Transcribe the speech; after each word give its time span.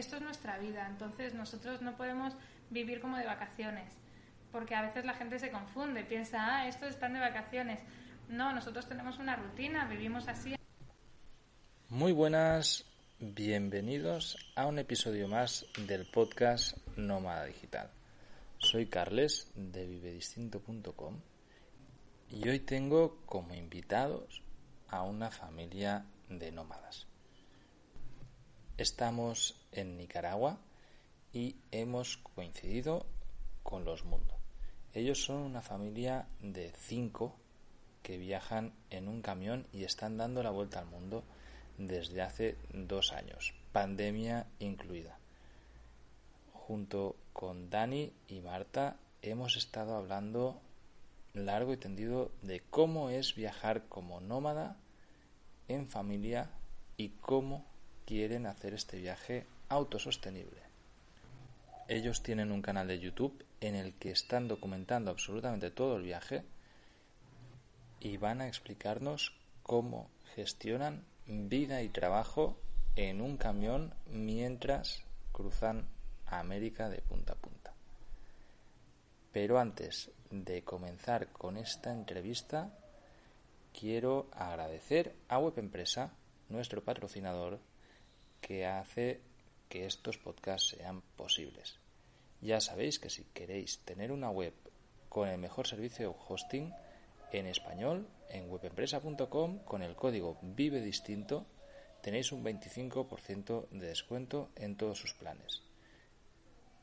esto 0.00 0.16
es 0.16 0.22
nuestra 0.22 0.58
vida, 0.58 0.86
entonces 0.88 1.34
nosotros 1.34 1.82
no 1.82 1.96
podemos 1.96 2.34
vivir 2.70 3.00
como 3.00 3.18
de 3.18 3.26
vacaciones, 3.26 3.92
porque 4.50 4.74
a 4.74 4.82
veces 4.82 5.04
la 5.04 5.12
gente 5.12 5.38
se 5.38 5.50
confunde, 5.50 6.04
piensa, 6.04 6.38
ah, 6.40 6.68
estos 6.68 6.88
están 6.88 7.12
de 7.12 7.20
vacaciones. 7.20 7.80
No, 8.28 8.52
nosotros 8.54 8.88
tenemos 8.88 9.18
una 9.18 9.36
rutina, 9.36 9.86
vivimos 9.86 10.26
así. 10.26 10.56
Muy 11.90 12.12
buenas, 12.12 12.86
bienvenidos 13.18 14.38
a 14.54 14.66
un 14.66 14.78
episodio 14.78 15.28
más 15.28 15.66
del 15.86 16.06
podcast 16.06 16.78
Nómada 16.96 17.44
Digital. 17.44 17.90
Soy 18.56 18.86
Carles 18.86 19.50
de 19.54 19.86
vivedistinto.com 19.86 21.20
y 22.30 22.48
hoy 22.48 22.60
tengo 22.60 23.20
como 23.26 23.54
invitados 23.54 24.42
a 24.88 25.02
una 25.02 25.30
familia 25.30 26.06
de 26.30 26.52
nómadas. 26.52 27.06
Estamos 28.78 29.59
en 29.72 29.96
Nicaragua 29.96 30.58
y 31.32 31.56
hemos 31.70 32.18
coincidido 32.18 33.06
con 33.62 33.84
los 33.84 34.04
mundos. 34.04 34.36
Ellos 34.92 35.22
son 35.22 35.38
una 35.38 35.62
familia 35.62 36.26
de 36.40 36.72
cinco 36.76 37.36
que 38.02 38.18
viajan 38.18 38.72
en 38.90 39.08
un 39.08 39.22
camión 39.22 39.66
y 39.72 39.84
están 39.84 40.16
dando 40.16 40.42
la 40.42 40.50
vuelta 40.50 40.80
al 40.80 40.86
mundo 40.86 41.22
desde 41.78 42.22
hace 42.22 42.56
dos 42.72 43.12
años, 43.12 43.54
pandemia 43.72 44.46
incluida. 44.58 45.18
Junto 46.52 47.16
con 47.32 47.70
Dani 47.70 48.12
y 48.28 48.40
Marta 48.40 48.96
hemos 49.22 49.56
estado 49.56 49.96
hablando 49.96 50.60
largo 51.34 51.72
y 51.72 51.76
tendido 51.76 52.32
de 52.42 52.60
cómo 52.70 53.10
es 53.10 53.34
viajar 53.34 53.84
como 53.88 54.20
nómada 54.20 54.76
en 55.68 55.86
familia 55.86 56.50
y 56.96 57.10
cómo 57.10 57.64
quieren 58.04 58.46
hacer 58.46 58.74
este 58.74 58.98
viaje 58.98 59.46
autosostenible. 59.70 60.60
Ellos 61.88 62.22
tienen 62.22 62.52
un 62.52 62.60
canal 62.60 62.86
de 62.86 63.00
YouTube 63.00 63.44
en 63.60 63.74
el 63.74 63.94
que 63.94 64.10
están 64.10 64.46
documentando 64.46 65.10
absolutamente 65.10 65.70
todo 65.70 65.96
el 65.96 66.02
viaje 66.02 66.44
y 68.00 68.16
van 68.16 68.40
a 68.40 68.48
explicarnos 68.48 69.32
cómo 69.62 70.10
gestionan 70.34 71.04
vida 71.26 71.82
y 71.82 71.88
trabajo 71.88 72.58
en 72.96 73.20
un 73.20 73.36
camión 73.36 73.94
mientras 74.12 75.02
cruzan 75.32 75.88
América 76.26 76.88
de 76.88 77.00
punta 77.02 77.32
a 77.32 77.36
punta. 77.36 77.72
Pero 79.32 79.58
antes 79.58 80.10
de 80.30 80.62
comenzar 80.62 81.28
con 81.28 81.56
esta 81.56 81.92
entrevista, 81.92 82.72
quiero 83.78 84.28
agradecer 84.32 85.14
a 85.28 85.38
Web 85.38 85.58
Empresa, 85.58 86.12
nuestro 86.48 86.82
patrocinador, 86.82 87.60
que 88.40 88.66
hace 88.66 89.20
que 89.70 89.86
estos 89.86 90.18
podcasts 90.18 90.76
sean 90.76 91.00
posibles. 91.16 91.78
Ya 92.42 92.60
sabéis 92.60 92.98
que 92.98 93.08
si 93.08 93.24
queréis 93.32 93.78
tener 93.86 94.12
una 94.12 94.28
web 94.28 94.52
con 95.08 95.28
el 95.28 95.38
mejor 95.38 95.66
servicio 95.66 96.14
hosting 96.28 96.74
en 97.32 97.46
español, 97.46 98.06
en 98.28 98.50
webempresa.com 98.50 99.60
con 99.60 99.82
el 99.82 99.96
código 99.96 100.38
Vive 100.42 100.82
Distinto 100.82 101.46
tenéis 102.02 102.32
un 102.32 102.44
25% 102.44 103.68
de 103.70 103.86
descuento 103.86 104.50
en 104.56 104.76
todos 104.76 104.98
sus 104.98 105.14
planes. 105.14 105.62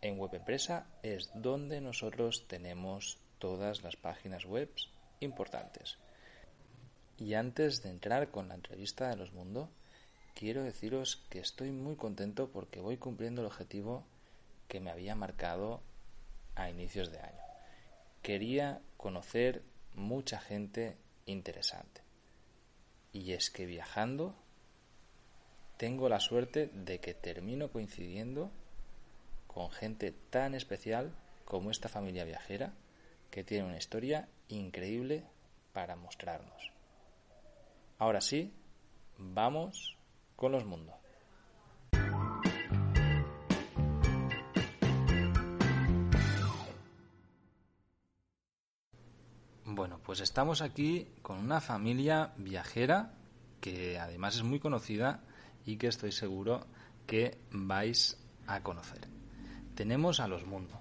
En 0.02 0.20
Webempresa 0.20 0.86
es 1.02 1.32
donde 1.34 1.82
nosotros 1.82 2.46
tenemos 2.48 3.18
todas 3.40 3.82
las 3.82 3.96
páginas 3.96 4.46
web 4.46 4.70
importantes. 5.20 5.98
Y 7.18 7.34
antes 7.34 7.82
de 7.82 7.90
entrar 7.90 8.30
con 8.30 8.48
la 8.48 8.56
entrevista 8.56 9.10
de 9.10 9.16
los 9.16 9.34
mundos, 9.34 9.70
quiero 10.38 10.64
deciros 10.64 11.16
que 11.32 11.40
estoy 11.40 11.72
muy 11.72 11.96
contento 11.96 12.52
porque 12.52 12.80
voy 12.80 12.98
cumpliendo 12.98 13.42
el 13.42 13.48
objetivo 13.48 14.04
que 14.68 14.80
me 14.80 14.92
había 14.92 15.16
marcado 15.16 15.82
a 16.54 16.70
inicios 16.70 17.12
de 17.12 17.20
año. 17.20 17.42
Quería 18.22 18.80
conocer 18.98 19.64
mucha 19.96 20.40
gente 20.40 20.96
interesante. 21.26 22.02
Y 23.14 23.32
es 23.32 23.50
que 23.50 23.66
viajando 23.66 24.36
tengo 25.78 26.08
la 26.08 26.20
suerte 26.20 26.68
de 26.68 27.00
que 27.00 27.16
termino 27.16 27.72
coincidiendo 27.72 28.52
con 29.48 29.72
gente 29.72 30.12
tan 30.30 30.54
especial 30.54 31.16
como 31.46 31.72
esta 31.72 31.90
familia 31.90 32.26
viajera 32.26 32.74
que 33.32 33.44
tiene 33.44 33.66
una 33.66 33.78
historia 33.78 34.28
increíble 34.50 35.24
para 35.74 35.96
mostrarnos. 35.96 36.72
Ahora 37.98 38.22
sí, 38.22 38.54
vamos 39.18 39.97
con 40.38 40.54
los 40.54 40.64
mundos. 40.66 40.96
Bueno, 49.66 50.00
pues 50.06 50.22
estamos 50.22 50.62
aquí 50.62 51.08
con 51.22 51.40
una 51.40 51.60
familia 51.60 52.32
viajera 52.38 53.12
que 53.60 54.00
además 54.00 54.38
es 54.38 54.44
muy 54.44 54.60
conocida 54.60 55.20
y 55.66 55.76
que 55.76 55.88
estoy 55.88 56.14
seguro 56.14 56.66
que 57.06 57.38
vais 57.52 58.18
a 58.48 58.64
conocer. 58.64 59.02
Tenemos 59.76 60.20
a 60.20 60.28
los 60.28 60.46
mundos. 60.46 60.78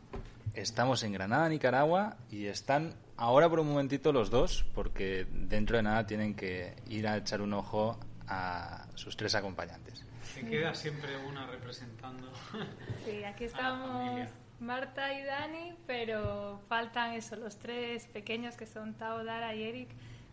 Estamos 0.55 1.03
en 1.03 1.13
Granada, 1.13 1.49
Nicaragua, 1.49 2.17
y 2.31 2.47
están 2.47 2.95
ahora 3.17 3.49
por 3.49 3.61
un 3.61 3.69
momentito 3.69 4.13
los 4.13 4.31
dos, 4.31 4.65
porque 4.75 5.27
dentro 5.31 5.77
de 5.77 5.83
nada 5.83 6.07
tienen 6.07 6.35
que 6.35 6.77
ir 6.89 7.09
a 7.09 7.17
echar 7.17 7.43
un 7.43 7.55
ojo 7.55 7.99
a 8.29 8.87
sus 8.95 9.17
tres 9.17 9.35
acompañantes. 9.35 10.05
Se 10.23 10.45
queda 10.47 10.75
siempre 10.75 11.17
una 11.27 11.47
representando. 11.47 12.31
Sí, 13.05 13.23
aquí 13.23 13.45
estamos 13.45 14.29
Marta 14.59 15.13
y 15.13 15.25
Dani, 15.25 15.75
pero 15.87 16.61
faltan 16.69 17.13
eso, 17.13 17.37
los 17.37 17.57
tres 17.59 18.07
pequeños 18.07 18.57
que 18.57 18.67
son 18.67 18.95
Tao, 18.95 19.23
Dara 19.23 19.55
y 19.55 19.63
Eric, 19.63 19.91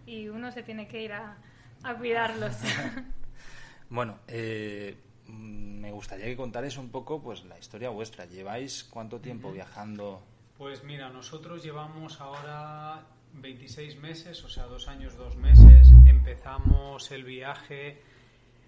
y 0.07 0.29
uno 0.29 0.51
se 0.51 0.63
tiene 0.63 0.87
que 0.87 1.03
ir 1.03 1.13
a, 1.13 1.37
a 1.83 1.95
cuidarlos. 1.95 2.55
bueno, 3.89 4.19
eh, 4.27 4.97
me 5.27 5.91
gustaría 5.91 6.25
que 6.25 6.35
contarais 6.35 6.77
un 6.77 6.89
poco 6.89 7.21
pues 7.21 7.43
la 7.45 7.59
historia 7.59 7.89
vuestra. 7.89 8.25
¿Lleváis 8.25 8.83
cuánto 8.83 9.19
tiempo 9.19 9.51
viajando? 9.51 10.23
Pues 10.57 10.83
mira, 10.83 11.09
nosotros 11.09 11.63
llevamos 11.63 12.21
ahora 12.21 13.03
26 13.33 13.99
meses, 13.99 14.43
o 14.43 14.49
sea, 14.49 14.65
dos 14.65 14.87
años, 14.87 15.15
dos 15.17 15.35
meses. 15.35 15.92
Empezamos 16.13 17.11
el 17.11 17.23
viaje 17.23 17.99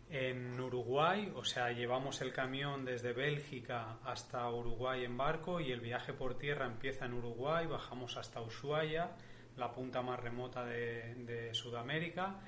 en 0.10 0.60
Uruguay, 0.60 1.32
o 1.36 1.44
sea, 1.44 1.72
llevamos 1.72 2.22
el 2.22 2.34
camión 2.34 2.86
desde 2.86 3.14
Bélgica 3.14 3.98
hasta 4.04 4.50
Uruguay 4.50 5.06
en 5.06 5.16
barco 5.16 5.60
y 5.60 5.72
el 5.72 5.80
viaje 5.80 6.12
por 6.12 6.38
tierra 6.38 6.66
empieza 6.66 7.06
en 7.06 7.14
Uruguay, 7.14 7.68
bajamos 7.68 8.18
hasta 8.18 8.42
Ushuaia, 8.42 9.12
la 9.58 9.72
punta 9.72 10.02
más 10.02 10.20
remota 10.20 10.66
de, 10.66 11.50
Sudamérica, 11.54 12.42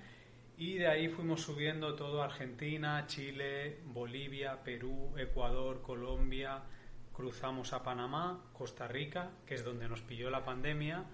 y 0.57 0.79
de 0.79 0.87
ahí 0.87 1.09
fuimos 1.09 1.41
subiendo 1.41 1.95
todo 1.95 2.23
Argentina, 2.23 3.05
Chile, 3.05 3.79
Bolivia, 3.85 4.63
Perú, 4.63 5.13
Ecuador, 5.15 5.83
Colombia, 5.83 6.63
cruzamos 7.13 7.71
a 7.73 7.83
Panamá, 7.83 8.45
Costa 8.51 8.87
Rica, 8.87 9.29
que 9.45 9.53
es 9.53 9.63
donde 9.63 9.87
nos 9.87 10.01
pilló 10.01 10.31
la 10.31 10.43
pandemia, 10.43 11.05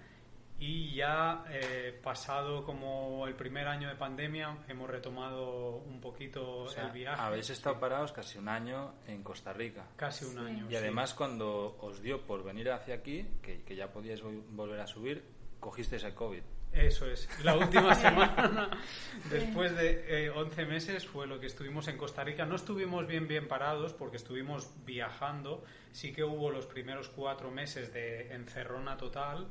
y 0.58 0.94
ya 0.94 1.44
eh, 1.50 1.98
pasado 2.02 2.64
como 2.64 3.26
el 3.26 3.34
primer 3.34 3.66
año 3.66 3.88
de 3.88 3.96
pandemia 3.96 4.58
hemos 4.68 4.88
retomado 4.88 5.76
un 5.78 6.00
poquito 6.00 6.66
el 6.76 6.90
viaje. 6.92 7.20
Habéis 7.20 7.50
estado 7.50 7.78
parados 7.80 8.12
casi 8.12 8.38
un 8.38 8.48
año 8.48 8.94
en 9.06 9.22
Costa 9.22 9.52
Rica. 9.52 9.86
Casi 9.96 10.24
un 10.24 10.38
año. 10.38 10.66
Y 10.70 10.76
además 10.76 11.14
cuando 11.14 11.76
os 11.80 12.00
dio 12.00 12.22
por 12.22 12.44
venir 12.44 12.70
hacia 12.70 12.94
aquí, 12.94 13.26
que, 13.42 13.74
ya 13.74 13.92
podíais 13.92 14.22
volver 14.22 14.80
a 14.80 14.86
subir, 14.86 15.24
cogisteis 15.58 16.04
el 16.04 16.14
COVID. 16.14 16.42
Eso 16.72 17.06
es. 17.06 17.28
La 17.44 17.56
última 17.56 17.94
semana, 17.94 18.70
después 19.30 19.76
de 19.76 20.30
11 20.30 20.62
eh, 20.62 20.66
meses, 20.66 21.06
fue 21.06 21.26
lo 21.26 21.38
que 21.38 21.46
estuvimos 21.46 21.86
en 21.88 21.96
Costa 21.96 22.24
Rica. 22.24 22.46
No 22.46 22.56
estuvimos 22.56 23.06
bien, 23.06 23.28
bien 23.28 23.46
parados 23.46 23.92
porque 23.92 24.16
estuvimos 24.16 24.70
viajando. 24.84 25.64
Sí 25.92 26.12
que 26.12 26.24
hubo 26.24 26.50
los 26.50 26.66
primeros 26.66 27.08
cuatro 27.08 27.50
meses 27.50 27.92
de 27.92 28.34
encerrona 28.34 28.96
total 28.96 29.50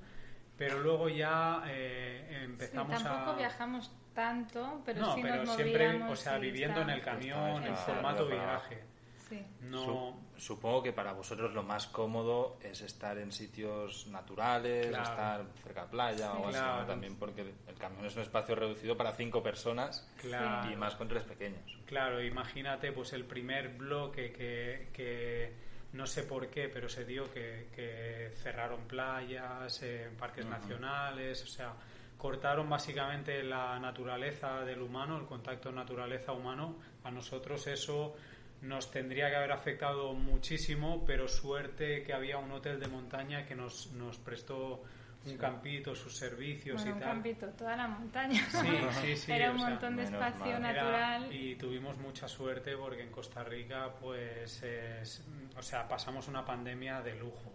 pero 0.58 0.80
luego 0.80 1.10
ya 1.10 1.64
eh, 1.68 2.44
empezamos 2.44 2.98
sí, 2.98 3.04
tampoco 3.04 3.38
viajamos 3.38 3.92
tanto, 4.14 4.82
pero 4.86 5.02
no, 5.02 5.16
sí 5.16 5.22
pero 5.22 5.44
nos 5.44 5.56
siempre, 5.56 6.04
o 6.04 6.16
sea, 6.16 6.38
viviendo 6.38 6.82
en 6.82 6.90
el 6.92 7.02
camión, 7.02 7.64
en 7.64 7.76
formato 7.76 8.28
viaje. 8.28 8.84
Sí. 9.30 9.44
No... 9.62 10.22
Supongo 10.38 10.84
que 10.84 10.92
para 10.92 11.14
vosotros 11.14 11.54
lo 11.54 11.64
más 11.64 11.88
cómodo 11.88 12.58
es 12.62 12.82
estar 12.82 13.18
en 13.18 13.32
sitios 13.32 14.08
naturales, 14.08 14.88
estar 14.88 15.46
cerca 15.64 15.84
de 15.84 15.88
playa 15.90 16.34
o 16.34 16.50
así, 16.50 16.88
también 16.88 17.16
porque 17.16 17.42
el 17.42 17.76
camión 17.78 18.06
es 18.06 18.16
un 18.16 18.24
espacio 18.24 18.56
reducido 18.56 18.98
para 18.98 19.14
cinco 19.14 19.42
personas 19.42 20.06
y 20.22 20.76
más 20.76 20.96
con 20.96 21.08
tres 21.08 21.24
pequeños. 21.24 21.78
Claro, 21.86 22.22
imagínate 22.22 22.92
pues 22.92 23.14
el 23.14 23.24
primer 23.24 23.70
bloque 23.70 24.34
que, 24.34 24.90
que 24.92 25.54
no 25.94 26.08
sé 26.08 26.24
por 26.24 26.48
qué, 26.50 26.70
pero 26.70 26.90
se 26.90 27.06
dio 27.06 27.32
que, 27.32 28.32
cerraron 28.42 28.82
playas, 28.88 29.82
eh, 29.84 30.10
parques 30.18 30.46
nacionales, 30.46 31.44
o 31.44 31.48
sea, 31.48 31.74
cortaron 32.18 32.70
básicamente 32.70 33.44
la 33.44 33.80
naturaleza 33.80 34.62
del 34.62 34.82
humano, 34.82 35.18
el 35.18 35.26
contacto 35.26 35.72
naturaleza 35.72 36.32
humano. 36.32 36.78
A 37.04 37.12
nosotros 37.12 37.68
eso 37.68 38.16
nos 38.62 38.90
tendría 38.92 39.30
que 39.30 39.36
haber 39.36 39.52
afectado 39.52 40.14
muchísimo, 40.14 41.04
pero 41.06 41.28
suerte 41.28 42.04
que 42.04 42.14
había 42.14 42.38
un 42.38 42.52
hotel 42.52 42.80
de 42.80 42.88
montaña 42.88 43.46
que 43.46 43.56
nos, 43.56 43.92
nos 43.92 44.18
prestó 44.18 44.84
un 45.26 45.38
campito, 45.38 45.96
sus 45.96 46.16
servicios 46.16 46.76
bueno, 46.76 46.90
y 46.92 46.94
un 46.94 47.00
tal. 47.00 47.10
campito, 47.10 47.48
toda 47.52 47.76
la 47.78 47.88
montaña. 47.88 48.42
Sí, 48.50 48.68
sí, 49.02 49.16
sí. 49.18 49.32
Era 49.32 49.52
un 49.52 49.60
sea, 49.60 49.70
montón 49.70 49.96
de 49.96 50.04
menos 50.04 50.22
espacio 50.22 50.60
mal. 50.60 50.72
Era- 50.72 50.84
natural. 50.84 51.34
y 51.36 51.56
tuvimos 51.56 51.98
mucha 51.98 52.28
suerte 52.28 52.76
porque 52.76 53.04
en 53.04 53.12
Costa 53.12 53.44
Rica, 53.44 53.94
pues, 54.02 54.62
es- 54.64 55.24
o 55.58 55.62
sea, 55.62 55.88
pasamos 55.88 56.28
una 56.28 56.44
pandemia 56.46 57.02
de 57.02 57.16
lujo. 57.16 57.52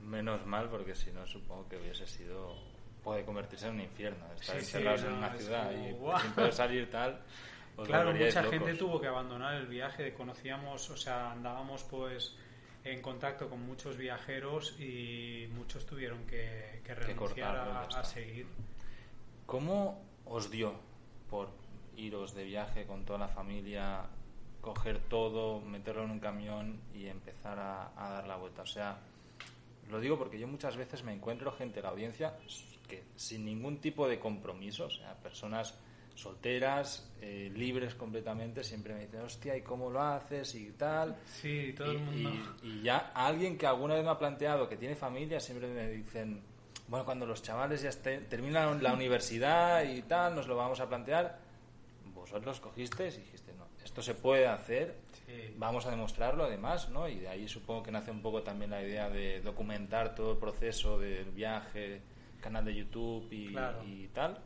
Menos 0.00 0.44
mal, 0.46 0.68
porque 0.68 0.94
si 0.94 1.10
no, 1.12 1.26
supongo 1.26 1.68
que 1.68 1.76
hubiese 1.78 2.06
sido. 2.06 2.54
Puede 3.02 3.24
convertirse 3.24 3.66
en 3.68 3.74
un 3.74 3.80
infierno. 3.82 4.24
Estar 4.34 4.56
Sí, 4.60 4.64
sí, 4.64 4.76
encerrados 4.78 5.02
en 5.02 5.10
no, 5.10 5.18
una 5.18 5.26
es 5.28 5.42
ciudad 5.44 5.70
como, 5.72 5.88
y 5.88 5.92
¡guau! 5.92 6.20
sin 6.20 6.32
poder 6.32 6.52
salir 6.54 6.90
tal. 6.90 7.20
os 7.76 7.86
claro, 7.88 8.12
mucha 8.12 8.42
locos. 8.42 8.58
gente 8.58 8.74
tuvo 8.78 9.00
que 9.00 9.06
abandonar 9.08 9.54
el 9.56 9.66
viaje. 9.66 10.14
Conocíamos, 10.14 10.88
o 10.90 10.96
sea, 10.96 11.32
andábamos, 11.32 11.82
pues, 11.84 12.34
en 12.84 13.00
contacto 13.00 13.48
con 13.48 13.64
muchos 13.66 13.96
viajeros 13.96 14.78
y 14.78 15.48
muchos 15.54 15.86
tuvieron 15.86 16.26
que, 16.26 16.82
que 16.84 16.94
renunciar 16.94 17.56
cortarlo, 17.56 17.96
a, 17.96 18.04
seguir. 18.04 18.46
¿Cómo 19.46 20.02
os 20.26 20.50
dio 20.50 20.74
por 21.30 21.48
iros 21.96 22.34
de 22.34 22.44
viaje 22.44 22.86
con 22.86 23.04
toda 23.04 23.18
la 23.18 23.28
familia, 23.28 24.02
coger 24.60 24.98
todo, 25.08 25.60
meterlo 25.60 26.04
en 26.04 26.10
un 26.10 26.20
camión 26.20 26.80
y 26.94 27.06
empezar 27.06 27.58
a, 27.58 27.92
a 27.96 28.10
dar 28.10 28.26
la 28.26 28.36
vuelta? 28.36 28.62
O 28.62 28.66
sea, 28.66 28.98
lo 29.90 29.98
digo 30.00 30.18
porque 30.18 30.38
yo 30.38 30.46
muchas 30.46 30.76
veces 30.76 31.02
me 31.02 31.12
encuentro 31.12 31.52
gente 31.52 31.80
en 31.80 31.84
la 31.84 31.90
audiencia 31.90 32.34
que 32.86 33.02
sin 33.16 33.46
ningún 33.46 33.78
tipo 33.78 34.06
de 34.06 34.20
compromiso, 34.20 34.86
o 34.86 34.90
sea, 34.90 35.14
personas 35.14 35.74
solteras, 36.14 37.10
eh, 37.20 37.50
libres 37.54 37.94
completamente, 37.94 38.62
siempre 38.64 38.94
me 38.94 39.00
dicen, 39.00 39.20
hostia, 39.20 39.56
¿y 39.56 39.62
cómo 39.62 39.90
lo 39.90 40.00
haces? 40.02 40.54
y 40.54 40.70
tal. 40.72 41.16
Sí, 41.26 41.74
todo 41.76 41.92
y, 41.92 41.96
el 41.96 42.02
mundo. 42.02 42.30
y- 42.62 42.68
y 42.68 42.82
ya 42.82 43.10
alguien 43.14 43.58
que 43.58 43.66
alguna 43.66 43.94
vez 43.94 44.04
me 44.04 44.10
ha 44.10 44.18
planteado 44.18 44.68
que 44.68 44.76
tiene 44.76 44.94
familia, 44.94 45.40
siempre 45.40 45.68
me 45.68 45.88
dicen, 45.90 46.40
bueno, 46.88 47.04
cuando 47.04 47.26
los 47.26 47.42
chavales 47.42 47.82
ya 47.82 47.88
estén- 47.90 48.28
terminan 48.28 48.82
la 48.82 48.92
universidad 48.92 49.82
y 49.84 50.02
tal, 50.02 50.34
nos 50.34 50.46
lo 50.46 50.56
vamos 50.56 50.80
a 50.80 50.88
plantear. 50.88 51.38
Vosotros 52.14 52.60
cogisteis 52.60 53.16
y 53.16 53.20
dijiste, 53.20 53.52
no, 53.54 53.66
esto 53.84 54.00
se 54.02 54.14
puede 54.14 54.46
hacer, 54.46 54.96
Sí. 55.26 55.54
vamos 55.56 55.86
a 55.86 55.90
demostrarlo 55.90 56.44
además, 56.44 56.88
¿no? 56.90 57.08
Y 57.08 57.18
de 57.20 57.28
ahí 57.28 57.48
supongo 57.48 57.82
que 57.82 57.90
nace 57.90 58.10
un 58.10 58.20
poco 58.22 58.42
también 58.42 58.70
la 58.70 58.82
idea 58.82 59.08
de 59.10 59.40
documentar 59.40 60.14
todo 60.14 60.32
el 60.32 60.38
proceso 60.38 60.98
del 60.98 61.30
viaje, 61.32 62.02
canal 62.40 62.64
de 62.64 62.74
YouTube 62.74 63.26
y, 63.32 63.48
Claro. 63.48 63.82
y 63.84 64.08
tal. 64.08 64.38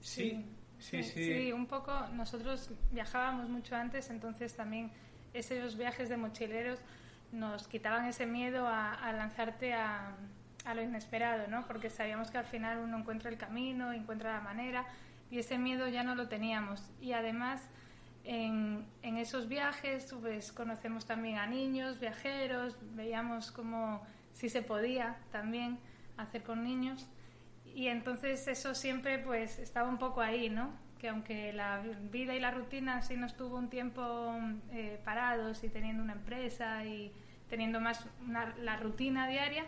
Sí, 0.00 0.44
sí, 0.82 1.02
sí. 1.02 1.24
Sí, 1.24 1.52
un 1.52 1.66
poco. 1.66 1.92
Nosotros 2.12 2.70
viajábamos 2.90 3.48
mucho 3.48 3.76
antes, 3.76 4.10
entonces 4.10 4.54
también 4.54 4.90
esos 5.32 5.76
viajes 5.76 6.08
de 6.08 6.16
mochileros 6.16 6.78
nos 7.32 7.66
quitaban 7.68 8.04
ese 8.06 8.26
miedo 8.26 8.66
a, 8.66 8.92
a 8.92 9.12
lanzarte 9.12 9.72
a, 9.72 10.14
a 10.64 10.74
lo 10.74 10.82
inesperado, 10.82 11.48
¿no? 11.48 11.66
Porque 11.66 11.88
sabíamos 11.88 12.30
que 12.30 12.38
al 12.38 12.44
final 12.44 12.78
uno 12.78 12.98
encuentra 12.98 13.30
el 13.30 13.38
camino, 13.38 13.92
encuentra 13.92 14.32
la 14.32 14.40
manera, 14.40 14.84
y 15.30 15.38
ese 15.38 15.56
miedo 15.56 15.88
ya 15.88 16.02
no 16.02 16.14
lo 16.14 16.28
teníamos. 16.28 16.90
Y 17.00 17.12
además, 17.12 17.62
en, 18.24 18.84
en 19.02 19.16
esos 19.16 19.48
viajes, 19.48 20.14
pues 20.20 20.52
conocemos 20.52 21.06
también 21.06 21.38
a 21.38 21.46
niños, 21.46 21.98
viajeros, 21.98 22.76
veíamos 22.94 23.50
como 23.50 24.02
si 24.34 24.48
se 24.50 24.62
podía 24.62 25.16
también 25.30 25.78
hacer 26.18 26.42
con 26.42 26.62
niños. 26.62 27.06
Y 27.74 27.88
entonces 27.88 28.46
eso 28.48 28.74
siempre 28.74 29.18
pues 29.18 29.58
estaba 29.58 29.88
un 29.88 29.98
poco 29.98 30.20
ahí, 30.20 30.50
¿no? 30.50 30.72
Que 31.00 31.08
aunque 31.08 31.52
la 31.52 31.82
vida 32.10 32.34
y 32.34 32.40
la 32.40 32.50
rutina 32.50 33.02
sí 33.02 33.16
nos 33.16 33.36
tuvo 33.36 33.56
un 33.56 33.68
tiempo 33.70 34.36
eh, 34.72 35.00
parados 35.04 35.64
y 35.64 35.68
teniendo 35.68 36.02
una 36.02 36.12
empresa 36.12 36.84
y 36.84 37.10
teniendo 37.48 37.80
más 37.80 38.04
una- 38.26 38.54
la 38.58 38.76
rutina 38.76 39.26
diaria, 39.28 39.64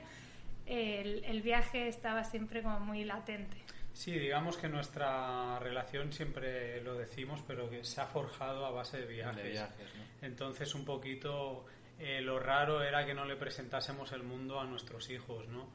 el, 0.67 1.25
el 1.25 1.43
viaje 1.43 1.89
estaba 1.89 2.25
siempre 2.25 2.63
como 2.63 2.81
muy 2.81 3.05
latente. 3.05 3.57
Sí, 3.93 4.13
digamos 4.19 4.57
que 4.57 4.69
nuestra 4.69 5.59
relación 5.61 6.13
siempre 6.13 6.81
lo 6.83 6.95
decimos, 6.95 7.43
pero 7.47 7.71
que 7.71 7.85
se 7.85 8.01
ha 8.01 8.07
forjado 8.07 8.67
a 8.67 8.71
base 8.71 8.99
de 9.01 9.07
viajes. 9.07 9.43
De 9.45 9.51
viajes, 9.51 9.95
¿no? 9.97 10.27
Entonces, 10.27 10.75
un 10.75 10.85
poquito 10.85 11.65
eh, 12.01 12.21
lo 12.21 12.41
raro 12.41 12.83
era 12.83 13.07
que 13.07 13.15
no 13.15 13.25
le 13.25 13.37
presentásemos 13.37 14.11
el 14.13 14.23
mundo 14.25 14.59
a 14.61 14.65
nuestros 14.65 15.11
hijos, 15.11 15.47
¿no? 15.49 15.69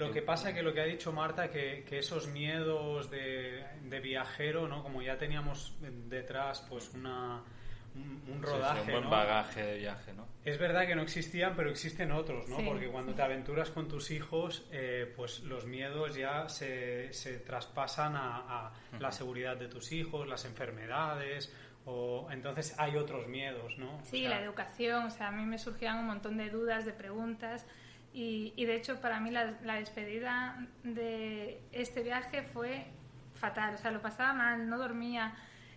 Lo 0.00 0.12
que 0.12 0.22
pasa 0.22 0.54
que 0.54 0.62
lo 0.62 0.72
que 0.74 0.80
ha 0.80 0.84
dicho 0.84 1.12
Marta, 1.12 1.50
que, 1.50 1.84
que 1.88 1.98
esos 1.98 2.26
miedos 2.28 3.10
de, 3.10 3.64
de 3.82 4.00
viajero, 4.00 4.66
¿no? 4.68 4.82
Como 4.82 5.02
ya 5.02 5.18
teníamos 5.18 5.76
detrás, 5.80 6.60
pues 6.68 6.90
una, 6.94 7.42
un, 7.94 8.22
un 8.26 8.42
Sí, 8.44 8.62
sí, 8.70 8.76
rodaje, 8.76 8.80
un 8.80 8.90
buen 8.90 9.04
¿no? 9.04 9.10
bagaje 9.10 9.62
de 9.62 9.78
viaje, 9.78 10.12
¿no? 10.14 10.26
Es 10.44 10.58
verdad 10.58 10.86
que 10.86 10.94
no 10.94 11.02
existían, 11.02 11.54
pero 11.54 11.70
existen 11.70 12.12
otros, 12.12 12.48
¿no? 12.48 12.56
Sí, 12.56 12.62
Porque 12.64 12.88
cuando 12.88 13.12
sí. 13.12 13.16
te 13.16 13.22
aventuras 13.22 13.70
con 13.70 13.88
tus 13.88 14.10
hijos, 14.10 14.66
eh, 14.72 15.12
pues 15.16 15.40
los 15.40 15.66
miedos 15.66 16.14
ya 16.14 16.48
se, 16.48 17.12
se 17.12 17.38
traspasan 17.38 18.16
a, 18.16 18.66
a 18.68 18.72
la 18.98 19.12
seguridad 19.12 19.56
de 19.56 19.68
tus 19.68 19.92
hijos, 19.92 20.26
las 20.26 20.46
enfermedades, 20.46 21.54
o 21.84 22.28
entonces 22.30 22.74
hay 22.78 22.96
otros 22.96 23.26
miedos, 23.28 23.76
¿no? 23.78 23.96
O 23.98 24.04
Sí, 24.04 24.20
sea, 24.22 24.30
la 24.30 24.40
educación, 24.42 25.04
o 25.06 25.10
sea, 25.10 25.28
a 25.28 25.32
mí 25.32 25.44
me 25.44 25.58
surgían 25.58 25.98
un 25.98 26.06
montón 26.06 26.36
de 26.38 26.48
dudas, 26.50 26.84
de 26.86 26.92
preguntas 26.92 27.66
y, 28.12 28.52
y 28.56 28.64
de 28.64 28.76
hecho 28.76 29.00
para 29.00 29.20
mí 29.20 29.30
la, 29.30 29.54
la 29.62 29.74
despedida 29.74 30.66
de 30.82 31.60
este 31.72 32.02
viaje 32.02 32.42
fue 32.42 32.86
fatal, 33.34 33.74
o 33.74 33.78
sea, 33.78 33.90
lo 33.90 34.02
pasaba 34.02 34.32
mal, 34.34 34.68
no 34.68 34.78
dormía, 34.78 35.34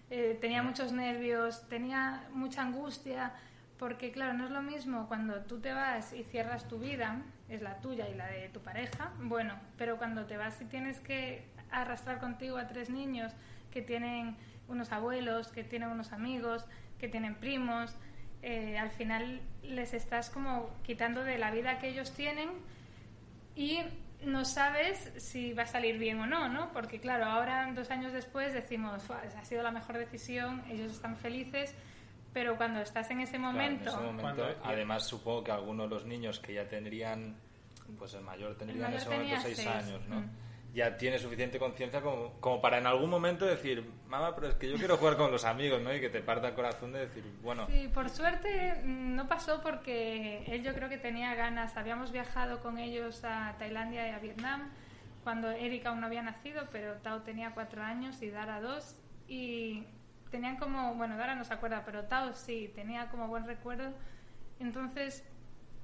eh, 0.10 0.38
tenía 0.40 0.62
muchos 0.62 0.92
nervios, 0.92 1.68
tenía 1.70 2.28
mucha 2.34 2.62
angustia, 2.62 3.34
porque 3.80 4.12
claro, 4.12 4.34
no 4.34 4.46
es 4.46 4.52
lo 4.52 4.62
mismo 4.62 5.08
cuando 5.08 5.42
tú 5.42 5.60
te 5.60 5.74
vas 5.74 6.14
y 6.14 6.24
cierras 6.24 6.68
tu 6.68 6.80
vida, 6.80 7.22
es 7.50 7.62
la 7.62 7.78
tuya 7.78 8.08
y 8.10 8.16
la 8.16 8.28
de 8.28 8.50
tu 8.50 8.60
pareja, 8.60 9.12
bueno, 9.20 9.56
pero 9.78 9.98
cuando 9.98 10.26
te 10.26 10.38
vas 10.38 10.62
y 10.62 10.66
tienes 10.66 11.00
que 11.00 11.46
arrastrar 11.72 12.20
contigo 12.20 12.58
a 12.58 12.68
tres 12.68 12.90
niños 12.90 13.34
que 13.72 13.82
tienen 13.82 14.36
unos 14.68 14.92
abuelos, 14.92 15.48
que 15.48 15.64
tienen 15.64 15.90
unos 15.90 16.12
amigos, 16.14 16.66
que 17.00 17.08
tienen 17.08 17.36
primos, 17.36 17.96
eh, 18.44 18.78
al 18.78 18.92
final 18.92 19.42
les 19.64 19.94
estás 19.94 20.30
como 20.30 20.70
quitando 20.84 21.24
de 21.24 21.38
la 21.38 21.50
vida 21.50 21.80
que 21.80 21.88
ellos 21.90 22.12
tienen 22.12 22.50
y 23.56 23.80
no 24.26 24.46
sabes 24.46 25.12
si 25.18 25.54
va 25.54 25.64
a 25.64 25.68
salir 25.68 25.98
bien 25.98 26.20
o 26.20 26.28
no, 26.28 26.48
¿no? 26.50 26.72
Porque 26.74 27.00
claro, 27.00 27.26
ahora 27.26 27.72
dos 27.74 27.90
años 27.92 28.14
después 28.14 28.54
decimos, 28.54 29.02
"Fua, 29.04 29.22
ha 29.38 29.46
sido 29.46 29.64
la 29.64 29.72
mejor 29.72 29.98
decisión, 29.98 30.64
ellos 30.70 30.92
están 30.92 31.16
felices, 31.18 31.74
pero 32.34 32.56
cuando 32.58 32.82
estás 32.82 33.10
en 33.12 33.20
ese 33.22 33.38
Claro, 33.38 33.50
en 33.50 33.54
momento, 33.56 33.90
ese 33.90 33.98
momento, 34.00 34.22
Cuando- 34.22 34.56
además 34.64 35.08
supongo 35.08 35.44
que 35.44 35.52
algunos 35.52 35.90
de 35.90 35.96
los 35.96 36.06
niños 36.06 36.40
que 36.40 36.54
ya 36.54 36.68
tendrían, 36.68 37.36
pues 37.98 38.14
el 38.14 38.22
mayor 38.22 38.58
tendría 38.58 38.78
en 38.88 38.94
mayor 38.94 39.00
ese 39.02 39.10
momento 39.10 39.42
seis, 39.42 39.68
años, 39.68 40.08
¿no? 40.08 40.20
mm. 40.22 40.30
Ya 40.74 40.98
tiene 40.98 41.20
suficiente 41.20 41.60
conciencia 41.60 42.02
como, 42.02 42.34
como 42.40 42.60
para 42.60 42.80
en 42.80 42.88
algún 42.88 43.10
momento 43.10 43.46
decir, 43.46 43.88
mamá, 44.08 44.34
pero 44.34 44.48
es 44.48 44.56
que 44.56 44.70
yo 44.70 44.78
quiero 44.78 44.98
jugar 44.98 45.18
con 45.18 45.32
los 45.32 45.46
amigos, 45.46 45.82
¿no? 45.82 45.94
Y 45.94 46.02
que 46.02 46.10
te 46.10 46.22
parta 46.22 46.48
el 46.48 46.56
corazón 46.56 46.92
de 46.94 47.02
decir, 47.02 47.24
bueno, 47.44 47.68
Sí, 47.68 47.88
por 47.94 48.10
suerte 48.10 48.82
mm, 48.84 49.16
no 49.16 49.28
pasó 49.28 49.62
porque 49.62 50.44
él 50.48 50.64
yo 50.64 50.74
creo 50.74 50.90
que 50.90 50.98
tenía 50.98 51.36
ganas. 51.36 51.78
Habíamos 51.78 52.12
viajado 52.12 52.62
con 52.62 52.80
ellos 52.80 53.24
a 53.24 53.56
Tailandia 53.60 54.08
y 54.08 54.12
a 54.12 54.20
Vietnam 54.20 54.72
cuando 55.24 55.52
Erika 55.52 55.90
aún 55.90 56.02
no 56.02 56.08
había 56.08 56.22
nacido, 56.22 56.68
pero 56.72 56.96
Tao 56.96 57.22
tenía 57.22 57.52
cuatro 57.54 57.82
años 57.82 58.22
y 58.22 58.30
Dara 58.30 58.60
dos. 58.60 58.98
Y 59.28 59.86
tenían 60.32 60.58
como, 60.58 60.96
bueno, 60.96 61.18
Dara 61.18 61.36
no 61.36 61.46
se 61.46 61.54
acuerda, 61.54 61.84
pero 61.86 62.06
Tao 62.06 62.34
sí, 62.34 62.72
tenía 62.76 63.10
como 63.10 63.28
buen 63.28 63.46
recuerdo. 63.46 63.94
Entonces, 64.60 65.24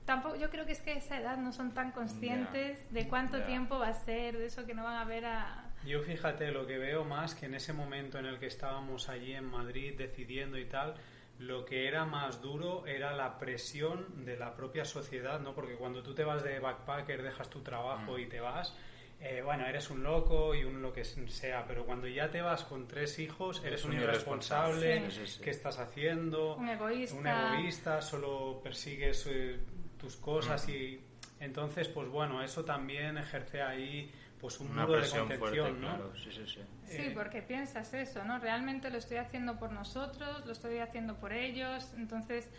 tampoco, 0.10 0.36
yo 0.38 0.50
creo 0.50 0.66
que 0.66 0.72
es 0.72 0.82
que 0.82 0.94
a 0.94 0.96
esa 0.96 1.20
edad 1.20 1.38
no 1.38 1.52
son 1.52 1.72
tan 1.72 1.92
conscientes 1.92 2.92
de 2.92 3.08
cuánto 3.08 3.44
tiempo 3.44 3.78
va 3.78 3.90
a 3.90 3.94
ser, 3.94 4.36
de 4.40 4.48
eso 4.48 4.66
que 4.66 4.74
no 4.74 4.84
van 4.84 4.96
a 4.96 5.06
ver 5.06 5.24
a... 5.26 5.70
Yo 5.86 6.02
fíjate, 6.02 6.50
lo 6.52 6.66
que 6.66 6.80
veo 6.80 7.06
más 7.06 7.36
que 7.36 7.46
en 7.46 7.54
ese 7.54 7.74
momento 7.74 8.18
en 8.18 8.26
el 8.26 8.40
que 8.40 8.48
estábamos 8.48 9.08
allí 9.08 9.34
en 9.34 9.46
Madrid 9.46 9.94
decidiendo 9.96 10.58
y 10.58 10.66
tal, 10.66 10.96
lo 11.38 11.64
que 11.64 11.88
era 11.88 12.06
más 12.06 12.42
duro 12.42 12.88
era 12.88 13.14
la 13.14 13.38
presión 13.38 14.26
de 14.26 14.36
la 14.36 14.56
propia 14.56 14.84
sociedad, 14.84 15.40
¿no? 15.42 15.54
Porque 15.54 15.76
cuando 15.76 16.02
tú 16.02 16.16
te 16.16 16.24
vas 16.24 16.44
de 16.44 16.58
backpacker, 16.60 17.22
dejas 17.22 17.48
tu 17.52 17.62
trabajo 17.62 18.18
Mm. 18.18 18.20
y 18.20 18.26
te 18.26 18.40
vas, 18.40 18.76
eh, 19.22 19.44
bueno, 19.46 19.68
eres 19.68 19.92
un 19.92 20.02
loco 20.02 20.56
y 20.56 20.64
un 20.64 20.82
lo 20.82 20.92
que 20.92 21.06
sea, 21.06 21.66
pero 21.68 21.86
cuando 21.86 22.08
ya 22.08 22.32
te 22.32 22.42
vas 22.42 22.64
con 22.64 22.88
tres 22.88 23.20
hijos, 23.20 23.62
eres 23.64 23.82
Es 23.82 23.86
un 23.86 23.92
un 23.92 24.02
irresponsable, 24.02 25.12
sí. 25.12 25.40
¿qué 25.44 25.52
estás 25.52 25.78
haciendo? 25.78 26.56
Un 26.56 26.68
egoísta. 26.70 27.16
Un 27.16 27.28
egoísta, 27.28 28.02
solo 28.02 28.60
persigues 28.64 29.28
eh, 29.30 29.60
tus 30.00 30.16
cosas 30.16 30.68
y 30.70 31.00
entonces, 31.40 31.88
pues 31.88 32.10
bueno, 32.10 32.42
eso 32.42 32.66
también 32.66 33.18
ejerce 33.18 33.62
ahí 33.62 34.12
pues 34.40 34.60
un 34.60 34.72
una 34.72 34.86
muro 34.86 35.02
de 35.02 35.10
contención, 35.10 35.40
fuerte, 35.40 35.72
¿no? 35.72 35.88
claro, 35.88 36.14
sí, 36.16 36.32
sí, 36.32 36.44
sí. 36.46 36.62
Sí, 36.88 37.02
Eh, 37.02 37.12
porque 37.14 37.42
piensas 37.42 37.94
eso, 37.94 38.24
¿no? 38.24 38.40
Realmente 38.40 38.90
lo 38.90 38.98
estoy 38.98 39.18
haciendo 39.18 39.58
por 39.60 39.72
nosotros, 39.72 40.46
lo 40.46 40.52
estoy 40.54 40.78
haciendo 40.80 41.16
por 41.16 41.34
ellos, 41.34 41.92
entonces 41.98 42.50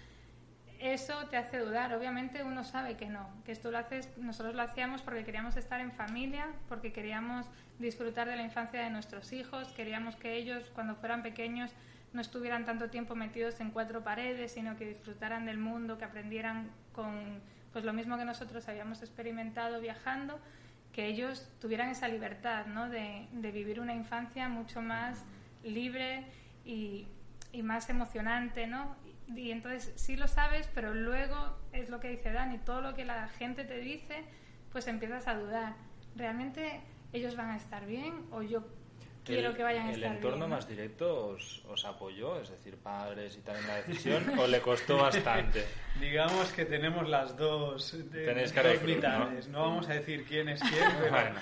eso 0.78 1.26
te 1.30 1.36
hace 1.36 1.58
dudar. 1.58 1.94
Obviamente 1.94 2.42
uno 2.42 2.64
sabe 2.64 2.96
que 2.96 3.06
no, 3.06 3.28
que 3.44 3.52
esto 3.52 3.70
lo 3.70 3.78
haces, 3.78 4.10
nosotros 4.18 4.54
lo 4.54 4.62
hacíamos 4.62 5.00
porque 5.02 5.24
queríamos 5.24 5.56
estar 5.56 5.80
en 5.80 5.92
familia, 5.92 6.48
porque 6.68 6.92
queríamos 6.92 7.46
disfrutar 7.78 8.28
de 8.28 8.36
la 8.36 8.42
infancia 8.42 8.82
de 8.82 8.90
nuestros 8.90 9.32
hijos, 9.32 9.68
queríamos 9.68 10.16
que 10.16 10.36
ellos 10.36 10.70
cuando 10.74 10.94
fueran 10.96 11.22
pequeños 11.22 11.70
no 12.12 12.20
estuvieran 12.20 12.64
tanto 12.64 12.90
tiempo 12.90 13.14
metidos 13.14 13.60
en 13.60 13.70
cuatro 13.70 14.02
paredes, 14.02 14.52
sino 14.52 14.76
que 14.76 14.86
disfrutaran 14.86 15.46
del 15.46 15.58
mundo, 15.58 15.98
que 15.98 16.04
aprendieran 16.04 16.70
con 16.92 17.40
pues 17.72 17.84
lo 17.84 17.92
mismo 17.92 18.18
que 18.18 18.24
nosotros 18.24 18.68
habíamos 18.68 19.00
experimentado 19.00 19.80
viajando, 19.80 20.40
que 20.92 21.06
ellos 21.06 21.48
tuvieran 21.60 21.88
esa 21.90 22.08
libertad 22.08 22.66
¿no? 22.66 22.88
de, 22.88 23.28
de 23.32 23.52
vivir 23.52 23.80
una 23.80 23.94
infancia 23.94 24.48
mucho 24.48 24.82
más 24.82 25.24
libre 25.62 26.24
y, 26.64 27.06
y 27.52 27.62
más 27.62 27.88
emocionante, 27.90 28.66
¿no? 28.66 28.96
Y 29.28 29.52
entonces 29.52 29.92
sí 29.94 30.16
lo 30.16 30.26
sabes, 30.26 30.68
pero 30.74 30.92
luego 30.92 31.56
es 31.72 31.88
lo 31.90 32.00
que 32.00 32.08
dice 32.08 32.32
Dani, 32.32 32.58
todo 32.58 32.80
lo 32.80 32.94
que 32.94 33.04
la 33.04 33.28
gente 33.28 33.64
te 33.64 33.78
dice, 33.78 34.24
pues 34.72 34.88
empiezas 34.88 35.28
a 35.28 35.36
dudar. 35.36 35.74
¿Realmente 36.16 36.80
ellos 37.12 37.36
van 37.36 37.50
a 37.50 37.56
estar 37.56 37.86
bien 37.86 38.26
o 38.32 38.42
yo 38.42 38.64
quiero 39.34 39.54
que 39.54 39.62
vayan 39.62 39.86
a 39.86 39.90
estar 39.90 39.98
bien? 40.00 40.10
¿El 40.12 40.16
entorno 40.16 40.46
¿no? 40.46 40.48
más 40.54 40.68
directo 40.68 41.28
os, 41.28 41.64
os, 41.68 41.84
apoyó, 41.84 42.40
es 42.40 42.50
decir, 42.50 42.76
padres 42.76 43.36
y 43.36 43.40
tal 43.40 43.56
en 43.56 43.66
la 43.66 43.76
decisión, 43.76 44.38
o 44.38 44.46
le 44.46 44.60
costó 44.60 44.98
bastante? 44.98 45.64
Digamos 46.00 46.52
que 46.52 46.64
tenemos 46.64 47.08
las 47.08 47.36
dos, 47.36 48.10
de, 48.10 48.24
Tenéis 48.26 48.52
cara 48.52 48.68
de 48.68 48.74
dos 48.74 48.82
cruz, 48.84 48.94
mitades. 48.96 49.48
¿no? 49.48 49.58
¿no? 49.58 49.64
vamos 49.68 49.88
a 49.88 49.94
decir 49.94 50.24
quién 50.26 50.48
es 50.48 50.60
quién, 50.60 50.84
pero, 51.00 51.10
Bueno. 51.10 51.40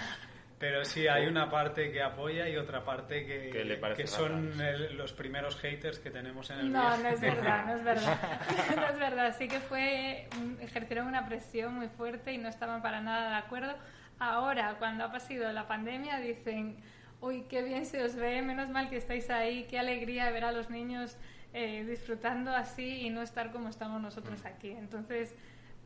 pero 0.58 0.84
sí 0.84 1.06
hay 1.06 1.26
una 1.26 1.48
parte 1.50 1.92
que 1.92 2.02
apoya 2.02 2.48
y 2.48 2.56
otra 2.56 2.84
parte 2.84 3.24
que, 3.24 3.50
Que 3.50 3.64
le 3.64 3.80
que 3.94 4.06
son 4.06 4.60
el- 4.60 4.96
los 4.96 5.12
primeros 5.12 5.56
haters 5.56 5.98
que 6.00 6.10
tenemos 6.10 6.50
en 6.50 6.58
el 6.60 6.72
No, 6.72 6.80
viaje. 6.80 7.02
no 7.02 7.08
es 7.10 7.20
verdad, 7.20 7.66
no 7.66 7.76
es 7.76 7.84
verdad. 7.84 8.18
no 8.76 8.86
es 8.88 8.98
verdad. 8.98 9.36
Sí 9.38 9.46
que 9.48 9.60
fue, 9.60 10.28
ejercieron 10.60 11.06
una 11.06 11.26
presión 11.26 11.74
muy 11.74 11.88
fuerte 11.88 12.32
y 12.32 12.38
no 12.38 12.48
estaban 12.48 12.82
para 12.82 13.00
nada 13.00 13.30
de 13.30 13.36
acuerdo. 13.36 13.74
Ahora, 14.20 14.74
cuando 14.80 15.04
ha 15.04 15.12
pasado 15.12 15.52
la 15.52 15.68
pandemia, 15.68 16.18
dicen, 16.18 16.76
uy, 17.20 17.42
qué 17.48 17.62
bien 17.62 17.86
se 17.86 18.02
os 18.02 18.14
ve, 18.14 18.42
menos 18.42 18.68
mal 18.68 18.88
que 18.88 18.96
estáis 18.96 19.30
ahí, 19.30 19.64
qué 19.64 19.78
alegría 19.78 20.30
ver 20.30 20.44
a 20.44 20.52
los 20.52 20.70
niños 20.70 21.16
eh, 21.52 21.84
disfrutando 21.84 22.50
así 22.54 23.06
y 23.06 23.10
no 23.10 23.22
estar 23.22 23.50
como 23.52 23.68
estamos 23.68 24.00
nosotros 24.00 24.44
aquí. 24.44 24.70
Entonces, 24.70 25.34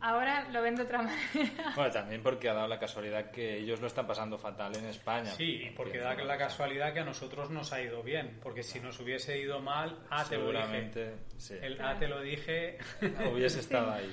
ahora 0.01 0.49
lo 0.51 0.61
ven 0.61 0.75
de 0.75 0.83
otra 0.83 0.99
manera. 1.03 1.73
Bueno, 1.75 1.91
también 1.91 2.23
porque 2.23 2.49
ha 2.49 2.55
dado 2.55 2.69
la 2.69 2.79
casualidad 2.79 3.31
que 3.31 3.59
ellos 3.59 3.81
lo 3.81 3.87
están 3.87 4.07
pasando 4.07 4.39
fatal 4.39 4.77
en 4.77 4.87
España. 4.87 5.31
Sí, 5.31 5.73
porque 5.77 5.99
da 5.99 6.15
la 6.15 6.37
casualidad 6.37 6.93
que 6.93 7.01
a 7.01 7.05
nosotros 7.05 7.51
nos 7.51 7.73
ha 7.73 7.81
ido 7.81 8.03
bien, 8.03 8.39
porque 8.43 8.63
si 8.63 8.81
nos 8.81 8.99
hubiese 9.01 9.39
ido 9.39 9.61
mal, 9.61 9.99
ah, 10.11 10.25
te 10.29 10.37
lo 10.37 10.51
dije. 10.51 10.53
Seguramente, 10.53 11.15
sí. 11.39 11.55
El 11.61 11.81
ah, 11.81 11.97
te 11.99 12.09
lo 12.09 12.21
dije. 12.21 12.79
Hubiese 13.33 13.61
estado 13.61 13.93
ahí. 13.93 14.13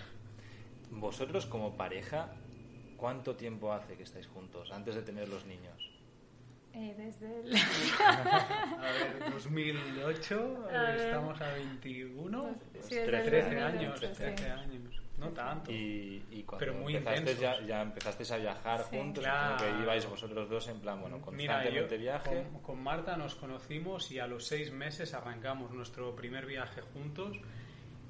Vosotros 0.92 1.46
como 1.46 1.76
pareja, 1.76 2.32
¿cuánto 2.96 3.36
tiempo 3.36 3.74
hace 3.74 3.96
que 3.96 4.04
estáis 4.04 4.28
juntos 4.28 4.72
antes 4.72 4.96
de 4.96 5.02
tener 5.02 5.28
los 5.30 5.46
niños? 5.46 5.88
Eh, 6.74 6.94
desde 6.98 7.40
el... 7.42 7.56
A 8.06 8.82
ver, 8.82 9.32
2008, 9.34 10.68
A 10.72 10.82
ver. 10.84 10.96
estamos 10.98 11.42
a 11.42 11.52
21, 11.54 12.56
Sí, 12.82 12.96
desde 12.96 13.04
el 13.04 13.26
13 13.26 13.56
2008, 13.56 13.66
años, 13.66 14.00
sí. 14.00 14.08
13 14.24 14.52
años, 14.52 15.02
no 15.18 15.30
tanto. 15.30 15.72
Y, 15.72 16.24
y 16.32 16.44
cuando 16.44 16.60
Pero 16.66 16.74
muy 16.80 16.96
empezasteis 16.96 17.40
ya, 17.40 17.48
intensos. 17.50 17.68
ya 17.68 17.82
empezasteis 17.82 18.32
a 18.32 18.38
viajar 18.38 18.84
Sí. 18.90 18.98
juntos, 18.98 19.24
Claro. 19.24 19.58
que 19.58 19.84
ibais 19.84 20.06
vosotros 20.10 20.50
dos 20.50 20.68
en 20.70 20.80
plan, 20.80 21.02
bueno, 21.02 21.18
Mira, 21.32 21.54
constantemente 21.56 21.96
yo 21.96 22.02
viaje. 22.02 22.44
con, 22.52 22.62
con 22.62 22.84
Marta 22.84 23.18
nos 23.18 23.36
conocimos 23.36 24.12
y 24.12 24.20
a 24.20 24.28
los 24.28 24.46
seis 24.48 24.72
meses 24.72 25.14
arrancamos 25.14 25.72
nuestro 25.72 26.16
primer 26.16 26.46
viaje 26.46 26.82
juntos. 26.82 27.38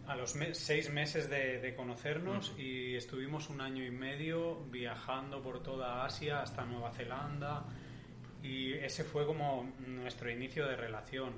A 0.06 0.16
los 0.16 0.36
me- 0.36 0.54
seis 0.56 0.90
meses 0.92 1.30
de, 1.30 1.60
de 1.60 1.76
conocernos 1.76 2.54
y 2.58 2.96
estuvimos 2.96 3.50
un 3.50 3.62
año 3.62 3.84
y 3.86 3.92
medio 3.92 4.60
viajando 4.66 5.42
por 5.42 5.62
toda 5.64 6.04
Asia 6.04 6.42
hasta 6.42 6.66
Nueva 6.66 6.92
Zelanda 6.92 7.64
y 8.44 8.74
ese 8.74 9.04
fue 9.04 9.26
como 9.26 9.72
nuestro 9.88 10.30
inicio 10.32 10.68
de 10.68 10.76
relación. 10.76 11.34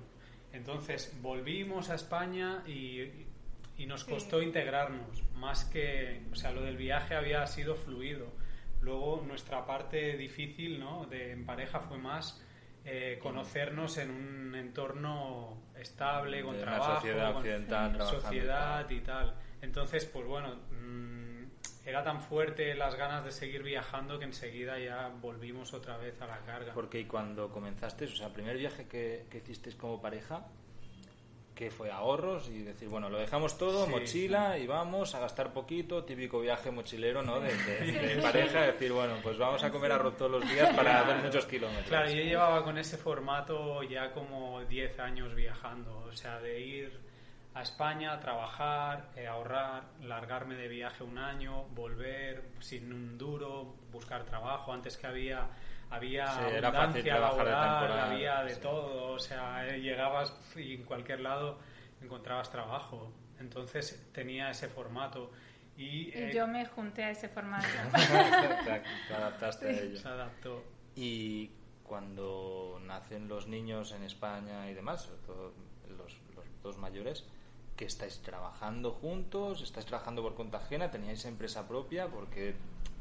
Entonces 0.53 1.13
volvimos 1.21 1.89
a 1.89 1.95
España 1.95 2.63
y, 2.67 3.01
y 3.77 3.85
nos 3.85 4.03
Sí. 4.03 4.11
costó 4.11 4.41
integrarnos, 4.41 5.23
más 5.35 5.65
que, 5.65 6.21
o 6.31 6.35
sea, 6.35 6.51
lo 6.51 6.61
del 6.61 6.77
viaje 6.77 7.15
había 7.15 7.45
sido 7.47 7.75
fluido. 7.75 8.27
Luego 8.81 9.23
nuestra 9.25 9.65
parte 9.65 10.17
difícil, 10.17 10.79
¿no? 10.79 11.05
De 11.05 11.31
en 11.31 11.45
pareja 11.45 11.79
fue 11.79 11.97
más 11.97 12.41
eh, 12.83 13.19
conocernos 13.21 13.97
en 13.99 14.09
un 14.09 14.55
entorno 14.55 15.61
estable, 15.77 16.41
con 16.43 16.55
De 16.57 16.63
una 16.63 16.71
trabajo, 16.71 16.95
sociedad 16.95 17.33
con 17.33 17.45
y 17.95 17.99
sociedad 17.99 18.89
y 18.89 18.99
tal. 19.01 19.35
Entonces, 19.61 20.05
pues 20.05 20.25
bueno, 20.25 20.55
mm, 20.71 21.20
era 21.85 22.03
tan 22.03 22.21
fuerte 22.21 22.75
las 22.75 22.95
ganas 22.95 23.23
de 23.25 23.31
seguir 23.31 23.63
viajando 23.63 24.19
que 24.19 24.25
enseguida 24.25 24.77
ya 24.79 25.09
volvimos 25.21 25.73
otra 25.73 25.97
vez 25.97 26.21
a 26.21 26.27
la 26.27 26.37
carga. 26.39 26.73
Porque 26.73 27.07
cuando 27.07 27.49
comenzasteis, 27.49 28.13
o 28.13 28.15
sea, 28.15 28.27
el 28.27 28.33
primer 28.33 28.57
viaje 28.57 28.87
que, 28.87 29.25
que 29.31 29.37
hicisteis 29.39 29.75
como 29.75 29.99
pareja, 30.01 30.45
que 31.55 31.69
fue 31.69 31.91
ahorros 31.91 32.49
y 32.49 32.63
decir, 32.63 32.87
bueno, 32.87 33.09
lo 33.09 33.19
dejamos 33.19 33.57
todo, 33.57 33.85
Sí. 33.85 33.91
mochila 33.91 34.57
y 34.57 34.65
vamos 34.67 35.13
a 35.13 35.19
gastar 35.19 35.53
poquito, 35.53 36.03
típico 36.03 36.39
viaje 36.39 36.71
mochilero, 36.71 37.21
¿no? 37.23 37.39
De, 37.39 37.53
de- 37.55 38.15
de 38.15 38.21
pareja, 38.21 38.61
decir, 38.61 38.91
bueno, 38.91 39.15
pues 39.21 39.37
vamos 39.37 39.63
a 39.63 39.69
comer 39.69 39.91
arroz 39.91 40.15
todos 40.17 40.31
los 40.31 40.49
días 40.49 40.73
para 40.75 41.01
hacer 41.01 41.17
muchos 41.17 41.45
kilómetros. 41.45 41.87
Claro, 41.87 42.09
yo 42.09 42.15
llevaba 42.23 42.63
con 42.63 42.77
ese 42.77 42.97
formato 42.97 43.83
ya 43.83 44.11
como 44.11 44.61
10 44.65 44.99
años 44.99 45.35
viajando, 45.35 45.97
o 45.99 46.11
sea, 46.13 46.39
de 46.39 46.59
ir 46.61 47.10
a 47.53 47.61
España, 47.61 48.19
trabajar, 48.19 49.09
eh, 49.15 49.27
ahorrar, 49.27 49.83
largarme 50.01 50.55
de 50.55 50.67
viaje 50.67 51.03
un 51.03 51.17
año, 51.17 51.63
volver 51.75 52.43
sin 52.59 52.93
un 52.93 53.17
duro, 53.17 53.75
buscar 53.91 54.23
trabajo, 54.23 54.71
antes 54.71 54.97
que 54.97 55.07
había 55.07 55.49
había 55.89 56.25
Sí, 56.27 56.39
era 56.53 56.71
fácil 56.71 56.79
abundancia 56.79 57.13
trabajar 57.15 57.45
de 57.45 57.51
laboral, 57.51 57.79
temporada, 57.79 58.11
había 58.11 58.43
de 58.43 58.55
sí. 58.55 58.61
todo, 58.61 59.11
o 59.11 59.19
sea, 59.19 59.67
eh, 59.67 59.81
llegabas 59.81 60.33
y 60.55 60.75
en 60.75 60.83
cualquier 60.83 61.19
lado 61.19 61.59
encontrabas 62.01 62.49
trabajo. 62.49 63.11
Entonces 63.39 64.09
tenía 64.13 64.49
ese 64.51 64.69
formato 64.69 65.31
y, 65.75 66.07
Y 66.07 66.11
eh, 66.13 66.31
yo 66.33 66.47
me 66.47 66.65
junté 66.65 67.03
a 67.03 67.11
ese 67.11 67.27
formato. 67.27 67.67
te, 68.63 68.83
te 69.07 69.13
adaptaste 69.13 69.67
a 69.67 69.71
ello. 69.71 69.97
se 69.97 70.07
adaptó. 70.07 70.63
Y 70.95 71.51
cuando 71.83 72.79
nacen 72.83 73.27
los 73.27 73.47
niños 73.47 73.91
en 73.91 74.03
España 74.03 74.69
y 74.69 74.73
demás, 74.73 75.01
sobre 75.01 75.21
todo 75.23 75.53
los, 75.89 76.17
los 76.35 76.45
dos 76.63 76.77
mayores, 76.77 77.25
que 77.81 77.87
estáis 77.87 78.19
trabajando 78.21 78.91
juntos, 78.91 79.63
estáis 79.63 79.87
trabajando 79.87 80.21
por 80.21 80.35
cuenta 80.35 80.59
ajena, 80.59 80.91
teníais 80.91 81.25
empresa 81.25 81.67
propia, 81.67 82.05
porque 82.05 82.53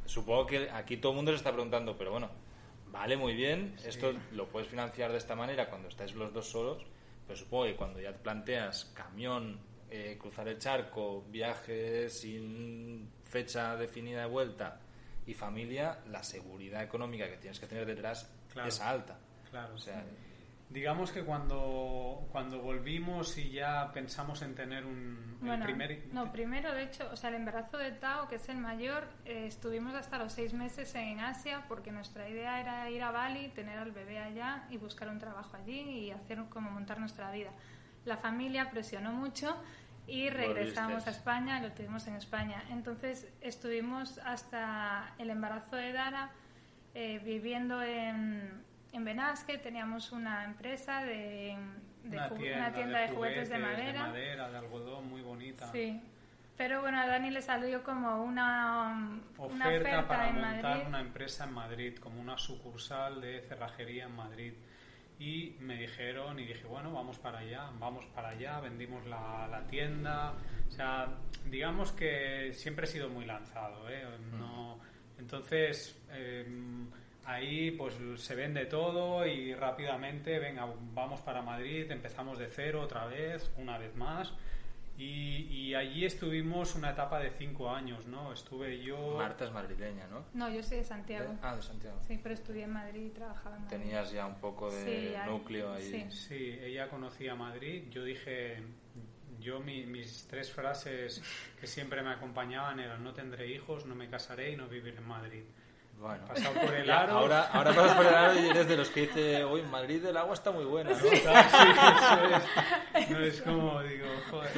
supongo 0.06 0.46
que 0.46 0.70
aquí 0.70 0.96
todo 0.96 1.12
el 1.12 1.16
mundo 1.16 1.32
se 1.32 1.36
está 1.36 1.52
preguntando, 1.52 1.98
pero 1.98 2.12
bueno, 2.12 2.30
vale 2.90 3.18
muy 3.18 3.34
bien, 3.34 3.76
esto 3.84 4.14
lo 4.32 4.48
puedes 4.48 4.70
financiar 4.70 5.12
de 5.12 5.18
esta 5.18 5.36
manera 5.36 5.68
cuando 5.68 5.88
estáis 5.88 6.14
los 6.14 6.32
dos 6.32 6.48
solos, 6.50 6.82
pero 7.26 7.38
supongo 7.38 7.64
que 7.66 7.76
cuando 7.76 8.00
ya 8.00 8.10
te 8.14 8.20
planteas 8.20 8.86
camión, 8.94 9.60
eh, 9.90 10.16
cruzar 10.18 10.48
el 10.48 10.58
charco, 10.58 11.26
viaje 11.28 12.08
sin 12.08 13.10
fecha 13.24 13.76
definida 13.76 14.20
de 14.22 14.28
vuelta 14.28 14.80
y 15.26 15.34
familia, 15.34 15.98
la 16.08 16.22
seguridad 16.22 16.82
económica 16.82 17.28
que 17.28 17.36
tienes 17.36 17.60
que 17.60 17.66
tener 17.66 17.84
detrás 17.84 18.32
Claro. 18.50 18.66
es 18.70 18.80
alta. 18.80 19.18
Claro, 19.50 19.74
O 19.74 19.78
sea, 19.78 20.02
Digamos 20.70 21.10
que 21.10 21.24
cuando, 21.24 22.28
cuando 22.30 22.62
volvimos 22.62 23.36
y 23.38 23.50
ya 23.50 23.90
pensamos 23.92 24.40
en 24.42 24.54
tener 24.54 24.86
un 24.86 25.36
el 25.40 25.46
Bueno, 25.46 25.64
primer... 25.64 26.06
no, 26.12 26.30
primero, 26.30 26.72
de 26.72 26.84
hecho, 26.84 27.08
o 27.12 27.16
sea, 27.16 27.30
el 27.30 27.36
embarazo 27.36 27.76
de 27.76 27.90
Tao, 27.90 28.28
que 28.28 28.36
es 28.36 28.48
el 28.48 28.58
mayor, 28.58 29.08
eh, 29.24 29.46
estuvimos 29.48 29.94
hasta 29.96 30.16
los 30.18 30.32
seis 30.32 30.54
meses 30.54 30.94
en 30.94 31.18
Asia 31.18 31.64
porque 31.66 31.90
nuestra 31.90 32.28
idea 32.28 32.60
era 32.60 32.88
ir 32.88 33.02
a 33.02 33.10
Bali, 33.10 33.48
tener 33.48 33.78
al 33.78 33.90
bebé 33.90 34.20
allá 34.20 34.64
y 34.70 34.76
buscar 34.76 35.08
un 35.08 35.18
trabajo 35.18 35.56
allí 35.56 35.80
y 35.80 36.10
hacer 36.12 36.38
como 36.48 36.70
montar 36.70 37.00
nuestra 37.00 37.32
vida. 37.32 37.50
La 38.04 38.16
familia 38.16 38.70
presionó 38.70 39.12
mucho 39.12 39.56
y 40.06 40.30
regresamos 40.30 41.04
a 41.08 41.10
España, 41.10 41.60
lo 41.60 41.72
tuvimos 41.72 42.06
en 42.06 42.14
España. 42.14 42.62
Entonces 42.70 43.26
estuvimos 43.40 44.18
hasta 44.18 45.14
el 45.18 45.30
embarazo 45.30 45.74
de 45.74 45.92
Dara 45.92 46.30
eh, 46.94 47.20
viviendo 47.24 47.82
en, 47.82 48.62
en 48.92 49.04
Benasque, 49.04 49.58
teníamos 49.58 50.12
una 50.12 50.44
empresa 50.44 51.04
de, 51.04 51.56
de 52.04 52.16
una 52.16 52.28
tienda, 52.30 52.56
una 52.58 52.72
tienda 52.72 52.98
de, 53.00 53.08
juguetes, 53.08 53.48
de 53.48 53.58
madera. 53.58 53.92
de 54.04 54.08
madera, 54.10 54.50
de 54.50 54.58
algodón, 54.58 55.08
muy 55.08 55.22
bonita. 55.22 55.70
Sí. 55.72 56.00
Pero 56.56 56.82
bueno, 56.82 57.00
a 57.00 57.06
Dani 57.06 57.30
le 57.30 57.40
salió 57.40 57.82
como 57.82 58.22
una, 58.22 59.20
una 59.38 59.46
Oferta, 59.46 59.68
oferta 59.68 60.08
para 60.08 60.28
en 60.28 60.34
montar 60.34 60.62
Madrid. 60.62 60.84
una 60.88 61.00
empresa 61.00 61.44
en 61.44 61.52
Madrid, 61.52 61.96
como 61.98 62.20
una 62.20 62.36
sucursal 62.36 63.20
de 63.20 63.40
cerrajería 63.42 64.04
en 64.04 64.14
Madrid. 64.16 64.52
Y 65.18 65.56
me 65.60 65.76
dijeron, 65.76 66.38
y 66.38 66.46
dije, 66.46 66.66
bueno, 66.66 66.92
vamos 66.92 67.18
para 67.18 67.38
allá, 67.38 67.70
vamos 67.78 68.04
para 68.14 68.30
allá, 68.30 68.60
vendimos 68.60 69.06
la, 69.06 69.46
la 69.50 69.66
tienda. 69.66 70.34
O 70.68 70.70
sea, 70.70 71.08
digamos 71.46 71.92
que 71.92 72.52
siempre 72.54 72.84
he 72.84 72.88
sido 72.88 73.08
muy 73.08 73.24
lanzado, 73.26 73.88
¿eh? 73.90 74.04
No, 74.38 74.78
entonces, 75.18 75.98
eh, 76.10 76.46
ahí 77.32 77.70
pues 77.72 77.94
se 78.16 78.34
vende 78.34 78.66
todo 78.66 79.26
y 79.26 79.54
rápidamente, 79.54 80.38
venga, 80.38 80.66
vamos 80.94 81.20
para 81.20 81.42
Madrid, 81.42 81.90
empezamos 81.90 82.38
de 82.38 82.48
cero 82.48 82.82
otra 82.82 83.06
vez, 83.06 83.50
una 83.56 83.78
vez 83.78 83.94
más. 83.96 84.32
Y, 84.98 85.46
y 85.50 85.74
allí 85.74 86.04
estuvimos 86.04 86.74
una 86.74 86.90
etapa 86.90 87.20
de 87.20 87.30
cinco 87.30 87.70
años, 87.70 88.06
¿no? 88.06 88.34
Estuve 88.34 88.82
yo... 88.82 89.14
Marta 89.16 89.46
es 89.46 89.50
madrileña, 89.52 90.06
¿no? 90.08 90.24
No, 90.34 90.50
yo 90.50 90.62
soy 90.62 90.78
de 90.78 90.84
Santiago. 90.84 91.34
Ah, 91.40 91.56
de 91.56 91.62
Santiago. 91.62 91.98
Sí, 92.06 92.20
pero 92.22 92.34
estudié 92.34 92.64
en 92.64 92.72
Madrid 92.74 93.06
y 93.06 93.08
trabajaba 93.10 93.56
en 93.56 93.64
Madrid. 93.64 93.78
Tenías 93.78 94.12
ya 94.12 94.26
un 94.26 94.34
poco 94.40 94.70
de 94.70 94.84
Sí, 94.84 95.14
núcleo 95.26 95.72
ahí. 95.72 95.84
sí. 95.90 96.06
Sí, 96.10 96.58
ella 96.62 96.88
conocía 96.90 97.34
Madrid. 97.34 97.84
Yo 97.90 98.04
dije, 98.04 98.62
yo 99.40 99.60
mi- 99.60 99.86
mis 99.86 100.26
tres 100.28 100.52
frases 100.52 101.22
que 101.58 101.66
siempre 101.66 102.02
me 102.02 102.10
acompañaban 102.10 102.78
eran 102.78 103.02
no 103.02 103.14
tendré 103.14 103.46
hijos, 103.46 103.86
no 103.86 103.94
me 103.94 104.10
casaré 104.10 104.50
y 104.52 104.56
no 104.56 104.68
viviré 104.68 104.98
en 104.98 105.08
Madrid. 105.08 105.44
Bueno. 106.00 106.24
Pasado 106.28 106.54
por 106.54 106.74
el 106.74 106.90
aro. 106.90 107.12
ahora, 107.18 107.42
ahora 107.52 107.74
pasas 107.74 107.94
por 107.94 108.06
el 108.06 108.14
aro 108.14 108.40
y 108.40 108.48
eres 108.48 108.66
de 108.66 108.76
los 108.76 108.88
que 108.88 109.00
dice, 109.02 109.44
uy, 109.44 109.60
en 109.60 109.70
Madrid 109.70 110.02
el 110.06 110.16
agua 110.16 110.32
está 110.34 110.50
muy 110.50 110.64
buena, 110.64 110.90
¿no? 110.90 110.96
Sí, 110.96 111.06
eso 111.12 112.24
es. 112.96 113.10
No 113.10 113.18
es 113.20 113.42
como 113.42 113.82
digo, 113.82 114.06
joder. 114.30 114.50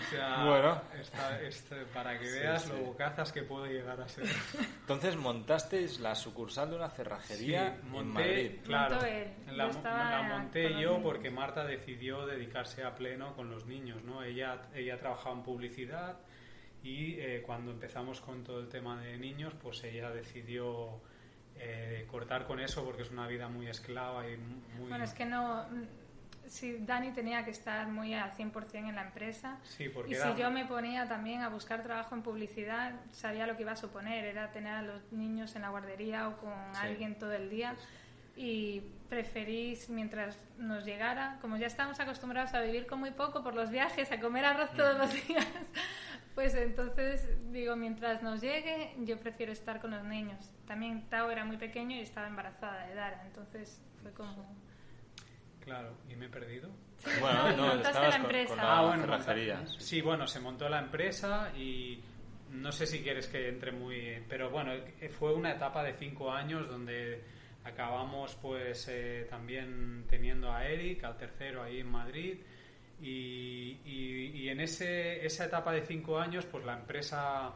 O 0.00 0.10
sea, 0.10 0.44
Bueno. 0.44 0.82
está- 1.00 1.40
este, 1.42 1.76
para 1.94 2.18
que 2.18 2.26
Sí, 2.26 2.38
veas 2.38 2.62
sí. 2.62 2.70
lo 2.72 2.78
bocazas 2.84 3.32
que 3.32 3.42
puede 3.42 3.72
llegar 3.74 4.00
a 4.00 4.08
ser. 4.08 4.24
Entonces 4.80 5.16
montasteis 5.16 5.98
la 6.00 6.14
sucursal 6.14 6.70
de 6.70 6.76
una 6.76 6.88
cerrajería 6.88 7.74
Sí, 7.74 7.80
en 7.82 7.90
monté, 7.90 8.12
Madrid. 8.12 8.50
claro, 8.64 8.98
la, 9.50 9.66
la 9.82 10.22
monté 10.22 10.80
yo 10.80 11.02
porque 11.02 11.30
Marta 11.30 11.64
decidió 11.64 12.26
dedicarse 12.26 12.84
a 12.84 12.94
pleno 12.94 13.34
con 13.34 13.50
los 13.50 13.66
niños, 13.66 14.02
¿no? 14.04 14.22
Ella, 14.22 14.62
ella 14.74 14.98
trabajaba 14.98 15.34
en 15.36 15.42
publicidad 15.42 16.16
y 16.82 17.14
eh, 17.18 17.42
cuando 17.44 17.70
empezamos 17.72 18.20
con 18.20 18.44
todo 18.44 18.60
el 18.60 18.68
tema 18.68 19.00
de 19.00 19.18
niños, 19.18 19.54
pues 19.62 19.82
ella 19.84 20.10
decidió 20.10 21.00
eh, 21.56 22.06
cortar 22.10 22.46
con 22.46 22.60
eso 22.60 22.84
porque 22.84 23.02
es 23.02 23.10
una 23.10 23.26
vida 23.26 23.48
muy 23.48 23.66
esclava 23.68 24.28
y 24.28 24.36
muy... 24.36 24.88
Bueno, 24.88 25.04
es 25.04 25.12
que 25.14 25.24
no... 25.24 25.66
Si 26.46 26.78
Dani 26.78 27.10
tenía 27.12 27.44
que 27.44 27.50
estar 27.50 27.88
muy 27.88 28.14
al 28.14 28.32
100% 28.32 28.74
en 28.88 28.94
la 28.94 29.02
empresa. 29.02 29.58
Sí, 29.64 29.90
porque 29.90 30.12
Y 30.12 30.14
era- 30.14 30.32
si 30.34 30.40
yo 30.40 30.50
me 30.50 30.64
ponía 30.64 31.06
también 31.06 31.42
a 31.42 31.48
buscar 31.50 31.82
trabajo 31.82 32.14
en 32.14 32.22
publicidad, 32.22 32.94
sabía 33.12 33.46
lo 33.46 33.54
que 33.56 33.62
iba 33.64 33.72
a 33.72 33.76
suponer. 33.76 34.24
Era 34.24 34.50
tener 34.50 34.72
a 34.72 34.80
los 34.82 35.12
niños 35.12 35.54
en 35.56 35.62
la 35.62 35.68
guardería 35.68 36.26
o 36.28 36.38
con 36.38 36.54
Sí. 36.72 36.80
alguien 36.80 37.18
todo 37.18 37.32
el 37.34 37.50
día. 37.50 37.74
Y 38.34 38.80
preferí, 39.10 39.76
mientras 39.90 40.38
nos 40.58 40.86
llegara, 40.86 41.36
como 41.42 41.58
ya 41.58 41.66
estamos 41.66 42.00
acostumbrados 42.00 42.54
a 42.54 42.62
vivir 42.62 42.86
con 42.86 43.00
muy 43.00 43.10
poco 43.10 43.42
por 43.42 43.54
los 43.54 43.68
viajes, 43.70 44.10
a 44.10 44.18
comer 44.18 44.46
arroz 44.46 44.70
todos 44.72 44.94
Mm. 44.96 45.00
los 45.00 45.10
días, 45.28 45.46
pues 46.38 46.54
entonces 46.54 47.28
digo, 47.50 47.74
mientras 47.74 48.22
nos 48.22 48.40
llegue, 48.40 48.94
yo 48.98 49.18
prefiero 49.18 49.50
estar 49.50 49.80
con 49.80 49.90
los 49.90 50.04
niños. 50.04 50.38
También 50.68 51.08
Tao 51.08 51.32
era 51.32 51.44
muy 51.44 51.56
pequeño 51.56 51.96
y 51.96 51.98
estaba 51.98 52.28
embarazada 52.28 52.86
de 52.86 52.94
Dara, 52.94 53.24
entonces 53.26 53.82
fue 54.00 54.12
como... 54.12 54.46
Claro, 55.64 55.96
y 56.08 56.14
me 56.14 56.26
he 56.26 56.28
perdido. 56.28 56.70
Bueno, 57.20 57.56
no, 57.56 57.72
estabas 57.82 58.10
la 58.10 58.16
empresa. 58.22 58.50
con 58.50 58.56
la 58.58 58.78
Ah, 58.78 58.82
bueno, 58.86 59.02
cerrajería. 59.02 59.66
Sí, 59.80 60.00
bueno, 60.00 60.28
se 60.28 60.38
montó 60.38 60.68
la 60.68 60.78
empresa 60.78 61.50
y 61.56 62.00
no 62.52 62.70
sé 62.70 62.86
si 62.86 63.00
quieres 63.00 63.26
que 63.26 63.48
entre 63.48 63.72
muy... 63.72 64.22
Pero 64.28 64.48
bueno, 64.48 64.74
fue 65.18 65.34
una 65.34 65.50
etapa 65.50 65.82
de 65.82 65.94
cinco 65.94 66.30
años 66.30 66.68
donde 66.68 67.20
acabamos 67.64 68.36
pues 68.36 68.86
eh, 68.88 69.26
también 69.28 70.04
teniendo 70.08 70.52
a 70.52 70.64
Eric, 70.68 71.02
al 71.02 71.16
tercero 71.16 71.64
ahí 71.64 71.80
en 71.80 71.90
Madrid 71.90 72.38
y 73.02 73.76
en 74.58 74.64
ese, 74.64 75.24
esa 75.24 75.44
etapa 75.44 75.70
de 75.70 75.82
cinco 75.82 76.18
años 76.18 76.44
pues 76.44 76.64
la 76.64 76.72
empresa 76.74 77.52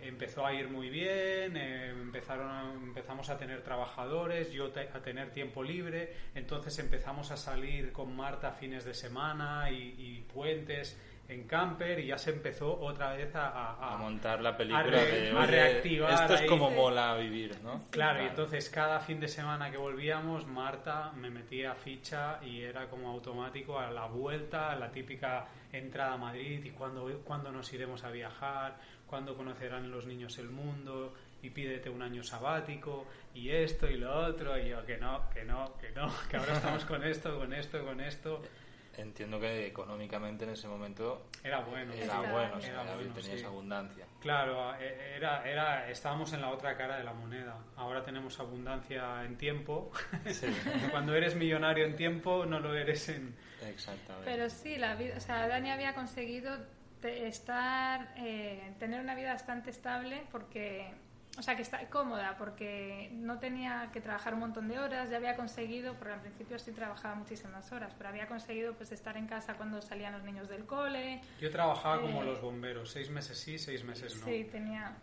empezó 0.00 0.46
a 0.46 0.52
ir 0.54 0.68
muy 0.68 0.88
bien, 0.90 1.56
eh, 1.56 1.88
empezaron 1.90 2.48
a- 2.48 2.72
empezamos 2.72 3.28
a 3.30 3.36
tener 3.36 3.62
trabajadores, 3.64 4.52
yo 4.52 4.66
a 4.66 5.00
tener 5.02 5.32
tiempo 5.32 5.64
libre, 5.64 6.12
entonces 6.36 6.78
empezamos 6.78 7.32
a 7.32 7.36
salir 7.36 7.90
con 7.92 8.14
Marta 8.14 8.52
fines 8.52 8.84
de 8.84 8.94
semana 8.94 9.72
y 9.72 10.24
puentes 10.32 10.96
en 11.28 11.46
camper 11.48 11.98
y 11.98 12.06
ya 12.06 12.18
se 12.18 12.30
empezó 12.30 12.78
otra 12.78 13.14
vez 13.14 13.34
a, 13.34 13.48
a- 13.48 13.94
A 13.94 13.96
montar 13.96 14.40
la 14.40 14.56
película 14.56 14.82
re- 14.84 15.20
de, 15.22 15.30
a 15.30 15.38
"Oye, 15.40 15.46
reactivar 15.46 16.12
esto 16.12 16.34
es 16.34 16.40
ahí". 16.42 16.46
como 16.46 16.70
mola 16.70 17.14
vivir, 17.16 17.58
¿no? 17.62 17.82
Claro, 17.90 18.22
y 18.22 18.26
entonces 18.26 18.70
cada 18.70 19.00
fin 19.00 19.18
de 19.18 19.26
semana 19.28 19.70
que 19.70 19.76
volvíamos, 19.76 20.46
Marta 20.46 21.10
me 21.16 21.30
metía 21.30 21.74
ficha 21.74 22.38
y 22.44 22.60
era 22.62 22.88
como 22.88 23.10
automático 23.10 23.78
a 23.78 23.90
la 23.90 24.06
vuelta, 24.06 24.74
la 24.76 24.90
típica 24.92 25.46
entrada 25.72 26.12
a 26.14 26.16
Madrid 26.16 26.64
y 26.64 26.70
cuándo, 26.70 27.10
cuándo 27.24 27.50
nos 27.50 27.72
iremos 27.72 28.04
a 28.04 28.10
viajar, 28.10 28.76
cuándo 29.06 29.36
conocerán 29.36 29.90
los 29.90 30.06
niños 30.06 30.38
el 30.38 30.48
mundo 30.50 31.12
y 31.42 31.50
pídete 31.50 31.90
un 31.90 32.02
año 32.02 32.22
sabático 32.22 33.06
y 33.34 33.50
esto 33.50 33.88
y 33.90 33.96
lo 33.96 34.12
otro 34.26 34.56
y 34.58 34.68
yo 34.70 34.84
que 34.86 34.96
no, 34.96 35.28
que 35.30 35.44
no, 35.44 35.76
que 35.78 35.90
no, 35.90 36.10
que 36.30 36.36
ahora 36.36 36.54
estamos 36.54 36.84
con 36.84 37.04
esto, 37.04 37.36
con 37.38 37.52
esto, 37.52 37.84
con 37.84 38.00
esto. 38.00 38.42
Entiendo 38.96 39.38
que 39.38 39.66
económicamente 39.66 40.44
en 40.44 40.50
ese 40.50 40.68
momento 40.68 41.26
Era 41.44 41.60
bueno. 41.60 41.92
era 41.92 42.02
Está 42.02 42.20
bueno, 42.32 42.56
o 42.56 42.60
sea, 42.60 42.70
Era 42.82 42.94
bueno, 42.94 43.12
tenías 43.14 43.40
sí. 43.40 43.44
abundancia. 43.44 44.06
Claro, 44.20 44.74
e- 44.76 45.16
era, 45.16 45.46
era, 45.48 45.90
estábamos 45.90 46.32
en 46.32 46.40
la 46.40 46.48
otra 46.50 46.76
cara 46.76 46.96
de 46.96 47.04
la 47.04 47.12
moneda. 47.12 47.58
Ahora 47.76 48.02
tenemos 48.02 48.40
abundancia 48.40 49.22
en 49.24 49.36
tiempo. 49.36 49.90
Sí, 50.26 50.46
Cuando 50.90 51.14
eres 51.14 51.34
millonario 51.34 51.84
en 51.84 51.94
tiempo, 51.96 52.46
no 52.46 52.58
lo 52.58 52.74
eres 52.74 53.08
en... 53.10 53.36
exactamente. 53.66 54.30
Pero 54.30 54.48
sí, 54.48 54.76
la 54.76 54.94
vida, 54.94 55.14
o 55.16 55.20
sea, 55.20 55.46
Dani 55.46 55.70
había 55.70 55.94
conseguido 55.94 56.56
te- 57.00 57.26
estar, 57.28 58.14
eh, 58.16 58.72
tener 58.78 59.00
una 59.00 59.14
vida 59.14 59.32
bastante 59.34 59.70
estable 59.70 60.22
porque, 60.32 60.90
o 61.38 61.42
sea, 61.42 61.54
que 61.56 61.62
está 61.62 61.78
cómoda 61.90 62.36
porque 62.38 63.10
no 63.12 63.38
tenía 63.38 63.90
que 63.92 64.00
trabajar 64.00 64.34
un 64.34 64.40
montón 64.40 64.68
de 64.68 64.78
horas, 64.78 65.10
ya 65.10 65.16
había 65.18 65.36
conseguido, 65.36 65.94
porque 65.94 66.14
al 66.14 66.20
principio 66.20 66.58
sí 66.58 66.72
trabajaba 66.72 67.14
muchísimas 67.14 67.70
horas, 67.72 67.92
pero 67.96 68.08
había 68.08 68.26
conseguido 68.26 68.72
pues 68.74 68.90
estar 68.92 69.16
en 69.16 69.26
casa 69.26 69.54
cuando 69.54 69.80
salían 69.82 70.12
los 70.14 70.22
niños 70.24 70.48
del 70.48 70.64
cole, 70.64 71.20
Yo 71.40 71.50
trabajaba 71.50 72.00
como 72.00 72.22
Eh, 72.22 72.26
los 72.26 72.40
bomberos, 72.40 72.90
seis 72.90 73.10
meses 73.10 73.36
sí, 73.38 73.58
seis 73.58 73.84
meses 73.84 74.16
no. 74.20 74.24
sí, 74.26 74.44
tenía, 74.50 74.96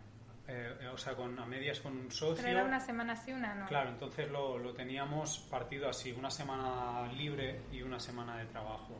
Eh, 0.46 0.76
eh, 0.82 0.88
o 0.88 0.98
sea, 0.98 1.14
con, 1.14 1.38
a 1.38 1.46
medias 1.46 1.80
con 1.80 1.96
un 1.96 2.10
socio. 2.10 2.36
pero 2.44 2.58
era 2.58 2.64
una 2.66 2.78
semana 2.80 3.16
sí, 3.16 3.32
una 3.32 3.54
no. 3.54 3.66
Claro, 3.66 3.88
entonces 3.90 4.30
lo, 4.30 4.58
lo 4.58 4.74
teníamos 4.74 5.38
partido 5.50 5.88
así, 5.88 6.12
una 6.12 6.30
semana 6.30 7.10
libre 7.12 7.62
y 7.72 7.80
una 7.80 7.98
semana 7.98 8.36
de 8.36 8.44
trabajo. 8.46 8.98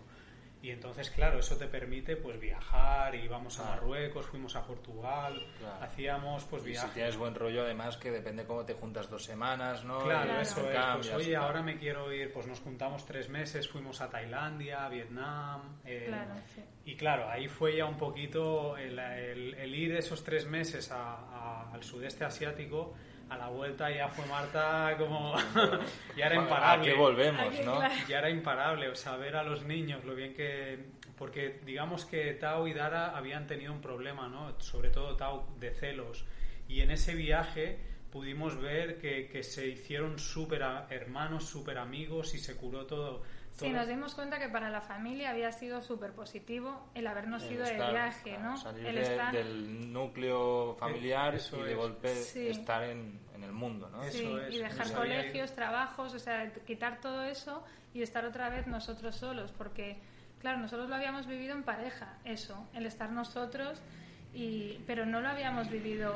Y 0.65 0.71
entonces, 0.71 1.11
claro, 1.11 1.41
eso 1.41 1.59
te 1.59 1.67
permite 1.67 2.17
pues 2.17 2.41
viajar, 2.41 3.15
íbamos 3.15 3.59
a 3.61 3.65
Claro. 3.65 3.83
Marruecos, 3.83 4.25
fuimos 4.25 4.57
a 4.57 4.63
Portugal, 4.67 5.47
Claro. 5.59 5.85
hacíamos 5.85 6.45
pues 6.45 6.63
Y 6.63 6.65
si 6.65 6.71
viajes. 6.71 6.93
tienes 6.95 7.17
buen 7.19 7.35
rollo, 7.35 7.65
además, 7.65 7.99
que 7.99 8.11
depende 8.11 8.47
cómo 8.47 8.65
te 8.65 8.73
juntas 8.73 9.11
dos 9.11 9.23
semanas, 9.25 9.85
¿no? 9.85 9.99
Claro, 9.99 10.25
Claro. 10.25 10.41
eso 10.41 10.71
es. 10.71 10.77
Pues, 10.95 11.13
oye, 11.13 11.37
ahora 11.37 11.61
me 11.61 11.77
quiero 11.77 12.11
ir, 12.15 12.33
pues 12.33 12.47
nos 12.47 12.61
juntamos 12.61 13.05
tres 13.05 13.29
meses, 13.29 13.69
fuimos 13.69 14.01
a 14.01 14.09
Tailandia, 14.09 14.87
a 14.87 14.89
Vietnam. 14.89 15.81
eh, 15.85 16.05
Claro, 16.09 16.33
sí. 16.55 16.63
Y 16.87 16.97
claro, 16.97 17.29
ahí 17.29 17.47
fue 17.47 17.77
ya 17.77 17.85
un 17.85 17.99
poquito 17.99 18.79
el, 18.79 18.99
el- 18.99 19.55
el 19.57 19.75
ir 19.75 19.95
esos 19.97 20.25
tres 20.25 20.47
meses 20.47 20.91
a- 20.91 20.97
a- 21.19 21.73
al 21.75 21.83
sudeste 21.83 22.25
asiático. 22.25 22.95
A 23.29 23.37
la 23.37 23.49
vuelta 23.49 23.91
ya 23.91 24.09
fue 24.09 24.27
Marta 24.27 24.95
como. 24.99 25.35
ya 26.17 26.27
era 26.27 26.39
¿A 26.39 26.43
imparable. 26.43 26.91
qué 26.91 26.97
volvemos, 26.97 27.47
Aquí, 27.47 27.65
no? 27.65 27.81
Ya 28.09 28.19
era 28.19 28.31
imparable, 28.31 28.89
o 28.89 28.95
sea, 28.95 29.17
ver 29.17 29.37
a 29.37 29.43
los 29.43 29.65
niños, 29.65 30.05
lo 30.05 30.15
bien 30.15 30.35
que... 30.35 30.79
Porque 31.17 31.61
digamos 31.65 32.05
que 32.05 32.35
Tao 32.35 32.67
y 32.67 32.75
Dara 32.75 33.17
habían 33.17 33.47
tenido 33.47 33.73
un 33.73 33.81
problema, 33.81 34.29
¿no? 34.29 34.59
Sobre 34.61 34.91
todo 34.91 35.17
Tao, 35.17 35.47
de 35.59 35.71
celos. 35.71 36.25
Y 36.69 36.81
en 36.81 36.91
ese 36.91 37.15
viaje 37.15 37.79
pudimos 38.11 38.61
ver 38.61 38.99
que, 38.99 39.29
que 39.29 39.43
se 39.43 39.67
hicieron 39.69 40.19
súper 40.19 40.63
hermanos, 40.91 41.45
súper 41.45 41.79
amigos 41.79 42.35
y 42.35 42.39
se 42.39 42.57
curó 42.57 42.87
todo. 42.87 43.23
Sí, 43.57 43.71
nos 43.71 43.87
dimos 43.87 44.15
cuenta 44.17 44.39
que 44.41 44.49
para 44.49 44.69
la 44.69 44.81
familia 44.81 45.31
había 45.31 45.53
sido 45.53 45.81
súper 45.81 46.13
positivo 46.13 46.89
el 46.95 47.07
habernos 47.07 47.45
El 47.45 47.53
ido 47.53 47.65
de 47.65 47.71
estar- 47.73 47.93
viaje, 47.93 48.31
claro, 48.31 48.43
¿no? 48.43 48.57
Salir 48.57 48.87
el 48.87 48.95
de- 48.97 49.03
estar... 49.03 49.33
del 49.33 49.93
núcleo 49.93 50.75
familiar 50.79 51.35
Eso 51.37 51.61
y 51.61 51.63
de 51.63 51.71
es. 51.73 51.77
golpe 51.77 52.09
Sí. 52.17 52.49
estar 52.49 52.83
en, 52.83 53.21
en 53.35 53.45
el 53.45 53.53
mundo, 53.53 53.89
¿no? 53.91 54.03
Eso 54.03 54.19
Sí, 54.19 54.37
es, 54.49 54.55
y 54.55 54.59
dejar 54.59 54.93
colegios, 54.93 55.55
trabajos, 55.55 56.15
o 56.15 56.19
sea, 56.19 56.53
quitar 56.67 57.01
todo 57.01 57.23
eso 57.25 57.65
y 57.95 58.03
estar 58.03 58.25
otra 58.25 58.49
vez 58.49 58.67
nosotros 58.67 59.15
solos, 59.15 59.53
porque, 59.57 59.99
claro, 60.41 60.59
nosotros 60.59 60.89
lo 60.89 60.97
habíamos 60.97 61.29
vivido 61.29 61.55
en 61.55 61.63
pareja, 61.63 62.19
eso, 62.25 62.69
el 62.75 62.87
estar 62.87 63.11
nosotros, 63.13 63.81
y, 64.33 64.81
pero 64.85 65.07
no 65.07 65.21
lo 65.21 65.29
habíamos 65.29 65.71
vivido 65.71 66.13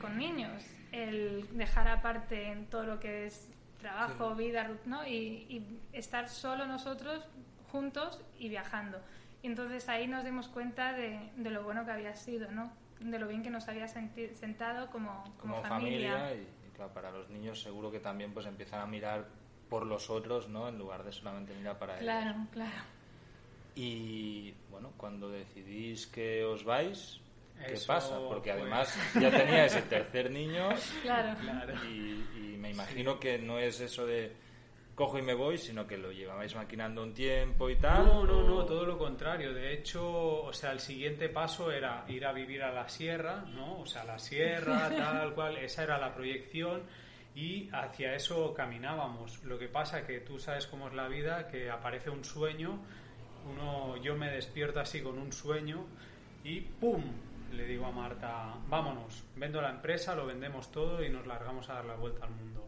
con 0.00 0.18
niños, 0.18 0.64
el 0.90 1.46
dejar 1.56 1.86
aparte 1.86 2.48
en 2.50 2.66
todo 2.66 2.82
lo 2.86 2.98
que 2.98 3.26
es 3.26 3.48
trabajo, 3.82 4.34
vida, 4.34 4.70
¿no? 4.86 5.06
Y, 5.06 5.46
y 5.48 5.80
estar 5.92 6.28
solo 6.28 6.66
nosotros 6.66 7.24
juntos 7.70 8.20
y 8.38 8.48
viajando. 8.48 8.98
Y 9.42 9.48
entonces 9.48 9.88
ahí 9.88 10.06
nos 10.06 10.24
dimos 10.24 10.48
cuenta 10.48 10.92
de, 10.92 11.30
de 11.36 11.50
lo 11.50 11.64
bueno 11.64 11.84
que 11.84 11.90
había 11.90 12.14
sido, 12.14 12.50
¿no? 12.52 12.72
De 13.00 13.18
lo 13.18 13.26
bien 13.26 13.42
que 13.42 13.50
nos 13.50 13.66
había 13.68 13.88
sentado 13.88 14.88
como, 14.90 15.24
como, 15.40 15.56
como 15.56 15.64
familia, 15.64 16.32
y, 16.34 16.38
y, 16.38 16.70
claro, 16.76 16.92
para 16.92 17.10
los 17.10 17.28
niños 17.30 17.60
seguro 17.60 17.90
que 17.90 17.98
también 17.98 18.32
pues 18.32 18.46
empiezan 18.46 18.80
a 18.80 18.86
mirar 18.86 19.26
por 19.68 19.86
los 19.86 20.10
otros, 20.10 20.48
¿no? 20.48 20.68
En 20.68 20.78
lugar 20.78 21.02
de 21.02 21.10
solamente 21.10 21.54
mirar 21.54 21.78
para 21.78 21.94
ellos. 21.94 22.04
Claro, 22.04 22.46
claro. 22.52 22.82
Y 23.74 24.52
bueno, 24.70 24.92
cuando 24.98 25.30
decidís 25.30 26.06
que 26.06 26.44
os 26.44 26.62
vais, 26.62 27.21
¿qué 27.66 27.74
Eso 27.74 27.86
pasa? 27.86 28.18
Porque 28.18 28.52
fue- 28.52 28.60
además 28.62 28.96
ya 29.20 29.30
teníais 29.30 29.74
el 29.76 29.84
tercer 29.84 30.30
niño 30.30 30.68
Claro. 31.02 31.36
Y, 31.88 32.24
y 32.36 32.56
me 32.58 32.70
imagino 32.70 33.18
que 33.18 33.38
no 33.38 33.58
es 33.58 33.80
eso 33.80 34.06
de 34.06 34.32
cojo 34.94 35.18
y 35.18 35.22
me 35.22 35.32
voy, 35.34 35.56
sino 35.56 35.86
que 35.86 35.96
lo 35.96 36.12
llevabais 36.12 36.54
maquinando 36.54 37.02
un 37.02 37.14
tiempo 37.14 37.70
y 37.70 37.76
tal. 37.76 38.04
No, 38.06 38.24
no, 38.24 38.38
o- 38.40 38.42
no, 38.48 38.64
todo 38.66 38.84
lo 38.84 38.98
contrario. 38.98 39.52
De 39.54 39.72
hecho, 39.72 40.42
o 40.44 40.52
sea, 40.52 40.70
el 40.72 40.80
siguiente 40.80 41.28
paso 41.30 41.72
era 41.72 42.04
ir 42.08 42.26
a 42.26 42.32
vivir 42.32 42.62
a 42.62 42.70
la 42.72 42.88
sierra, 42.88 43.42
¿no? 43.54 43.80
O 43.80 43.86
sea, 43.86 44.04
la 44.04 44.18
sierra, 44.18 44.88
tal 44.96 45.34
cual, 45.34 45.56
esa 45.56 45.82
era 45.84 45.98
la 45.98 46.14
proyección 46.14 46.82
y 47.34 47.70
hacia 47.72 48.14
eso 48.14 48.52
caminábamos. 48.52 49.42
Lo 49.44 49.58
que 49.58 49.68
pasa 49.68 50.06
que 50.06 50.20
tú 50.20 50.38
sabes 50.38 50.66
cómo 50.66 50.88
es 50.88 50.94
la 50.94 51.08
vida, 51.08 51.48
que 51.48 51.70
aparece 51.70 52.10
un 52.10 52.22
sueño, 52.24 52.78
uno, 53.50 53.96
yo 53.96 54.14
me 54.14 54.30
despierto 54.30 54.78
así 54.80 55.00
con 55.00 55.18
un 55.18 55.32
sueño 55.32 55.86
y 56.44 56.60
¡pum! 56.60 57.02
Le 57.52 57.66
digo 57.66 57.86
a 57.86 57.90
Marta, 57.90 58.54
vámonos, 58.68 59.24
vendo 59.36 59.60
la 59.60 59.70
empresa, 59.70 60.14
lo 60.14 60.26
vendemos 60.26 60.72
todo 60.72 61.04
y 61.04 61.10
nos 61.10 61.26
largamos 61.26 61.68
a 61.68 61.74
dar 61.74 61.84
la 61.84 61.96
vuelta 61.96 62.24
al 62.24 62.30
mundo. 62.30 62.66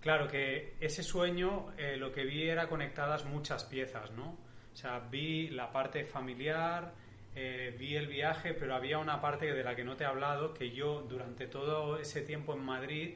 Claro 0.00 0.28
que 0.28 0.76
ese 0.80 1.02
sueño 1.02 1.72
eh, 1.76 1.96
lo 1.96 2.12
que 2.12 2.24
vi 2.24 2.48
era 2.48 2.68
conectadas 2.68 3.24
muchas 3.24 3.64
piezas, 3.64 4.12
¿no? 4.12 4.36
O 4.72 4.76
sea, 4.76 5.00
vi 5.00 5.48
la 5.48 5.72
parte 5.72 6.04
familiar, 6.04 6.94
eh, 7.34 7.74
vi 7.78 7.94
el 7.94 8.06
viaje, 8.06 8.54
pero 8.54 8.74
había 8.74 8.98
una 8.98 9.20
parte 9.20 9.52
de 9.52 9.62
la 9.62 9.76
que 9.76 9.84
no 9.84 9.96
te 9.96 10.04
he 10.04 10.06
hablado, 10.06 10.54
que 10.54 10.70
yo 10.70 11.02
durante 11.02 11.46
todo 11.46 11.98
ese 11.98 12.22
tiempo 12.22 12.54
en 12.54 12.64
Madrid, 12.64 13.14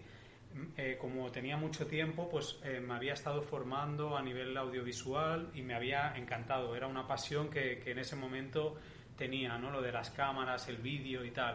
mm, 0.54 0.62
eh, 0.76 0.96
como 1.00 1.30
tenía 1.30 1.56
mucho 1.56 1.86
tiempo, 1.86 2.28
pues 2.28 2.58
eh, 2.64 2.80
me 2.80 2.94
había 2.94 3.14
estado 3.14 3.42
formando 3.42 4.16
a 4.16 4.22
nivel 4.22 4.56
audiovisual 4.56 5.50
y 5.54 5.62
me 5.62 5.74
había 5.74 6.14
encantado. 6.16 6.76
Era 6.76 6.86
una 6.86 7.06
pasión 7.06 7.48
que, 7.50 7.78
que 7.78 7.92
en 7.92 7.98
ese 7.98 8.16
momento 8.16 8.76
tenía, 9.24 9.58
¿no? 9.58 9.70
Lo 9.70 9.80
de 9.82 9.92
las 9.92 10.10
cámaras, 10.10 10.68
el 10.68 10.76
vídeo 10.78 11.24
y 11.24 11.30
tal. 11.30 11.54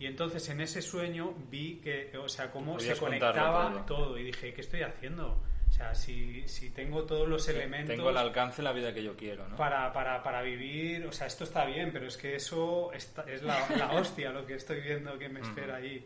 Y 0.00 0.06
entonces 0.06 0.48
en 0.48 0.60
ese 0.60 0.80
sueño 0.80 1.34
vi 1.50 1.80
que, 1.82 2.16
o 2.18 2.28
sea, 2.28 2.50
cómo 2.50 2.78
se 2.78 2.92
conectaba 3.00 3.84
todo. 3.86 4.16
y 4.18 4.22
dije, 4.24 4.52
¿qué 4.54 4.60
estoy 4.60 4.82
haciendo? 4.82 5.24
O 5.68 5.72
sea, 5.78 5.94
si, 5.94 6.46
si 6.48 6.70
tengo 6.70 7.04
todos 7.04 7.28
los 7.28 7.46
elementos 7.48 7.94
Tengo 7.94 8.08
al 8.08 8.16
alcance 8.16 8.62
la 8.62 8.72
vida 8.72 8.92
que 8.94 9.02
yo 9.02 9.14
quiero, 9.16 9.46
¿no? 9.48 9.56
para, 9.56 9.92
para, 9.92 10.22
para 10.22 10.40
vivir, 10.42 11.04
o 11.06 11.12
sea, 11.12 11.26
esto 11.26 11.44
está 11.44 11.64
bien, 11.66 11.90
pero 11.92 12.06
es 12.06 12.16
que 12.16 12.34
eso 12.36 12.90
está- 12.92 13.24
es 13.30 13.42
la, 13.42 13.58
la 13.76 13.92
hostia 13.92 14.30
lo 14.30 14.46
que 14.46 14.54
estoy 14.54 14.80
viendo 14.80 15.18
que 15.18 15.28
me 15.28 15.40
espera 15.40 15.76
ahí. 15.76 16.04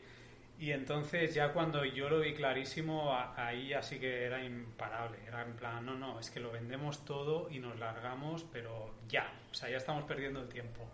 Y 0.62 0.70
entonces 0.70 1.34
ya 1.34 1.52
cuando 1.52 1.84
yo 1.84 2.08
lo 2.08 2.20
vi 2.20 2.34
clarísimo, 2.34 3.12
a- 3.12 3.34
ahí 3.48 3.72
así 3.72 3.98
que 3.98 4.24
era 4.26 4.44
imparable. 4.44 5.18
Era 5.26 5.42
en 5.42 5.54
plan, 5.56 5.84
no, 5.84 5.96
no, 5.96 6.20
es 6.20 6.30
que 6.30 6.38
lo 6.38 6.52
vendemos 6.52 7.04
todo 7.04 7.50
y 7.50 7.58
nos 7.58 7.76
largamos, 7.80 8.44
pero 8.52 8.94
ya. 9.08 9.28
O 9.50 9.54
sea, 9.54 9.68
ya 9.68 9.78
estamos 9.78 10.04
perdiendo 10.04 10.40
el 10.40 10.48
tiempo. 10.48 10.86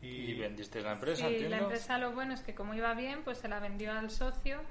Y 0.00 0.32
vendiste 0.40 0.80
la 0.80 0.92
empresa, 0.92 1.26
Sí, 1.28 1.34
entiendo. 1.34 1.56
la 1.56 1.62
empresa 1.64 1.98
lo 1.98 2.12
bueno 2.12 2.32
es 2.32 2.40
que 2.40 2.54
como 2.54 2.72
iba 2.72 2.94
bien, 2.94 3.24
pues 3.24 3.36
se 3.36 3.48
la 3.48 3.60
vendió 3.60 3.92
al 3.92 4.10
socio 4.10 4.62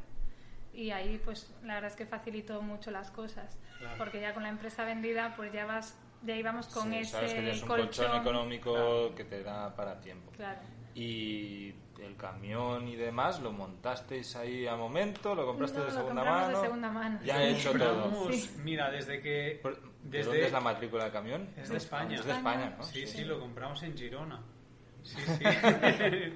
y 0.74 0.90
ahí 0.90 1.22
pues 1.24 1.54
la 1.64 1.76
verdad 1.76 1.92
es 1.92 1.96
que 1.98 2.08
facilitó 2.08 2.62
mucho 2.64 2.90
las 2.90 3.12
cosas. 3.12 3.56
Claro. 3.78 3.98
Porque 4.00 4.20
ya 4.20 4.34
con 4.34 4.42
la 4.42 4.50
empresa 4.50 4.84
vendida 4.84 5.34
pues 5.36 5.54
ya 5.54 5.66
vas, 5.68 5.96
ya 6.24 6.36
íbamos 6.36 6.66
con 6.70 6.90
Sí, 6.90 6.98
ese 6.98 7.12
sabes 7.12 7.34
que 7.34 7.42
tienes 7.42 7.62
un 7.62 7.68
colchón. 7.68 7.88
colchón 8.08 8.22
económico 8.22 8.74
Claro. 8.74 9.16
que 9.16 9.26
te 9.26 9.44
da 9.44 9.76
para 9.76 10.00
tiempo. 10.02 10.32
Claro. 10.32 10.60
Y 10.98 11.74
el 12.02 12.16
camión 12.18 12.88
y 12.88 12.96
demás, 12.96 13.40
¿lo 13.40 13.52
montasteis 13.52 14.36
ahí 14.36 14.66
a 14.68 14.76
momento? 14.76 15.36
¿Lo 15.36 15.46
compraste 15.46 15.78
No, 15.78 15.86
de 15.86 15.92
lo 15.92 15.98
segunda 15.98 16.24
de 16.24 16.30
mano? 16.30 16.62
segunda 16.62 16.90
mano. 16.90 17.20
Ya 17.24 17.44
he 17.44 17.52
hecho 17.52 17.72
todo. 17.74 18.32
Sí. 18.32 18.50
Mira, 18.64 18.90
desde 18.90 19.22
que... 19.22 19.60
Por- 19.62 19.80
¿De 20.08 20.20
Desde, 20.20 20.30
dónde 20.32 20.46
es 20.46 20.52
la 20.54 20.62
matrícula 20.62 21.04
del 21.04 21.12
camión? 21.14 21.50
Es 21.58 21.70
de 21.70 21.78
España. 21.78 22.16
Es 22.16 22.26
de 22.26 22.32
España, 22.32 22.76
¿no? 22.78 22.84
Sí, 22.84 23.06
sí, 23.06 23.26
lo 23.26 23.40
compramos 23.40 23.84
en 23.84 23.98
Girona. 23.98 24.42
Sí, 25.04 25.18
sí. 25.22 25.44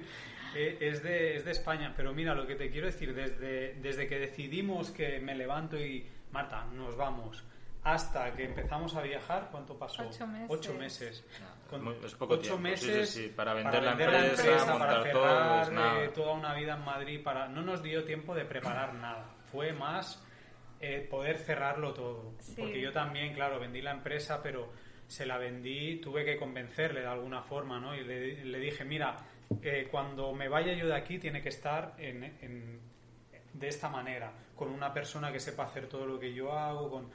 Eh, 0.54 0.76
es, 0.82 1.02
de, 1.02 1.36
es 1.36 1.46
de 1.46 1.50
España. 1.52 1.94
Pero 1.96 2.12
mira, 2.12 2.34
lo 2.34 2.46
que 2.46 2.54
te 2.56 2.70
quiero 2.70 2.86
decir, 2.86 3.14
desde, 3.14 3.72
desde 3.80 4.06
que 4.06 4.18
decidimos 4.18 4.90
que 4.90 5.18
me 5.18 5.34
levanto 5.34 5.78
y, 5.78 6.06
Marta, 6.30 6.66
nos 6.74 6.94
vamos, 6.94 7.42
hasta 7.84 8.34
que 8.34 8.44
empezamos 8.44 8.94
a 8.94 9.00
viajar, 9.00 9.48
¿cuánto 9.50 9.78
pasó? 9.78 10.02
Ocho 10.06 10.26
meses. 10.26 10.46
Ocho 10.50 10.74
meses. 10.74 11.24
Con 11.72 11.84
Muy- 11.84 11.96
es 12.04 12.14
poco 12.14 12.34
ocho 12.34 12.42
tiempo, 12.42 12.60
meses 12.62 13.10
sí, 13.10 13.22
sí, 13.24 13.28
para 13.34 13.54
vender 13.54 13.82
la 13.82 13.94
vender 13.94 14.14
empresa, 14.26 14.66
para 14.66 14.78
montar 14.78 15.10
todo, 15.12 15.64
cerrar, 15.64 16.04
eh, 16.04 16.08
toda 16.14 16.32
una 16.34 16.54
vida 16.54 16.74
en 16.74 16.84
Madrid. 16.84 17.22
para 17.22 17.48
No 17.48 17.62
nos 17.62 17.82
dio 17.82 18.04
tiempo 18.04 18.34
de 18.34 18.44
preparar 18.44 18.94
nada. 18.94 19.24
Fue 19.50 19.72
más 19.72 20.22
eh, 20.80 21.06
poder 21.10 21.38
cerrarlo 21.38 21.92
todo. 21.94 22.32
Sí. 22.40 22.54
Porque 22.58 22.80
yo 22.80 22.92
también, 22.92 23.34
claro, 23.34 23.58
vendí 23.60 23.80
la 23.82 23.92
empresa, 23.92 24.40
pero 24.42 24.70
se 25.06 25.26
la 25.26 25.38
vendí, 25.38 25.96
tuve 26.00 26.24
que 26.24 26.36
convencerle 26.36 27.00
de 27.00 27.06
alguna 27.06 27.42
forma, 27.42 27.78
¿no? 27.80 27.94
Y 27.94 28.02
le, 28.04 28.44
le 28.44 28.58
dije, 28.58 28.84
mira, 28.84 29.16
eh, 29.62 29.88
cuando 29.90 30.32
me 30.32 30.48
vaya 30.48 30.72
yo 30.74 30.86
de 30.86 30.94
aquí 30.96 31.18
tiene 31.18 31.42
que 31.42 31.50
estar 31.50 31.94
en, 31.98 32.24
en- 32.24 32.80
de 33.52 33.68
esta 33.68 33.88
manera, 33.90 34.32
con 34.56 34.70
una 34.70 34.92
persona 34.94 35.30
que 35.30 35.38
sepa 35.38 35.64
hacer 35.64 35.86
todo 35.86 36.06
lo 36.06 36.18
que 36.18 36.32
yo 36.32 36.52
hago, 36.52 36.90
con... 36.90 37.10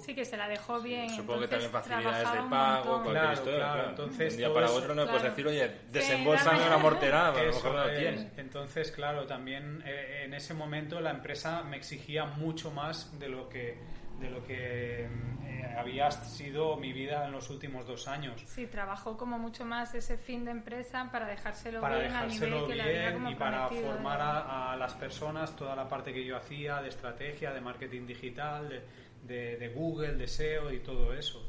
Sí 0.00 0.14
que 0.14 0.24
se 0.24 0.36
la 0.36 0.48
dejó 0.48 0.80
bien. 0.80 1.08
Supongo 1.10 1.40
que 1.40 1.44
entonces 1.46 1.70
también 1.70 1.82
facilidades 2.02 2.32
de 2.32 2.40
un 2.40 2.50
pago, 2.50 2.84
cualquier 2.84 3.12
Claro, 3.14 3.32
historia. 3.32 3.58
claro, 3.58 3.72
claro. 3.74 3.88
entonces 3.90 4.32
un 4.32 4.38
día 4.38 4.52
para 4.54 4.66
eso- 4.66 4.74
otro 4.76 4.94
no 4.94 5.06
puedes 5.06 5.22
decir, 5.22 5.46
oye, 5.46 5.68
Sí, 5.68 5.74
desembolsame 5.90 6.66
una 6.66 6.78
mortera, 6.78 7.28
a 7.28 7.32
lo 7.32 7.38
mejor 7.46 7.64
no 7.72 7.84
lo 7.84 7.88
es. 7.90 7.98
tienes. 7.98 8.38
Entonces, 8.38 8.92
claro, 8.92 9.26
también 9.26 9.82
eh, 9.86 10.22
en 10.24 10.34
ese 10.34 10.54
momento 10.54 11.00
la 11.00 11.10
empresa 11.10 11.62
me 11.62 11.76
exigía 11.76 12.24
mucho 12.26 12.70
más 12.70 13.18
de 13.18 13.28
lo 13.28 13.48
que 13.48 13.78
de 14.18 14.30
lo 14.30 14.44
que 14.44 15.04
eh, 15.04 15.74
había 15.78 16.10
sido 16.10 16.76
mi 16.76 16.92
vida 16.92 17.24
en 17.26 17.30
los 17.30 17.50
últimos 17.50 17.86
dos 17.86 18.08
años. 18.08 18.42
Sí, 18.46 18.66
trabajó 18.66 19.16
como 19.16 19.38
mucho 19.38 19.64
más 19.64 19.94
ese 19.94 20.18
fin 20.18 20.44
de 20.44 20.50
empresa 20.50 21.08
para 21.12 21.24
dejárselo 21.28 21.80
para 21.80 21.98
bien 22.00 22.12
a 22.12 22.26
nivel 22.26 22.50
dejárselo 22.50 22.66
que 22.66 22.74
le 22.74 22.82
había 22.82 23.00
bien 23.02 23.12
como 23.14 23.30
y 23.30 23.34
para 23.36 23.68
formar 23.68 24.20
a, 24.20 24.72
a 24.72 24.76
las 24.76 24.94
personas 24.94 25.54
toda 25.54 25.76
la 25.76 25.88
parte 25.88 26.12
que 26.12 26.24
yo 26.24 26.36
hacía 26.36 26.82
de 26.82 26.88
estrategia, 26.88 27.52
de 27.52 27.60
marketing 27.60 28.06
digital, 28.08 28.68
de, 28.68 28.82
de- 29.26 29.56
de 29.56 29.68
Google, 29.68 30.14
de 30.14 30.26
SEO 30.28 30.72
y 30.72 30.78
todo 30.80 31.14
eso. 31.14 31.44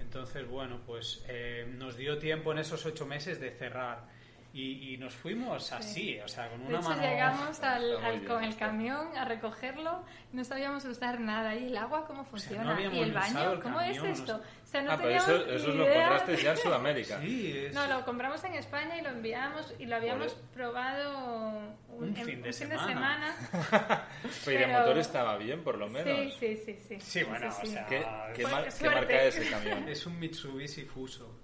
Entonces, 0.00 0.46
bueno, 0.48 0.80
pues 0.86 1.24
eh, 1.28 1.66
nos 1.78 1.96
dio 1.96 2.18
tiempo 2.18 2.52
en 2.52 2.58
esos 2.58 2.84
ocho 2.86 3.06
meses 3.06 3.40
de 3.40 3.50
cerrar 3.50 4.06
y, 4.54 4.92
y 4.92 4.96
nos 4.98 5.14
fuimos 5.14 5.72
así, 5.72 6.18
o 6.20 6.28
sea, 6.28 6.48
con 6.50 6.60
De 6.60 6.66
una 6.66 6.78
hecho, 6.80 6.88
mano... 6.90 7.02
llegamos 7.02 7.60
al, 7.62 7.96
al- 8.04 8.12
bien, 8.18 8.24
con 8.28 8.44
el 8.44 8.54
camión 8.56 9.16
a 9.16 9.24
recogerlo, 9.24 10.04
no 10.32 10.44
sabíamos 10.44 10.84
usar 10.84 11.20
nada. 11.20 11.54
¿Y 11.56 11.68
el 11.68 11.76
agua 11.78 12.04
cómo 12.06 12.24
funciona? 12.24 12.72
habíamos 12.72 12.98
¿Y 12.98 13.00
el 13.00 13.12
baño? 13.12 13.52
el 13.52 13.60
¿Cómo 13.62 13.78
camión, 13.78 14.06
es 14.06 14.18
esto? 14.20 14.36
no. 14.36 14.38
O 14.42 14.66
sea, 14.72 14.82
no 14.82 14.92
ah, 14.92 14.96
pero 14.96 15.08
teníamos 15.08 15.28
eso, 15.28 15.50
eso 15.52 15.68
ni 15.68 15.76
lo 15.78 15.84
idea. 15.84 16.08
compraste 16.08 16.36
ya 16.42 16.50
en 16.50 16.56
Sudamérica. 16.58 17.20
Sí, 17.20 17.52
es- 17.66 17.74
No, 17.74 17.86
lo 17.86 18.04
compramos 18.04 18.44
en 18.44 18.54
España 18.54 18.98
y 18.98 19.02
lo 19.02 19.08
enviamos 19.10 19.74
y 19.78 19.86
lo 19.86 19.96
habíamos 19.96 20.32
Joder. 20.32 20.46
probado 20.52 21.58
un, 21.88 22.08
Un 22.08 22.16
fin 22.16 22.42
de 22.42 22.48
un 22.48 22.52
semana. 22.54 22.86
semana. 22.86 23.36
Pero 24.44 24.56
y 24.56 24.60
de 24.60 24.66
Pero- 24.66 24.78
motor 24.80 24.98
estaba 24.98 25.36
bien, 25.38 25.62
por 25.64 25.78
lo 25.78 25.88
menos. 25.88 26.34
Sí, 26.34 26.56
sí, 26.56 26.56
sí, 26.64 26.78
sí. 26.88 27.00
Sí, 27.00 27.22
bueno, 27.24 27.48
o 27.48 27.66
sea, 27.66 27.86
¿Qué, 27.86 28.04
qué 28.34 28.46
mar- 28.46 28.68
qué 28.78 28.90
marca 28.90 29.22
es 29.24 29.36
ese 29.36 29.50
camión? 29.50 29.88
Es 29.88 30.06
un 30.06 30.18
Mitsubishi 30.18 30.82
Fuso. 30.84 31.38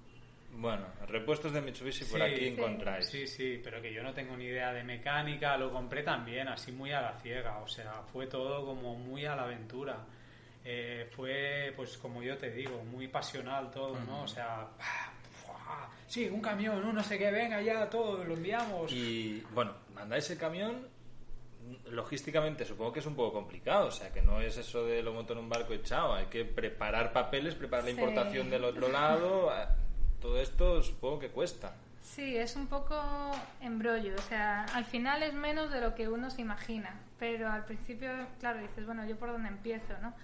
Bueno, 0.61 0.87
repuestos 1.07 1.53
de 1.53 1.61
Mitsubishi 1.61 2.05
por 2.07 2.19
Sí. 2.19 2.25
aquí 2.25 2.37
Sí. 2.41 2.47
encontráis. 2.49 3.07
Sí, 3.07 3.27
sí, 3.29 3.61
pero 3.63 3.81
que 3.81 3.93
yo 3.93 4.03
no 4.03 4.13
tengo 4.13 4.37
ni 4.37 4.47
idea 4.47 4.73
de 4.73 4.83
mecánica, 4.83 5.57
lo 5.57 5.71
compré 5.73 6.03
también, 6.03 6.49
así 6.49 6.73
muy 6.73 6.91
a 6.91 7.01
la 7.01 7.13
ciega, 7.21 7.59
o 7.59 7.69
sea, 7.69 8.03
fue 8.13 8.27
todo 8.27 8.67
como 8.67 8.97
muy 8.97 9.25
a 9.25 9.37
la 9.37 9.45
aventura. 9.45 10.05
Eh, 10.65 11.07
fue, 11.15 11.73
pues 11.77 11.97
como 11.97 12.23
yo 12.25 12.37
te 12.37 12.51
digo, 12.51 12.83
muy 12.83 13.07
pasional 13.07 13.71
todo, 13.71 14.01
¿no? 14.05 14.23
O 14.23 14.27
sea, 14.29 14.67
¡pah! 14.77 15.13
¡fua! 15.47 15.89
sí, 16.09 16.29
un 16.29 16.41
camión, 16.41 16.93
no 16.93 17.03
sé 17.05 17.17
qué, 17.19 17.31
venga 17.31 17.63
ya, 17.63 17.89
todo, 17.89 18.25
lo 18.25 18.35
enviamos. 18.35 18.91
Y 18.93 19.41
bueno, 19.55 19.75
mandáis 19.95 20.29
el 20.31 20.39
camión. 20.39 20.89
Logísticamente 21.91 22.65
supongo 22.65 22.93
que 22.93 22.99
es 23.01 23.07
un 23.07 23.15
poco 23.15 23.33
complicado, 23.35 23.87
o 23.87 23.91
sea 23.93 24.11
que 24.13 24.23
no 24.23 24.41
es 24.41 24.57
eso 24.57 24.85
de 24.87 25.03
lo 25.03 25.13
monto 25.13 25.35
en 25.35 25.39
un 25.41 25.49
barco 25.49 25.73
y 25.75 25.83
chao, 25.83 26.15
hay 26.15 26.27
que 26.27 26.45
preparar 26.45 27.13
papeles, 27.13 27.55
preparar 27.55 27.85
la 27.85 27.91
Sí. 27.93 27.97
importación 28.01 28.51
del 28.51 28.65
otro 28.65 28.89
lado, 28.93 29.53
todo 30.21 30.41
esto 30.41 30.83
supongo 30.83 31.19
que 31.21 31.29
cuesta. 31.31 31.75
Sí, 32.03 32.37
es 32.37 32.57
un 32.57 32.67
poco 32.67 32.99
embrollo, 33.61 34.15
o 34.17 34.23
sea, 34.23 34.65
al 34.75 34.85
final 34.85 35.23
es 35.23 35.35
menos 35.35 35.71
de 35.71 35.81
lo 35.81 35.95
que 35.95 36.09
uno 36.09 36.31
se 36.31 36.41
imagina, 36.41 36.95
pero 37.19 37.51
al 37.51 37.65
principio, 37.65 38.11
claro, 38.41 38.61
dices, 38.61 38.87
bueno, 38.87 39.05
¿yo 39.07 39.17
por 39.17 39.31
dónde 39.31 39.49
empiezo, 39.49 39.95
no? 40.01 40.15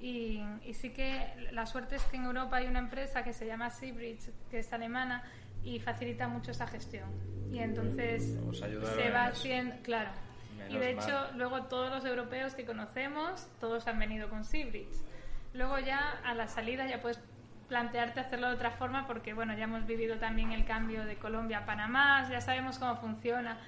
Y, 0.00 0.42
y 0.64 0.74
sí 0.74 0.90
que 0.90 1.48
la 1.52 1.66
suerte 1.66 1.96
es 1.96 2.02
que 2.04 2.16
en 2.16 2.24
Europa 2.24 2.56
hay 2.56 2.66
una 2.66 2.78
empresa 2.78 3.24
que 3.24 3.32
se 3.32 3.46
llama 3.46 3.70
Seabridge, 3.70 4.30
que 4.50 4.60
es 4.60 4.72
alemana, 4.72 5.24
y 5.64 5.80
facilita 5.80 6.28
mucho 6.28 6.50
esa 6.50 6.66
gestión. 6.66 7.08
Y 7.52 7.58
entonces 7.58 8.36
ayudaron 8.62 8.96
se 9.02 9.10
va 9.10 9.26
haciendo, 9.26 9.74
claro. 9.82 10.10
y 10.68 10.74
Menos 10.74 10.80
de 10.80 10.90
hecho, 10.90 11.08
mal. 11.08 11.38
luego 11.38 11.62
todos 11.64 11.90
los 11.90 12.04
europeos 12.04 12.54
que 12.54 12.64
conocemos, 12.64 13.46
todos 13.60 13.86
han 13.86 13.98
venido 13.98 14.28
con 14.28 14.44
Seabridge. 14.44 14.96
Luego 15.54 15.78
ya 15.78 16.18
a 16.24 16.34
la 16.34 16.48
salida 16.48 16.86
ya 16.86 17.00
puedes 17.00 17.18
plantearte 17.68 18.20
hacerlo 18.20 18.48
de 18.48 18.54
otra 18.54 18.70
forma 18.72 19.06
porque 19.06 19.32
bueno, 19.34 19.56
ya 19.56 19.64
hemos 19.64 19.86
vivido 19.86 20.16
también 20.18 20.52
el 20.52 20.64
cambio 20.64 21.04
de 21.04 21.16
Colombia 21.16 21.58
a 21.58 21.66
Panamá, 21.66 22.28
ya 22.30 22.40
sabemos 22.40 22.78
cómo 22.78 22.96
funciona 22.96 23.58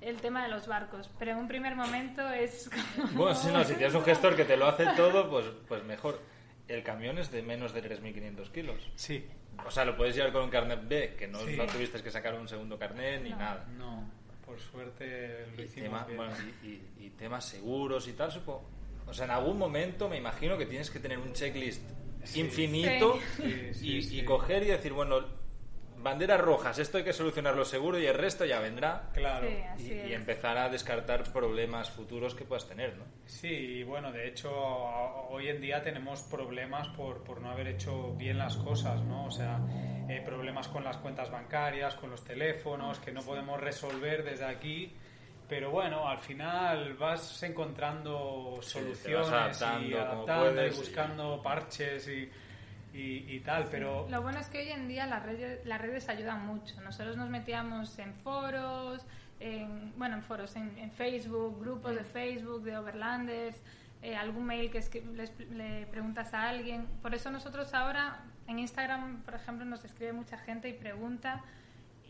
el 0.00 0.16
tema 0.20 0.42
de 0.42 0.48
los 0.50 0.66
barcos, 0.66 1.08
pero 1.18 1.32
en 1.32 1.38
un 1.38 1.48
primer 1.48 1.74
momento 1.74 2.28
es 2.30 2.70
como... 2.96 3.08
Bueno, 3.12 3.34
si 3.34 3.48
no, 3.48 3.64
si 3.64 3.74
tienes 3.74 3.94
un 3.94 4.04
gestor 4.04 4.36
que 4.36 4.44
te 4.44 4.56
lo 4.56 4.66
hace 4.66 4.86
todo, 4.96 5.28
pues, 5.30 5.46
pues 5.68 5.82
mejor. 5.84 6.20
El 6.68 6.82
camión 6.82 7.16
es 7.18 7.30
de 7.30 7.42
menos 7.42 7.72
de 7.72 7.82
3.500 7.82 8.50
kilos. 8.50 8.90
Sí, 8.96 9.24
O 9.64 9.70
sea, 9.70 9.84
lo 9.84 9.96
puedes 9.96 10.14
llevar 10.16 10.32
con 10.32 10.42
un 10.42 10.50
carnet 10.50 10.80
B, 10.86 11.14
que 11.16 11.28
no, 11.28 11.38
Sí. 11.38 11.56
no 11.56 11.64
tuviste 11.66 12.02
que 12.02 12.10
sacar 12.10 12.34
un 12.34 12.48
segundo 12.48 12.76
carnet 12.78 13.22
ni 13.22 13.30
No. 13.30 13.36
nada. 13.38 13.64
no, 13.78 14.10
por 14.44 14.58
suerte 14.60 15.46
lo 15.56 15.62
Y, 15.62 15.64
hicimos 15.66 15.88
tema- 15.90 16.04
bien. 16.04 16.16
bueno, 16.16 16.32
y, 16.62 16.66
y- 16.66 17.06
y 17.06 17.10
temas 17.10 17.44
seguros 17.44 18.06
y 18.08 18.12
tal, 18.14 18.30
supongo. 18.32 18.68
o 19.06 19.14
sea, 19.14 19.24
en 19.26 19.30
algún 19.30 19.56
momento 19.58 20.08
me 20.08 20.18
imagino 20.18 20.58
que 20.58 20.66
tienes 20.66 20.90
que 20.90 20.98
tener 20.98 21.18
un 21.18 21.32
checklist 21.32 21.82
infinito 22.34 23.18
Sí, 23.36 23.70
sí, 23.72 23.96
y, 23.96 24.02
sí. 24.02 24.20
y 24.20 24.24
coger 24.24 24.62
y 24.62 24.66
decir, 24.66 24.92
bueno, 24.92 25.20
banderas 25.98 26.40
rojas, 26.40 26.78
esto 26.78 26.98
hay 26.98 27.04
que 27.04 27.12
solucionarlo 27.12 27.64
seguro 27.64 27.98
y 27.98 28.06
el 28.06 28.14
resto 28.14 28.44
ya 28.44 28.60
vendrá. 28.60 29.10
Claro. 29.12 29.48
Sí, 29.76 29.92
Y, 29.92 30.12
empezar 30.12 30.56
a 30.56 30.68
descartar 30.68 31.24
problemas 31.32 31.90
futuros 31.90 32.34
que 32.34 32.44
puedas 32.44 32.68
tener, 32.68 32.96
¿no? 32.96 33.04
Sí, 33.24 33.48
y 33.48 33.82
bueno, 33.82 34.12
de 34.12 34.28
hecho, 34.28 34.50
hoy 34.52 35.48
en 35.48 35.60
día 35.60 35.82
tenemos 35.82 36.22
problemas 36.22 36.88
por, 36.88 37.24
por 37.24 37.40
no 37.40 37.50
haber 37.50 37.66
hecho 37.68 38.14
bien 38.14 38.38
las 38.38 38.56
cosas, 38.56 39.02
¿no? 39.02 39.26
O 39.26 39.30
sea, 39.30 39.58
eh, 40.08 40.22
problemas 40.24 40.68
con 40.68 40.84
las 40.84 40.96
cuentas 40.98 41.30
bancarias, 41.30 41.94
con 41.96 42.10
los 42.10 42.22
teléfonos, 42.24 43.00
que 43.00 43.10
no 43.10 43.22
podemos 43.22 43.60
resolver 43.60 44.22
desde 44.22 44.44
aquí. 44.44 44.94
Pero 45.48 45.70
bueno, 45.70 46.08
al 46.08 46.18
final 46.18 46.94
vas 46.94 47.42
encontrando 47.42 48.58
Sí, 48.62 48.70
soluciones 48.70 49.30
vas 49.30 49.32
adaptando 49.62 49.86
y 49.86 49.90
como 49.92 50.02
adaptando 50.04 50.44
puedes 50.44 50.72
y 50.72 50.74
y- 50.74 50.78
buscando 50.80 51.42
parches 51.42 52.08
y, 52.08 52.30
y, 52.98 53.34
y 53.36 53.40
tal, 53.40 53.66
pero... 53.70 54.08
Lo 54.10 54.22
bueno 54.22 54.38
es 54.40 54.48
que 54.48 54.58
hoy 54.58 54.70
en 54.70 54.88
día 54.88 55.06
las 55.06 55.22
redes, 55.22 55.64
las 55.64 55.80
redes 55.80 56.08
ayudan 56.08 56.44
mucho. 56.46 56.80
Nosotros 56.80 57.16
nos 57.16 57.28
metíamos 57.30 57.96
en 57.98 58.14
foros, 58.14 59.04
en, 59.38 59.92
bueno, 59.96 60.16
en 60.16 60.22
foros, 60.22 60.56
en, 60.56 60.76
en 60.78 60.90
Facebook, 60.90 61.60
grupos 61.60 61.94
de 61.94 62.04
Facebook, 62.04 62.62
de 62.62 62.76
Overlanders, 62.76 63.62
eh, 64.02 64.16
algún 64.16 64.46
mail 64.46 64.70
que 64.70 64.80
les- 65.14 65.38
le 65.50 65.86
preguntas 65.86 66.34
a 66.34 66.48
alguien. 66.48 66.86
Por 67.02 67.14
eso 67.14 67.30
nosotros 67.30 67.72
ahora 67.72 68.20
en 68.48 68.58
Instagram, 68.58 69.22
por 69.22 69.34
ejemplo, 69.34 69.64
nos 69.64 69.84
escribe 69.84 70.12
mucha 70.12 70.38
gente 70.38 70.68
y 70.68 70.72
pregunta. 70.72 71.42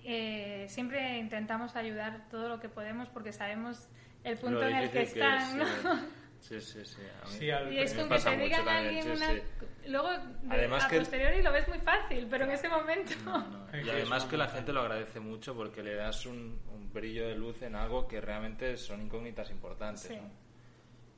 Eh, 0.09 0.67
siempre 0.69 1.19
intentamos 1.19 1.75
ayudar 1.75 2.29
todo 2.31 2.49
lo 2.49 2.61
que 2.61 2.69
podemos 2.69 3.09
porque 3.09 3.33
sabemos 3.33 3.89
el 4.23 4.39
punto 4.39 4.63
en 4.63 4.77
el 4.77 4.91
que 4.91 5.03
están. 5.03 5.61
es, 5.61 5.85
¿no? 5.85 5.95
Sí, 6.41 6.61
sí, 6.61 6.85
sí. 6.85 7.01
a 7.01 7.27
mí- 7.29 7.33
Sí, 7.39 7.51
al- 7.51 7.73
Y 7.73 7.79
es 7.81 7.93
con 7.93 8.05
que 8.05 8.09
pasa 8.11 8.31
te 8.31 8.37
digan 8.45 8.69
a 8.69 8.79
alguien 8.79 9.11
una... 9.11 9.31
sí. 9.33 9.43
Luego, 9.89 10.11
de- 10.13 10.19
Además 10.51 10.85
a 10.85 10.89
que- 10.89 10.99
posteriori 10.99 11.43
lo 11.43 11.51
ves 11.53 11.67
muy 11.67 11.79
fácil, 11.79 12.27
pero 12.31 12.45
en 12.45 12.51
ese 12.53 12.69
momento... 12.69 13.13
No, 13.25 13.39
no. 13.49 13.69
Es 13.73 13.85
Y 13.85 13.91
además 13.91 14.25
que 14.27 14.37
la 14.37 14.47
gente 14.49 14.73
lo 14.73 14.81
agradece 14.83 15.19
mucho 15.19 15.57
porque 15.57 15.83
le 15.83 15.95
das 15.97 16.25
un, 16.27 16.61
un 16.73 16.93
brillo 16.93 17.27
de 17.27 17.35
luz 17.35 17.63
en 17.63 17.75
algo 17.75 18.07
que 18.07 18.21
realmente 18.21 18.77
son 18.77 19.03
incógnitas 19.03 19.51
importantes. 19.51 20.03
Sí. 20.03 20.15
¿no? 20.17 20.31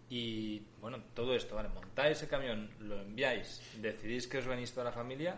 Y 0.08 0.62
bueno, 0.80 0.98
todo 1.14 1.34
esto, 1.34 1.56
¿vale? 1.56 1.68
Montáis 1.68 2.22
el 2.22 2.28
camión, 2.28 2.70
lo 2.80 2.98
enviáis, 3.02 3.60
decidís 3.82 4.26
que 4.26 4.38
os 4.38 4.46
venís 4.46 4.72
toda 4.72 4.84
la 4.84 4.92
familia 4.92 5.36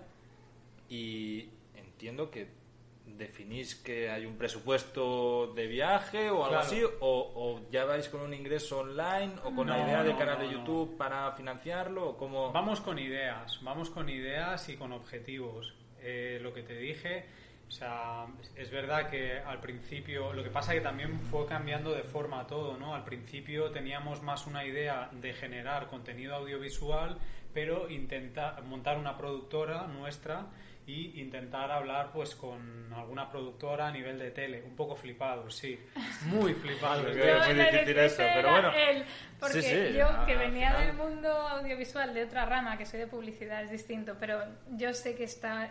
y 0.88 1.48
entiendo 1.74 2.30
que 2.30 2.59
definís 3.16 3.74
que 3.74 4.10
hay 4.10 4.26
un 4.26 4.36
presupuesto 4.36 5.52
de 5.54 5.66
viaje 5.66 6.30
o 6.30 6.44
algo 6.44 6.48
Claro. 6.48 6.66
así, 6.66 6.82
o, 6.82 7.32
o 7.34 7.70
ya 7.70 7.84
vais 7.84 8.08
con 8.08 8.20
un 8.20 8.34
ingreso 8.34 8.80
online 8.80 9.32
o 9.44 9.54
con 9.54 9.68
la 9.68 9.78
idea 9.78 10.02
de 10.02 10.16
canal 10.16 10.38
no, 10.38 10.44
de. 10.48 10.52
YouTube 10.52 10.96
para 10.96 11.30
financiarlo 11.32 12.10
o 12.10 12.16
cómo... 12.16 12.52
Vamos 12.52 12.80
con 12.80 12.98
ideas, 12.98 13.58
vamos 13.62 13.90
con 13.90 14.08
ideas 14.08 14.68
y 14.68 14.76
con 14.76 14.92
objetivos. 14.92 15.74
Eh, 16.02 16.38
lo 16.42 16.52
que 16.54 16.62
te 16.62 16.76
dije, 16.78 17.26
o 17.68 17.70
sea, 17.70 18.26
es 18.56 18.70
verdad 18.70 19.10
que 19.10 19.38
al 19.38 19.60
principio, 19.60 20.32
lo 20.32 20.42
que 20.42 20.50
pasa 20.50 20.72
que 20.72 20.80
también 20.80 21.20
fue 21.30 21.46
cambiando 21.46 21.92
de 21.94 22.02
forma 22.02 22.46
todo, 22.46 22.76
¿no? 22.76 22.94
Al 22.94 23.04
principio 23.04 23.70
teníamos 23.70 24.22
más 24.22 24.46
una 24.46 24.64
idea 24.64 25.08
de 25.12 25.32
generar 25.34 25.86
contenido 25.88 26.34
audiovisual, 26.36 27.18
pero 27.52 27.90
intentar 27.90 28.62
montar 28.64 28.96
una 28.98 29.16
productora 29.16 29.86
nuestra 29.86 30.46
y 30.90 31.20
intentar 31.20 31.70
hablar 31.70 32.10
pues 32.12 32.34
con 32.34 32.92
alguna 32.92 33.30
productora 33.30 33.86
a 33.88 33.92
nivel 33.92 34.18
de 34.18 34.30
tele, 34.32 34.62
un 34.62 34.74
poco 34.74 34.96
flipados, 34.96 35.54
sí, 35.56 35.78
muy 36.26 36.54
flipados. 36.54 37.14
Yo- 37.16 37.22
es 37.24 37.46
muy 37.46 37.54
difícil 37.64 37.98
eso, 37.98 38.22
pero 38.34 38.50
bueno. 38.50 38.72
él, 38.74 39.04
porque 39.38 39.62
Sí, 39.62 39.68
sí, 39.88 39.96
yo, 39.96 40.08
al 40.08 40.26
que 40.26 40.36
venía 40.36 40.72
final. 40.74 40.86
del 40.86 40.96
mundo 40.96 41.28
audiovisual 41.30 42.12
de 42.12 42.24
otra 42.24 42.44
rama, 42.46 42.76
que 42.76 42.86
soy 42.86 43.00
de 43.00 43.06
publicidad, 43.06 43.62
es 43.62 43.70
distinto, 43.70 44.16
pero 44.18 44.40
yo 44.72 44.92
sé 44.92 45.14
que 45.14 45.24
está 45.24 45.70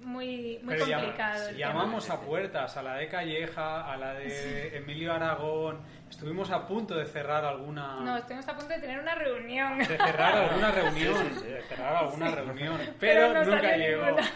muy, 0.00 0.58
muy 0.62 0.74
Pero 0.74 0.86
llam- 0.86 1.00
complicado. 1.00 1.50
llamamos 1.52 2.10
a 2.10 2.20
puertas, 2.20 2.76
a 2.76 2.82
la 2.82 2.94
de 2.96 3.08
Calleja, 3.08 3.92
a 3.92 3.96
la 3.96 4.14
de 4.14 4.76
Emilio 4.76 5.12
Aragón. 5.12 5.80
Estuvimos 6.08 6.50
a 6.50 6.66
punto 6.66 6.94
de 6.94 7.06
cerrar 7.06 7.44
alguna. 7.44 8.00
No, 8.00 8.16
estuvimos 8.16 8.46
a 8.48 8.52
punto 8.56 8.74
de 8.74 8.80
tener 8.80 9.00
una 9.00 9.14
reunión. 9.14 9.78
de 9.78 9.84
cerrar 9.86 10.36
alguna 10.36 10.70
reunión, 10.70 11.14
Sí, 11.28 11.34
sí, 11.34 11.40
sí. 11.40 11.46
de 11.48 11.62
cerrar 11.62 11.96
alguna 11.96 12.30
reunión, 12.30 12.78
Pero 13.00 13.32
pero, 13.32 13.32
no 13.34 13.44
nunca 13.44 13.76
llegó. 13.76 14.04
ninguna. 14.06 14.30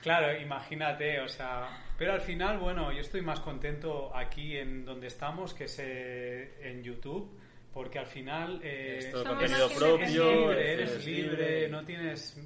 Claro, 0.00 0.40
imagínate, 0.40 1.20
o 1.20 1.28
sea, 1.28 1.68
pero 1.98 2.12
al 2.12 2.20
final, 2.20 2.58
bueno, 2.58 2.92
yo 2.92 3.00
estoy 3.00 3.22
más 3.22 3.40
contento 3.40 4.14
aquí 4.14 4.56
en 4.56 4.84
donde 4.84 5.08
estamos 5.08 5.52
que 5.54 5.66
se, 5.66 6.68
en 6.70 6.84
YouTube, 6.84 7.36
porque 7.72 7.98
al 7.98 8.06
final 8.06 8.60
eh, 8.62 8.98
Es 9.00 9.06
contenido 9.08 9.68
propio, 9.70 10.30
libre, 10.48 10.72
eres 10.74 11.04
libre, 11.04 11.68
no 11.68 11.84
tienes, 11.84 12.38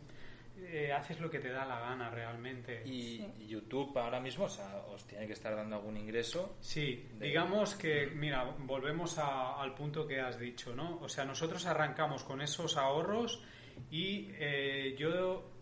eh, 0.72 0.92
haces 0.92 1.20
lo 1.20 1.28
que 1.30 1.38
te 1.40 1.50
da 1.50 1.64
la 1.64 1.80
gana 1.80 2.11
realmente. 2.11 2.83
Y 2.87 3.24
YouTube 3.46 3.96
ahora 3.98 4.20
mismo, 4.20 4.44
o 4.44 4.48
sea, 4.48 4.76
os 4.92 5.06
tiene 5.06 5.26
que 5.26 5.33
estar 5.35 5.54
dando 5.56 5.76
algún 5.76 5.96
ingreso. 5.96 6.56
Sí, 6.61 7.09
de- 7.18 7.26
digamos 7.26 7.74
que, 7.74 8.06
mira, 8.09 8.44
volvemos 8.61 9.18
a- 9.18 9.61
al 9.61 9.74
punto 9.74 10.06
que 10.06 10.20
has 10.20 10.38
dicho, 10.38 10.74
¿no? 10.74 10.98
O 11.00 11.09
sea, 11.09 11.24
nosotros 11.24 11.66
arrancamos 11.66 12.22
con 12.24 12.40
esos 12.40 12.76
ahorros 12.76 13.42
y 13.90 14.28
eh, 14.38 14.94
yo, 14.98 15.52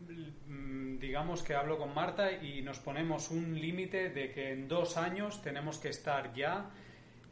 mm, 0.46 0.98
digamos 0.98 1.42
que 1.42 1.54
hablo 1.54 1.78
con 1.78 1.94
Marta 1.94 2.32
y 2.32 2.62
nos 2.62 2.78
ponemos 2.80 3.30
un 3.30 3.58
límite 3.58 4.10
de 4.10 4.30
que 4.32 4.52
en 4.52 4.68
dos 4.68 4.96
años 4.96 5.40
tenemos 5.42 5.78
que 5.78 5.88
estar 5.90 6.32
ya 6.34 6.70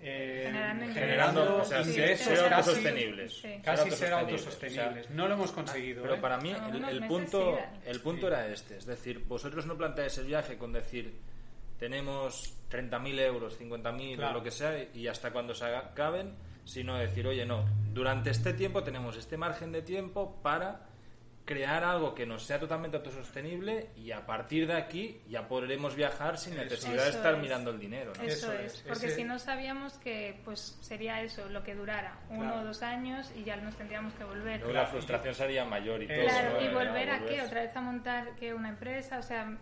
eh, 0.01 0.43
Generando. 0.47 0.95
Generando, 0.95 1.57
o 1.57 1.65
sea, 1.65 1.83
Sí, 1.85 1.93
ser, 1.95 2.17
casi- 2.19 2.35
autosostenibles. 2.55 3.33
sí. 3.41 3.61
Casi 3.63 3.91
ser 3.91 4.13
autosostenibles. 4.13 5.11
No 5.11 5.27
lo 5.29 5.35
hemos 5.35 5.53
conseguido. 5.53 6.03
Pero 6.03 6.15
¿eh? 6.17 6.19
para 6.21 6.39
mí 6.39 6.51
el, 6.91 7.07
punto, 7.07 7.59
el 7.85 8.01
punto 8.01 8.29
era 8.29 8.47
este. 8.49 8.77
Es 8.77 8.87
decir, 8.87 9.25
vosotros 9.27 9.67
no 9.67 9.77
planteáis 9.77 10.19
el 10.19 10.27
viaje 10.27 10.57
con 10.59 10.73
decir 10.73 11.15
tenemos 11.79 12.55
30.000 12.71 13.21
euros, 13.21 13.59
50.000 13.61 14.17
Claro. 14.17 14.31
o 14.31 14.39
lo 14.39 14.43
que 14.43 14.51
sea 14.51 14.87
y 14.95 15.07
hasta 15.09 15.31
cuando 15.31 15.55
se 15.55 15.67
acaben, 15.67 16.35
sino 16.65 16.97
decir, 16.97 17.27
oye, 17.27 17.45
no, 17.45 17.65
durante 17.93 18.31
este 18.31 18.55
tiempo 18.55 18.83
tenemos 18.83 19.17
este 19.17 19.37
margen 19.37 19.73
de 19.73 19.83
tiempo 19.83 20.41
para 20.43 20.81
crear 21.47 21.85
algo 21.85 22.13
que 22.15 22.27
nos 22.27 22.43
sea 22.43 22.59
totalmente 22.59 22.97
autosostenible 22.99 23.91
y 23.97 24.11
a 24.11 24.27
partir 24.27 24.67
de 24.67 24.75
aquí 24.75 25.21
ya 25.29 25.47
podremos 25.49 25.95
viajar 25.95 26.37
sin 26.39 26.55
Eso 26.55 26.63
necesidad 26.65 27.05
de 27.05 27.09
es. 27.11 27.15
estar 27.17 27.37
mirando 27.39 27.71
el 27.71 27.79
dinero. 27.79 28.13
¿no? 28.17 28.23
Eso, 28.25 28.53
Eso 28.53 28.53
es, 28.53 28.83
porque 28.87 29.07
ese- 29.07 29.15
si 29.17 29.25
no 29.25 29.39
sabíamos 29.39 29.95
que 29.95 30.41
pues 30.45 30.77
sería 30.81 31.23
eso, 31.23 31.49
lo 31.49 31.63
que 31.63 31.75
durara, 31.77 32.19
uno 32.31 32.43
Claro. 32.51 32.61
o 32.61 32.65
dos 32.65 32.83
años 32.83 33.31
y 33.37 33.45
ya 33.45 33.57
nos 33.57 33.77
tendríamos 33.77 34.13
que 34.15 34.25
volver. 34.25 34.59
Luego 34.59 34.75
la 34.75 34.87
frustración 34.87 35.35
sería 35.35 35.65
mayor 35.65 36.03
y 36.03 36.09
todo. 36.09 36.17
Claro, 36.25 36.61
y 36.63 36.69
volver 36.75 37.11
a 37.11 37.25
qué, 37.25 37.41
otra 37.41 37.63
vez 37.63 37.77
a 37.77 37.81
montar 37.81 38.35
que 38.35 38.53
una 38.53 38.69
empresa, 38.69 39.19
o 39.19 39.23
sea, 39.23 39.57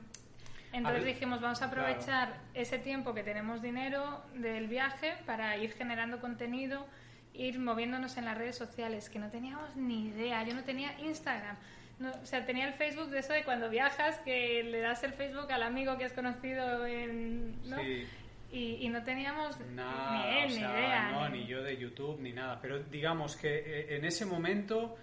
entonces 0.73 1.05
dijimos 1.05 1.41
vamos 1.43 1.61
a 1.63 1.71
claro. 1.71 1.83
aprovechar 1.87 2.41
ese 2.55 2.79
tiempo 2.79 3.13
que 3.15 3.23
tenemos 3.23 3.61
dinero 3.61 4.23
del 4.35 4.69
viaje 4.69 5.17
para 5.27 5.57
ir 5.59 5.73
generando 5.75 6.19
contenido, 6.19 6.87
ir 7.35 7.59
moviéndonos 7.59 8.17
en 8.17 8.25
las 8.25 8.39
redes 8.39 8.57
sociales, 8.57 9.11
que 9.11 9.19
no 9.19 9.29
teníamos 9.31 9.75
ni 9.77 10.07
idea, 10.09 10.43
yo 10.45 10.55
no 10.55 10.63
tenía 10.65 10.99
Instagram. 11.01 11.57
No, 11.99 12.11
o 12.11 12.27
sea, 12.27 12.45
tenía 12.47 12.67
el 12.67 12.75
Facebook 12.75 13.11
de 13.11 13.21
eso 13.21 13.33
de 13.33 13.45
cuando 13.45 13.69
viajas, 13.69 14.19
que 14.21 14.63
le 14.65 14.81
das 14.81 15.03
el 15.05 15.13
Facebook 15.13 15.51
al 15.53 15.63
amigo 15.63 15.97
que 15.97 16.05
has 16.05 16.13
conocido 16.13 16.87
en... 16.87 17.69
¿no? 17.69 17.77
Sí. 17.79 18.05
Y, 18.51 18.87
y 18.87 18.89
no 18.89 19.03
teníamos 19.03 19.59
Nada, 19.61 20.13
ni 20.27 20.39
él, 20.39 20.47
o 20.47 20.51
sea, 20.51 20.69
ni 20.73 20.79
idea. 20.79 21.11
no, 21.13 21.29
ni- 21.29 21.39
ni 21.41 21.47
yo 21.47 21.63
de 21.63 21.77
YouTube, 21.77 22.21
ni 22.21 22.33
nada. 22.33 22.59
Pero 22.61 22.79
digamos 22.85 23.37
que 23.37 23.49
eh, 23.59 23.97
en 23.97 24.05
ese 24.05 24.27
momento 24.27 24.97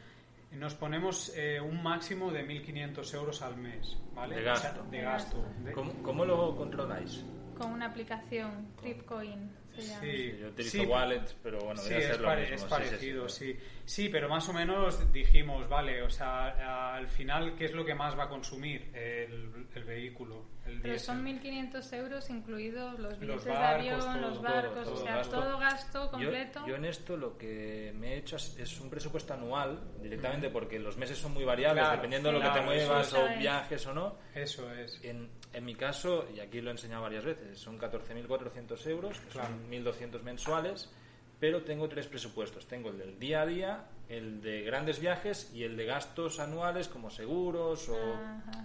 nos 0.51 0.73
ponemos 0.75 1.33
eh, 1.35 1.59
un 1.61 1.81
máximo 1.83 2.31
de 2.31 2.45
1.500 2.45 3.13
euros 3.15 3.41
al 3.41 3.57
mes, 3.57 3.97
¿vale? 4.13 4.35
De 4.35 4.49
O 4.51 4.55
sea, 4.55 4.69
gasto. 4.71 4.83
de 4.89 5.01
gasto. 5.01 5.45
De- 5.63 5.71
¿Cómo, 5.73 5.93
cómo 6.03 6.25
lo 6.25 6.55
controláis? 6.55 7.25
Con 7.57 7.71
una 7.73 7.87
aplicación, 7.87 8.67
Tripcoin. 8.81 9.49
Sí, 9.77 10.37
Yo 10.39 10.47
utilizo 10.49 10.77
sí, 10.79 10.85
Wallet, 10.85 11.23
pero 11.41 11.59
bueno, 11.59 11.79
sí, 11.81 11.93
es, 11.93 12.05
ser 12.05 12.19
lo 12.21 12.27
pare- 12.27 12.41
mismo. 12.41 12.55
es 12.55 12.61
Sí, 12.61 12.67
sí, 12.67 12.69
parecido, 12.69 13.29
sí. 13.29 13.53
sí, 13.53 13.59
sí. 13.85 14.09
pero 14.09 14.27
más 14.29 14.47
o 14.49 14.53
menos 14.53 15.11
dijimos, 15.13 15.67
vale, 15.69 16.01
o 16.03 16.09
sea, 16.09 16.95
al 16.95 17.07
final, 17.07 17.55
¿qué 17.55 17.65
es 17.65 17.73
lo 17.73 17.85
que 17.85 17.95
más 17.95 18.17
va 18.17 18.23
a 18.25 18.29
consumir 18.29 18.89
el, 18.93 19.67
el 19.73 19.83
vehículo? 19.83 20.45
El 20.65 20.79
Pero 20.79 20.93
diésel? 20.93 21.15
son 21.15 21.25
1.500 21.25 21.93
euros 21.97 22.29
incluidos 22.29 22.99
los 22.99 23.17
billetes 23.19 23.45
de 23.45 23.51
barcos, 23.51 23.79
avión, 23.81 23.99
todo, 23.99 24.17
los 24.21 24.33
todo, 24.33 24.41
barcos, 24.43 24.83
todo 24.83 24.93
o 24.93 24.97
sea, 25.03 25.15
gasto. 25.15 25.39
todo 25.39 25.57
gasto 25.59 26.03
Yo- 26.05 26.11
completo. 26.11 26.67
Yo, 26.67 26.75
en 26.75 26.85
esto 26.85 27.17
lo 27.17 27.37
que 27.37 27.91
me 27.95 28.13
he 28.13 28.17
hecho 28.17 28.35
es, 28.35 28.57
es 28.59 28.79
un 28.79 28.89
presupuesto 28.89 29.33
anual, 29.33 29.81
directamente 30.01 30.49
porque 30.51 30.77
los 30.77 30.97
meses 30.97 31.17
son 31.17 31.33
muy 31.33 31.43
variables, 31.43 31.81
Claro, 31.83 31.95
dependiendo 31.97 32.29
de 32.29 32.33
lo 32.33 32.39
claro, 32.41 32.53
que 32.53 32.59
te 32.59 32.65
muevas 32.65 33.07
es. 33.07 33.13
o 33.13 33.27
es. 33.27 33.39
viajes 33.39 33.87
o 33.87 33.93
no. 33.93 34.15
Eso 34.35 34.71
es. 34.71 34.99
En, 35.03 35.29
en 35.51 35.65
mi 35.65 35.73
caso, 35.75 36.27
y 36.33 36.39
aquí 36.39 36.61
lo 36.61 36.69
he 36.69 36.73
enseñado 36.73 37.01
varias 37.01 37.25
veces, 37.25 37.57
son 37.57 37.79
14.400 37.79 38.87
euros, 38.87 39.19
que 39.19 39.27
Claro. 39.29 39.47
son 39.49 39.60
1.200 39.69 40.21
mensuales, 40.23 40.91
pero 41.39 41.63
tengo 41.63 41.87
tres 41.89 42.07
presupuestos. 42.07 42.67
Tengo 42.67 42.89
el 42.89 42.97
del 42.97 43.19
día 43.19 43.41
a 43.41 43.45
día, 43.45 43.85
el 44.09 44.41
de 44.41 44.61
grandes 44.63 44.99
viajes 44.99 45.51
y 45.53 45.63
el 45.63 45.75
de 45.77 45.85
gastos 45.85 46.39
anuales 46.39 46.87
como 46.87 47.09
seguros 47.09 47.89
o, 47.89 48.15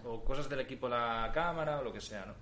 o 0.04 0.24
cosas 0.24 0.48
del 0.48 0.60
equipo, 0.60 0.88
la 0.88 1.30
cámara 1.32 1.78
o 1.78 1.82
lo 1.84 1.92
que 1.92 2.00
sea, 2.00 2.26
¿no? 2.26 2.34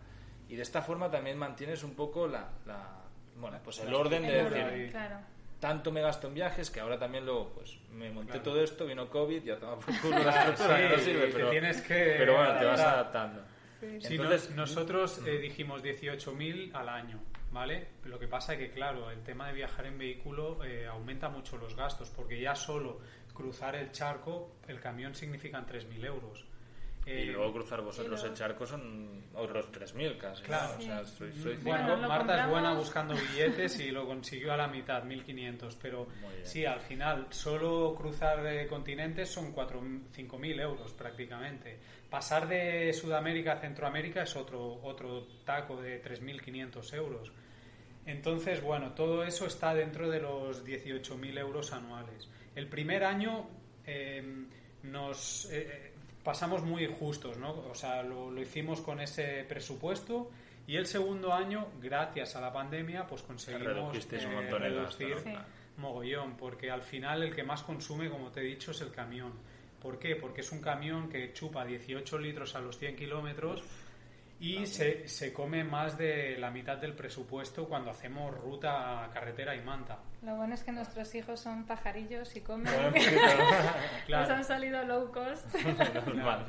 Y 0.48 0.56
de 0.56 0.62
esta 0.62 0.82
forma 0.82 1.10
también 1.10 1.38
mantienes 1.38 1.82
un 1.84 1.94
poco 1.94 2.26
la, 2.28 2.48
la- 2.66 3.00
bueno, 3.36 3.58
pues 3.64 3.78
el 3.80 3.92
orden 3.94 4.22
de 4.22 4.44
decir. 4.44 4.90
Claro. 4.90 5.16
tanto 5.58 5.90
me 5.90 6.00
gasto 6.02 6.28
en 6.28 6.34
viajes 6.34 6.70
que 6.70 6.78
ahora 6.80 6.98
también 6.98 7.24
luego 7.24 7.50
pues 7.54 7.78
me 7.92 8.10
monté 8.10 8.38
todo 8.40 8.62
esto, 8.62 8.86
vino 8.86 9.08
COVID, 9.08 9.42
ya 9.42 9.54
estaba 9.54 9.76
por 9.78 9.98
culo 10.00 10.18
la 10.18 10.22
Claro, 10.32 10.50
estructura, 10.52 10.78
sí, 10.78 10.84
no 10.96 10.98
sirve, 11.02 11.28
pero, 11.32 11.50
tienes 11.50 11.80
que 11.80 12.14
pero 12.18 12.36
bueno, 12.36 12.58
te 12.58 12.64
vas 12.66 12.80
adaptando. 12.80 13.42
Sí, 13.80 14.14
Entonces, 14.16 14.50
no- 14.50 14.56
nosotros 14.56 15.20
eh, 15.26 15.38
dijimos 15.38 15.82
18.000 15.82 16.74
al 16.74 16.88
año, 16.88 17.20
¿vale? 17.54 17.86
Lo 18.04 18.18
que 18.18 18.26
pasa 18.26 18.52
es 18.52 18.58
que, 18.58 18.70
claro, 18.70 19.10
el 19.10 19.22
tema 19.22 19.46
de 19.46 19.54
viajar 19.54 19.86
en 19.86 19.96
vehículo 19.96 20.62
eh, 20.64 20.86
aumenta 20.86 21.28
mucho 21.30 21.56
los 21.56 21.74
gastos, 21.74 22.10
porque 22.10 22.38
ya 22.38 22.54
solo 22.54 22.98
cruzar 23.32 23.76
el 23.76 23.92
charco, 23.92 24.56
el 24.68 24.80
camión 24.80 25.14
significan 25.14 25.64
3.000 25.64 26.04
euros. 26.04 26.44
y 27.06 27.10
Eh, 27.10 27.24
luego 27.26 27.52
cruzar 27.52 27.80
vosotros 27.80 28.22
el 28.24 28.34
charco 28.34 28.66
son 28.66 29.24
otros 29.34 29.70
3.000 29.70 30.18
casi. 30.18 30.42
¿no? 30.42 30.48
Claro. 30.48 30.74
O 30.78 30.80
sea, 30.80 31.04
soy, 31.04 31.32
soy 31.32 31.54
Bueno, 31.56 31.96
Marta 31.96 32.44
es 32.44 32.50
buena 32.50 32.74
buscando 32.74 33.14
billetes 33.32 33.78
y 33.78 33.92
lo 33.92 34.04
consiguió 34.04 34.52
a 34.52 34.56
la 34.56 34.66
mitad, 34.66 35.04
1.500. 35.04 35.76
Pero 35.80 36.08
sí, 36.42 36.66
al 36.66 36.80
final, 36.80 37.28
solo 37.30 37.94
cruzar 37.94 38.44
eh, 38.46 38.66
continentes 38.66 39.30
son 39.30 39.52
4 39.52 39.80
5.000 39.80 40.60
euros 40.60 40.92
prácticamente. 40.92 41.78
Pasar 42.10 42.48
de 42.48 42.92
Sudamérica 42.92 43.52
a 43.52 43.60
Centroamérica 43.60 44.22
es 44.22 44.34
otro, 44.34 44.80
otro 44.82 45.26
taco 45.44 45.80
de 45.80 46.02
3.500 46.02 46.94
euros. 46.94 47.32
Entonces, 48.06 48.62
bueno, 48.62 48.92
todo 48.92 49.24
eso 49.24 49.46
está 49.46 49.74
dentro 49.74 50.10
de 50.10 50.20
los 50.20 50.64
18.000 50.64 51.38
euros 51.38 51.72
anuales. 51.72 52.28
El 52.54 52.68
primer 52.68 53.04
año 53.04 53.46
eh, 53.86 54.46
nos 54.82 55.48
eh, 55.50 55.92
pasamos 56.22 56.62
muy 56.62 56.86
justos, 56.86 57.38
¿no? 57.38 57.50
O 57.70 57.74
sea, 57.74 58.02
lo, 58.02 58.30
lo 58.30 58.42
hicimos 58.42 58.80
con 58.80 59.00
ese 59.00 59.44
presupuesto 59.48 60.30
y 60.66 60.76
el 60.76 60.86
segundo 60.86 61.32
año, 61.32 61.68
gracias 61.80 62.36
a 62.36 62.40
la 62.40 62.52
pandemia, 62.52 63.06
pues 63.06 63.22
conseguimos 63.22 63.94
un 63.94 64.20
eh, 64.20 64.34
montón 64.34 64.50
gasto, 64.50 64.58
reducir 64.58 65.16
¿no? 65.16 65.22
Sí. 65.22 65.36
mogollón, 65.76 66.36
porque 66.36 66.70
al 66.70 66.82
final 66.82 67.22
el 67.22 67.34
que 67.34 67.42
más 67.42 67.62
consume, 67.62 68.08
como 68.08 68.30
te 68.30 68.40
he 68.40 68.44
dicho, 68.44 68.70
es 68.70 68.80
el 68.80 68.90
camión. 68.90 69.32
¿Por 69.82 69.98
qué? 69.98 70.16
Porque 70.16 70.40
es 70.40 70.50
un 70.52 70.62
camión 70.62 71.10
que 71.10 71.34
chupa 71.34 71.66
18 71.66 72.18
litros 72.18 72.54
a 72.54 72.60
los 72.60 72.78
100 72.78 72.96
kilómetros 72.96 73.62
y 74.40 74.66
se, 74.66 75.06
se 75.08 75.32
come 75.32 75.64
más 75.64 75.96
de 75.96 76.36
la 76.38 76.50
mitad 76.50 76.76
del 76.76 76.92
presupuesto 76.94 77.66
cuando 77.68 77.90
hacemos 77.90 78.34
ruta 78.38 79.08
carretera 79.12 79.54
y 79.54 79.60
manta. 79.62 79.98
Lo 80.22 80.34
bueno 80.36 80.54
es 80.54 80.62
que 80.64 80.72
nuestros 80.72 81.14
hijos 81.14 81.40
son 81.40 81.64
pajarillos 81.66 82.34
y 82.36 82.40
comen. 82.40 82.72
Poquito, 82.92 83.10
Nos 84.08 84.28
han 84.30 84.44
salido 84.44 84.82
low 84.84 85.10
cost. 85.12 85.54
normal. 86.06 86.46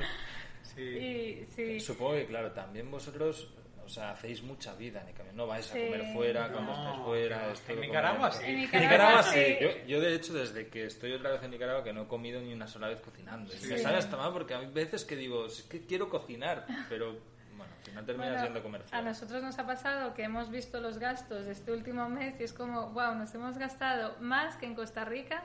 Sí. 0.64 0.82
y 0.82 1.46
sí. 1.56 1.80
Supongo 1.80 2.14
que, 2.14 2.26
claro, 2.26 2.52
también 2.52 2.90
vosotros 2.92 3.50
o 3.86 3.88
sea, 3.90 4.12
hacéis 4.12 4.42
mucha 4.42 4.74
vida 4.74 5.02
en 5.02 5.10
el 5.10 5.14
camión. 5.14 5.36
No 5.36 5.46
vais 5.46 5.64
Sí. 5.66 5.78
a 5.80 5.86
comer 5.86 6.14
fuera 6.14 6.52
cuando 6.52 6.72
No, 6.76 6.82
estáis 6.90 7.06
fuera. 7.06 7.52
es 7.52 7.62
todo 7.62 7.74
En 7.76 7.82
Nicaragua 7.82 8.32
sí. 8.32 8.44
En 8.46 8.50
En 8.50 8.60
Nicaragua 8.62 8.90
Nicaragua 8.92 9.24
sí. 9.24 9.40
sí. 9.46 9.58
Yo, 9.62 9.70
yo, 9.88 10.02
de 10.02 10.16
hecho, 10.16 10.34
desde 10.34 10.68
que 10.70 10.86
estoy 10.86 11.12
otra 11.14 11.30
vez 11.32 11.44
en 11.44 11.52
Nicaragua, 11.52 11.84
que 11.84 11.94
no 11.94 12.02
he 12.02 12.08
comido 12.08 12.42
ni 12.42 12.52
una 12.52 12.66
sola 12.68 12.88
vez 12.88 13.00
cocinando. 13.00 13.54
Y 13.54 13.68
me 13.68 13.78
Sí. 13.78 13.84
sabe 13.84 13.98
hasta 13.98 14.18
mal 14.18 14.34
porque 14.34 14.56
hay 14.56 14.66
veces 14.66 15.06
que 15.06 15.16
digo, 15.16 15.46
es 15.46 15.62
que 15.64 15.86
quiero 15.86 16.10
cocinar, 16.10 16.66
pero 16.90 17.16
bueno, 17.58 17.74
al 17.78 17.84
final 17.84 18.06
terminas 18.06 18.32
Bueno, 18.32 18.44
yendo 18.46 18.60
a 18.60 18.64
comer 18.64 18.84
a 18.92 19.02
nosotros 19.02 19.44
nos 19.44 19.58
ha 19.60 19.66
pasado 19.66 20.14
que 20.14 20.24
hemos 20.24 20.50
visto 20.50 20.80
los 20.80 20.98
gastos 20.98 21.46
de 21.46 21.52
este 21.52 21.72
último 21.72 22.10
mes 22.10 22.40
y 22.40 22.44
es 22.44 22.54
como, 22.54 22.90
wow, 22.90 23.16
nos 23.16 23.34
hemos 23.36 23.58
gastado 23.58 24.16
más 24.20 24.58
que 24.58 24.66
en 24.66 24.76
Costa 24.76 25.06
Rica, 25.06 25.44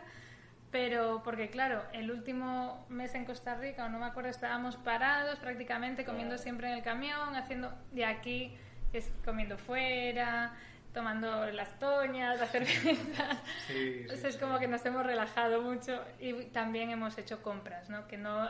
pero 0.71 1.23
porque 1.25 1.51
claro, 1.51 1.83
el 1.93 2.11
último 2.11 2.87
mes 2.89 3.15
en 3.15 3.25
Costa 3.25 3.55
Rica, 3.57 3.87
o 3.87 3.89
no 3.89 3.99
me 3.99 4.07
acuerdo, 4.07 4.31
estábamos 4.31 4.77
parados 4.77 5.39
prácticamente 5.39 6.05
comiendo 6.05 6.39
siempre 6.39 6.69
en 6.69 6.75
el 6.79 6.83
camión, 6.83 7.35
haciendo 7.35 7.73
de 7.93 8.05
aquí, 8.05 8.57
es 8.93 9.11
comiendo 9.25 9.59
fuera, 9.59 10.53
tomando 10.93 11.47
las 11.51 11.79
toñas, 11.79 12.39
las 12.39 12.51
cervezas. 12.53 13.39
Sí, 13.67 14.05
sí, 14.09 14.27
es 14.27 14.35
sí. 14.35 14.41
como 14.41 14.59
que 14.59 14.69
nos 14.69 14.85
hemos 14.85 15.05
relajado 15.05 15.63
mucho 15.63 16.05
y 16.19 16.33
también 16.47 16.91
hemos 16.91 17.17
hecho 17.19 17.43
compras, 17.43 17.89
¿no? 17.89 18.07
Que 18.07 18.17
no, 18.17 18.49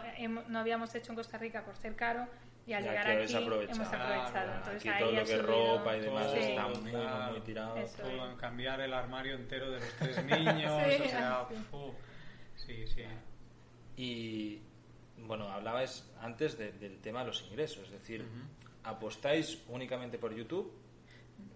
no 0.49 0.59
habíamos 0.59 0.95
hecho 0.95 1.13
en 1.13 1.17
Costa 1.17 1.39
Rica 1.39 1.63
por 1.65 1.77
ser 1.77 1.97
caro 1.97 2.27
y 2.71 2.75
al 2.75 2.83
llegar 2.85 2.99
aquí 3.11 3.35
aprovechado. 3.35 3.43
hemos 3.43 3.89
aprovechado. 3.89 4.31
Claro, 4.31 4.53
Entonces 4.55 4.77
Aquí 4.81 4.89
ahí 4.89 5.01
todo 5.03 5.13
lo 5.13 5.25
que 5.25 5.39
ropa 5.39 5.97
y 5.97 6.01
demás 6.01 6.27
Todo, 6.27 6.37
está 6.37 6.69
muy, 6.69 6.91
claro. 6.91 7.33
muy 7.33 7.41
tirado. 7.41 7.77
Eso. 7.77 8.03
Todo 8.03 8.31
en 8.31 8.37
cambiar 8.37 8.81
el 8.81 8.95
armario 8.95 9.35
entero 9.35 9.71
de 9.71 9.81
los 9.81 9.93
tres 9.95 10.25
niños, 10.25 10.83
Sí, 10.87 11.03
o 11.03 11.09
sea, 11.09 11.47
sí. 11.49 11.55
fu. 11.71 11.95
sí, 12.57 12.87
sí. 12.87 13.03
Y 13.97 14.63
bueno, 15.19 15.49
hablabais 15.53 16.09
antes 16.21 16.57
de- 16.59 16.73
del 16.73 16.99
tema 17.01 17.21
de 17.21 17.27
los 17.27 17.43
ingresos, 17.43 17.85
es 17.85 17.91
decir, 17.93 18.25
¿apostáis 18.85 19.63
únicamente 19.69 20.19
por 20.19 20.35
YouTube? 20.35 20.73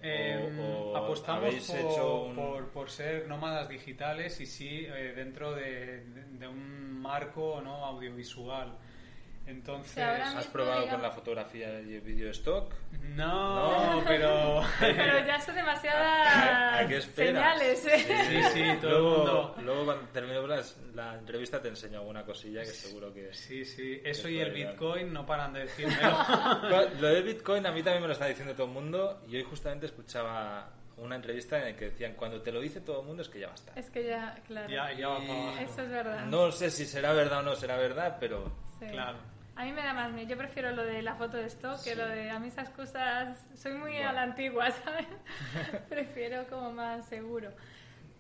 Eh, 0.03 0.59
o 0.61 0.97
apostamos 0.97 1.55
por, 1.55 1.77
hecho 1.79 2.23
un- 2.25 2.35
por, 2.37 2.69
por 2.71 2.91
ser 2.91 3.27
nómadas 3.29 3.69
digitales 3.69 4.41
y 4.41 4.47
sí 4.47 4.87
eh, 4.87 5.13
dentro 5.15 5.53
de, 5.55 6.05
de- 6.07 6.25
de 6.39 6.49
un 6.49 7.01
marco 7.01 7.61
no 7.63 7.85
audiovisual. 7.85 8.77
Entonces, 9.47 9.99
¿Has 10.03 10.47
probado 10.47 10.75
con 10.77 10.85
digamos- 10.85 11.03
la 11.03 11.11
fotografía 11.13 11.81
y 11.83 11.95
el 11.97 12.01
vídeo 12.01 12.31
stock? 12.31 12.73
no, 13.15 14.03
pero 14.07 14.63
Pero 14.81 15.27
ya 15.27 15.39
son 15.41 15.55
¿A, 15.55 15.59
demasiadas 15.59 16.83
a 16.83 16.87
qué 16.89 16.97
esperas? 16.97 17.59
señales. 17.59 17.87
¿eh? 17.87 18.25
Sí, 18.29 18.43
sí, 18.55 18.79
todo 18.81 18.89
el 18.97 19.03
luego, 19.03 19.17
mundo. 19.19 19.57
luego 19.63 19.85
cuando 19.85 20.05
termine 20.09 20.47
la, 20.49 20.63
la 20.95 21.15
entrevista 21.19 21.61
te 21.61 21.69
enseño 21.69 21.99
alguna 21.99 22.25
cosilla 22.25 22.61
que 22.63 22.67
seguro 22.69 23.13
que... 23.13 23.33
sí, 23.35 23.65
sí, 23.65 24.01
eso 24.05 24.29
y 24.29 24.39
el. 24.41 24.51
Bitcoin 24.53 25.13
no 25.13 25.27
paran 25.27 25.53
de 25.53 25.61
decírmelo. 25.61 26.17
Lo 27.01 27.09
del 27.09 27.23
Bitcoin 27.25 27.67
a 27.67 27.73
mí 27.73 27.83
también 27.83 28.01
me 28.03 28.07
lo 28.09 28.13
está 28.15 28.27
diciendo 28.27 28.55
todo 28.55 28.67
el 28.67 28.73
mundo 28.73 29.21
y 29.29 29.37
hoy 29.37 29.43
justamente 29.43 29.87
escuchaba 29.87 30.71
una 30.97 31.17
entrevista 31.17 31.59
en 31.59 31.73
la 31.73 31.77
que 31.77 31.87
decían 31.87 32.15
cuando 32.15 32.41
te 32.41 32.53
lo 32.53 32.61
dice 32.61 32.81
todo 32.81 33.01
el 33.01 33.07
mundo 33.07 33.23
es 33.23 33.29
que 33.29 33.41
ya 33.41 33.47
va 33.49 33.53
a 33.53 33.57
estar. 33.57 33.79
Es 33.79 33.91
que 33.91 34.05
ya, 34.07 34.41
claro. 34.47 34.69
ya, 34.71 34.93
ya 34.93 35.09
va 35.09 35.19
para 35.19 35.33
abajo. 35.43 35.59
Eso 35.61 35.83
es 35.83 35.91
verdad. 35.91 36.25
No 36.27 36.51
sé 36.53 36.71
si 36.71 36.87
será 36.87 37.13
verdad 37.13 37.41
o 37.41 37.43
no 37.43 37.55
será 37.57 37.77
verdad, 37.77 38.17
pero 38.19 38.65
Sí. 38.81 38.87
Claro. 38.87 39.19
A 39.57 39.65
mí 39.65 39.73
me 39.73 39.83
da 39.83 39.93
más 39.95 40.11
miedo. 40.13 40.29
Yo 40.29 40.37
prefiero 40.37 40.73
lo 40.73 40.85
de 40.85 41.03
la 41.03 41.15
foto 41.15 41.37
de 41.37 41.47
stock 41.47 41.83
que 41.83 41.95
lo 41.95 42.09
de. 42.09 42.31
A 42.31 42.39
mí 42.39 42.49
esas 42.49 42.71
cosas. 42.71 43.47
Soy 43.55 43.73
muy 43.75 43.93
Bueno. 43.93 44.09
a 44.09 44.13
la 44.13 44.23
antigua, 44.23 44.71
¿sabes? 44.85 45.07
prefiero 45.89 46.47
como 46.49 46.73
más 46.73 47.07
seguro. 47.07 47.51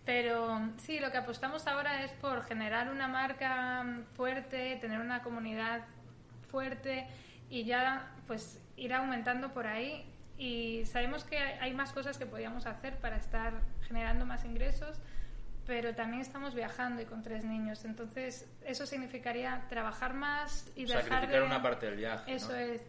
Pero 0.04 0.60
sí, 0.78 1.00
lo 1.00 1.10
que 1.10 1.16
apostamos 1.18 1.66
ahora 1.66 2.04
es 2.04 2.12
por 2.12 2.44
generar 2.44 2.90
una 2.90 3.08
marca 3.08 3.84
fuerte, 4.16 4.76
tener 4.80 5.00
una 5.00 5.22
comunidad 5.22 5.80
fuerte 6.50 7.06
y 7.48 7.64
ya 7.64 8.10
pues 8.26 8.60
ir 8.76 8.92
aumentando 8.92 9.52
por 9.52 9.66
ahí. 9.66 10.04
Y 10.36 10.84
sabemos 10.86 11.24
que 11.24 11.38
hay 11.38 11.72
más 11.74 11.92
cosas 11.92 12.18
que 12.18 12.26
podíamos 12.26 12.66
hacer 12.66 12.96
para 12.98 13.16
estar 13.16 13.54
generando 13.86 14.26
más 14.26 14.44
ingresos, 14.44 15.00
pero 15.66 15.94
también 15.94 16.20
estamos 16.20 16.54
viajando 16.54 17.02
y 17.02 17.04
con 17.06 17.22
tres 17.22 17.44
niños. 17.44 17.84
Entonces, 17.84 18.48
eso 18.64 18.86
significaría 18.86 19.64
trabajar 19.68 20.14
más 20.14 20.70
y 20.76 20.84
dejar 20.84 21.04
sacrificar 21.04 21.40
de... 21.40 21.46
una 21.46 21.62
parte 21.62 21.86
del 21.86 21.96
viaje. 21.96 22.30
¿no? 22.30 22.36
Eso 22.36 22.54
es. 22.54 22.82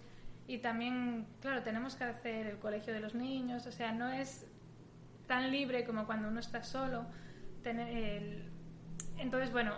Y 0.47 0.59
también, 0.59 1.25
claro, 1.41 1.63
tenemos 1.63 1.95
que 1.95 2.03
hacer 2.03 2.47
el 2.47 2.57
colegio 2.59 2.93
de 2.93 2.99
los 2.99 3.15
niños, 3.15 3.65
o 3.65 3.71
sea, 3.71 3.91
no 3.91 4.11
es 4.11 4.45
tan 5.25 5.51
libre 5.51 5.85
como 5.85 6.05
cuando 6.05 6.27
uno 6.27 6.39
está 6.39 6.63
solo. 6.63 7.05
Entonces, 9.17 9.51
bueno, 9.51 9.73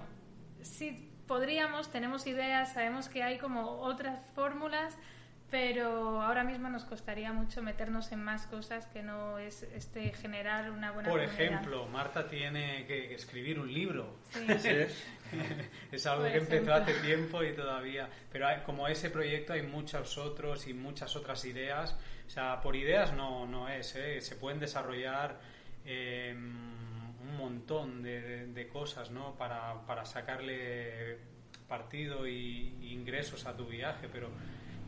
sí 0.61 1.09
podríamos, 1.25 1.89
tenemos 1.89 2.27
ideas, 2.27 2.73
sabemos 2.73 3.07
que 3.07 3.23
hay 3.23 3.37
como 3.37 3.61
otras 3.79 4.19
fórmulas, 4.35 4.97
pero 5.49 6.21
ahora 6.21 6.43
mismo 6.43 6.67
nos 6.69 6.83
costaría 6.83 7.31
mucho 7.31 7.61
meternos 7.61 8.11
en 8.11 8.21
más 8.23 8.45
cosas 8.47 8.85
que 8.87 9.01
no 9.01 9.37
es 9.39 9.63
este 9.63 10.09
generar 10.13 10.69
una 10.71 10.91
buena 10.91 11.09
Por 11.09 11.19
comunidad. 11.21 11.41
ejemplo, 11.41 11.85
Marta 11.87 12.27
tiene 12.27 12.85
que 12.85 13.13
escribir 13.13 13.59
un 13.59 13.73
libro. 13.73 14.17
Sí. 14.31 14.45
es 15.91 16.05
algo 16.05 16.23
Por 16.23 16.31
que 16.31 16.37
empezó 16.37 16.53
ejemplo. 16.55 16.75
hace 16.75 16.93
tiempo 16.95 17.43
y 17.43 17.53
todavía. 17.55 18.09
Pero 18.31 18.47
hay- 18.47 18.61
como 18.65 18.87
ese 18.89 19.09
proyecto 19.09 19.53
hay 19.53 19.61
muchos 19.63 20.17
otros 20.17 20.67
y 20.67 20.73
muchas 20.73 21.15
otras 21.15 21.45
ideas. 21.45 21.97
O 22.25 22.29
sea, 22.29 22.59
por 22.61 22.75
ideas 22.75 23.13
no, 23.13 23.45
no 23.45 23.69
es. 23.69 23.95
¿eh? 23.95 24.19
Se 24.21 24.35
pueden 24.35 24.59
desarrollar 24.59 25.39
eh, 25.85 26.33
un 26.35 27.37
montón 27.37 28.03
de, 28.03 28.47
de 28.47 28.67
cosas 28.67 29.11
¿no? 29.11 29.35
para, 29.35 29.81
para 29.85 30.03
sacarle 30.05 31.17
partido 31.69 32.27
y, 32.27 32.75
y 32.81 32.91
ingresos 32.91 33.45
a 33.45 33.55
tu 33.55 33.65
viaje. 33.65 34.09
Pero 34.11 34.29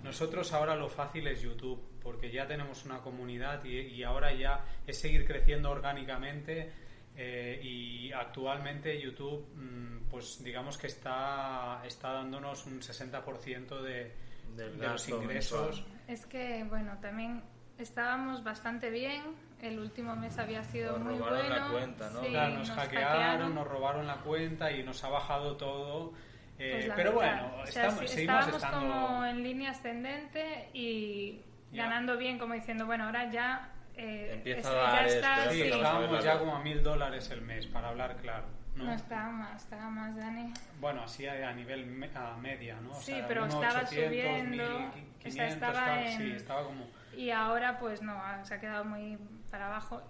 nosotros 0.03 0.51
ahora 0.53 0.75
lo 0.75 0.87
fácil 0.89 1.27
es 1.27 1.41
YouTube, 1.41 1.81
porque 2.01 2.31
ya 2.31 2.47
tenemos 2.47 2.85
una 2.85 2.99
comunidad 2.99 3.63
y, 3.65 3.77
y 3.79 4.03
ahora 4.03 4.33
ya 4.33 4.63
es 4.87 4.97
seguir 4.99 5.25
creciendo 5.25 5.69
orgánicamente. 5.71 6.71
eh, 7.15 7.59
y 7.61 8.11
actualmente 8.13 8.97
YouTube, 9.01 9.45
mm, 9.55 10.09
pues 10.09 10.41
digamos 10.41 10.77
que 10.77 10.87
está, 10.87 11.81
está 11.85 12.13
dándonos 12.13 12.65
un 12.65 12.79
60% 12.81 13.81
de, 13.81 14.13
de 14.55 14.87
los 14.87 15.09
ingresos. 15.09 15.77
mensual. 15.81 15.97
Es 16.07 16.25
que, 16.25 16.63
bueno, 16.69 16.97
también 17.01 17.43
estábamos 17.77 18.41
bastante 18.43 18.89
bien. 18.89 19.21
El 19.61 19.79
último 19.79 20.15
mes 20.15 20.37
había 20.37 20.63
sido 20.63 20.95
Os 20.95 21.01
muy 21.01 21.17
robaron 21.17 21.39
bueno. 21.49 21.55
la 21.65 21.71
cuenta, 21.71 22.09
¿no? 22.11 22.21
Sí, 22.21 22.27
Claro, 22.29 22.57
nos, 22.59 22.69
hackearon, 22.71 23.11
hackearon. 23.21 23.55
nos 23.55 23.67
robaron 23.67 24.07
la 24.07 24.15
cuenta 24.21 24.71
y 24.71 24.83
nos 24.83 25.03
ha 25.03 25.09
bajado 25.09 25.57
todo. 25.57 26.13
Eh, 26.59 26.71
Pues 26.73 26.87
la 26.87 26.95
pero 26.95 27.13
bueno, 27.13 27.51
o 27.61 27.65
sea, 27.65 27.87
estamos, 27.87 28.13
estábamos 28.15 28.55
estando... 28.63 28.79
como 28.79 29.25
en 29.25 29.43
línea 29.43 29.71
ascendente 29.71 30.69
y 30.73 31.41
Ya. 31.71 31.83
ganando 31.85 32.17
bien, 32.17 32.37
como 32.37 32.53
diciendo, 32.53 32.85
bueno, 32.85 33.05
ahora 33.05 33.31
ya 33.31 33.69
eh, 33.95 34.31
Empieza 34.35 34.59
es- 34.61 34.65
a 34.67 34.71
dar 34.73 34.91
ya 34.93 35.05
esto, 35.05 35.17
está, 35.19 35.37
esto, 35.43 35.51
Sí, 35.51 35.61
sí. 35.61 35.67
estábamos 35.69 36.23
ya 36.23 36.39
como 36.39 36.55
a 36.55 36.59
mil 36.61 36.83
dólares 36.83 37.29
el 37.31 37.41
mes, 37.41 37.67
para 37.67 37.89
hablar 37.89 38.15
claro. 38.17 38.45
¿no? 38.75 38.85
No, 38.85 38.93
estaba 38.93 39.29
más, 39.29 39.63
estaba 39.63 39.89
más, 39.89 40.15
Dani. 40.15 40.53
Bueno, 40.79 41.03
así 41.03 41.27
a 41.27 41.49
a 41.49 41.53
nivel 41.53 41.85
me- 41.85 42.09
a 42.15 42.35
media, 42.37 42.77
¿no? 42.81 42.91
O 42.91 43.01
Sí, 43.01 43.11
sea, 43.13 43.27
pero 43.27 43.45
estaba 43.45 43.79
800, 43.81 43.87
subiendo, 44.07 44.79
1500, 44.79 45.25
o 45.27 45.31
sea, 45.35 45.47
estaba 45.47 45.73
tal, 45.85 45.99
en- 46.05 46.17
Sí, 46.17 46.31
estaba 46.31 46.63
como... 46.63 46.87
Y 47.17 47.31
ahora 47.31 47.77
pues 47.79 48.01
no, 48.01 48.21
se 48.43 48.53
ha 48.53 48.59
quedado 48.61 48.85
muy 48.85 49.17
para 49.51 49.65
abajo. 49.67 50.01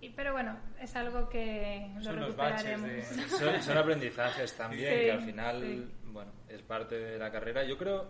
Y, 0.00 0.10
pero 0.10 0.32
bueno, 0.32 0.58
es 0.80 0.94
algo 0.96 1.28
que 1.28 1.90
lo 1.96 2.02
Son 2.02 2.20
los 2.20 2.36
baches 2.36 2.82
de... 2.82 3.02
Son, 3.28 3.62
son 3.62 3.78
aprendizajes 3.78 4.52
también, 4.54 4.92
Sí, 4.92 5.00
que 5.04 5.12
al 5.12 5.22
final, 5.22 5.60
sí. 5.62 5.92
bueno, 6.06 6.32
es 6.48 6.60
parte 6.62 6.96
de 6.98 7.18
la 7.18 7.30
carrera. 7.30 7.64
Yo 7.64 7.78
creo 7.78 8.08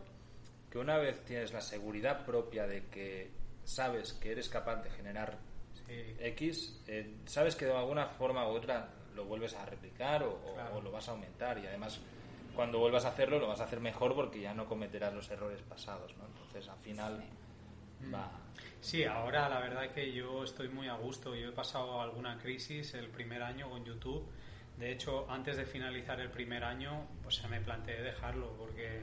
que 0.71 0.79
una 0.79 0.97
vez 0.99 1.25
tienes 1.25 1.53
la 1.53 1.61
seguridad 1.61 2.25
propia 2.25 2.67
de 2.67 2.87
que 2.87 3.31
sabes 3.65 4.13
que 4.15 4.33
eres 4.33 4.49
capaz 4.49 4.77
de 4.83 4.91
generar 4.91 5.39
Sí. 5.87 6.17
X, 6.19 6.83
eh, 6.89 7.15
sabes 7.27 7.55
que 7.57 7.67
de 7.67 7.77
alguna 7.77 8.07
forma 8.07 8.49
u 8.49 8.53
otra 8.53 8.89
lo 9.15 9.27
vuelves 9.27 9.55
a 9.55 9.67
replicar 9.67 10.23
o, 10.23 10.31
o- 10.33 10.55
Claro. 10.55 10.77
o 10.77 10.81
lo 10.81 10.91
vas 10.91 11.07
a 11.09 11.13
aumentar 11.13 11.59
y 11.59 11.67
además 11.67 12.01
cuando 12.57 12.79
vuelvas 12.79 13.05
a 13.05 13.09
hacerlo 13.09 13.39
lo 13.39 13.49
vas 13.49 13.61
a 13.61 13.65
hacer 13.65 13.81
mejor 13.81 14.15
porque 14.15 14.41
ya 14.41 14.55
no 14.55 14.65
cometerás 14.67 15.13
los 15.13 15.31
errores 15.31 15.61
pasados, 15.63 16.17
¿no? 16.17 16.25
Entonces 16.27 16.67
al 16.69 16.79
final 16.79 17.23
Sí, 18.81 19.05
ahora 19.05 19.49
la 19.49 19.61
verdad 19.61 19.91
que 19.91 20.13
yo 20.13 20.45
estoy 20.45 20.69
muy 20.69 20.89
a 20.89 20.95
gusto. 20.95 21.35
Yo 21.35 21.49
he 21.49 21.53
pasado 21.53 22.01
alguna 22.01 22.39
crisis 22.39 22.95
el 22.95 23.09
primer 23.09 23.43
año 23.43 23.71
con 23.71 23.85
YouTube. 23.85 24.27
De 24.79 24.93
hecho, 24.93 25.27
antes 25.31 25.57
de 25.57 25.65
finalizar 25.65 26.21
el 26.21 26.31
primer 26.31 26.65
año, 26.65 27.07
pues 27.23 27.41
ya 27.41 27.49
me 27.49 27.61
planteé 27.61 28.03
dejarlo 28.03 28.53
porque 28.59 29.03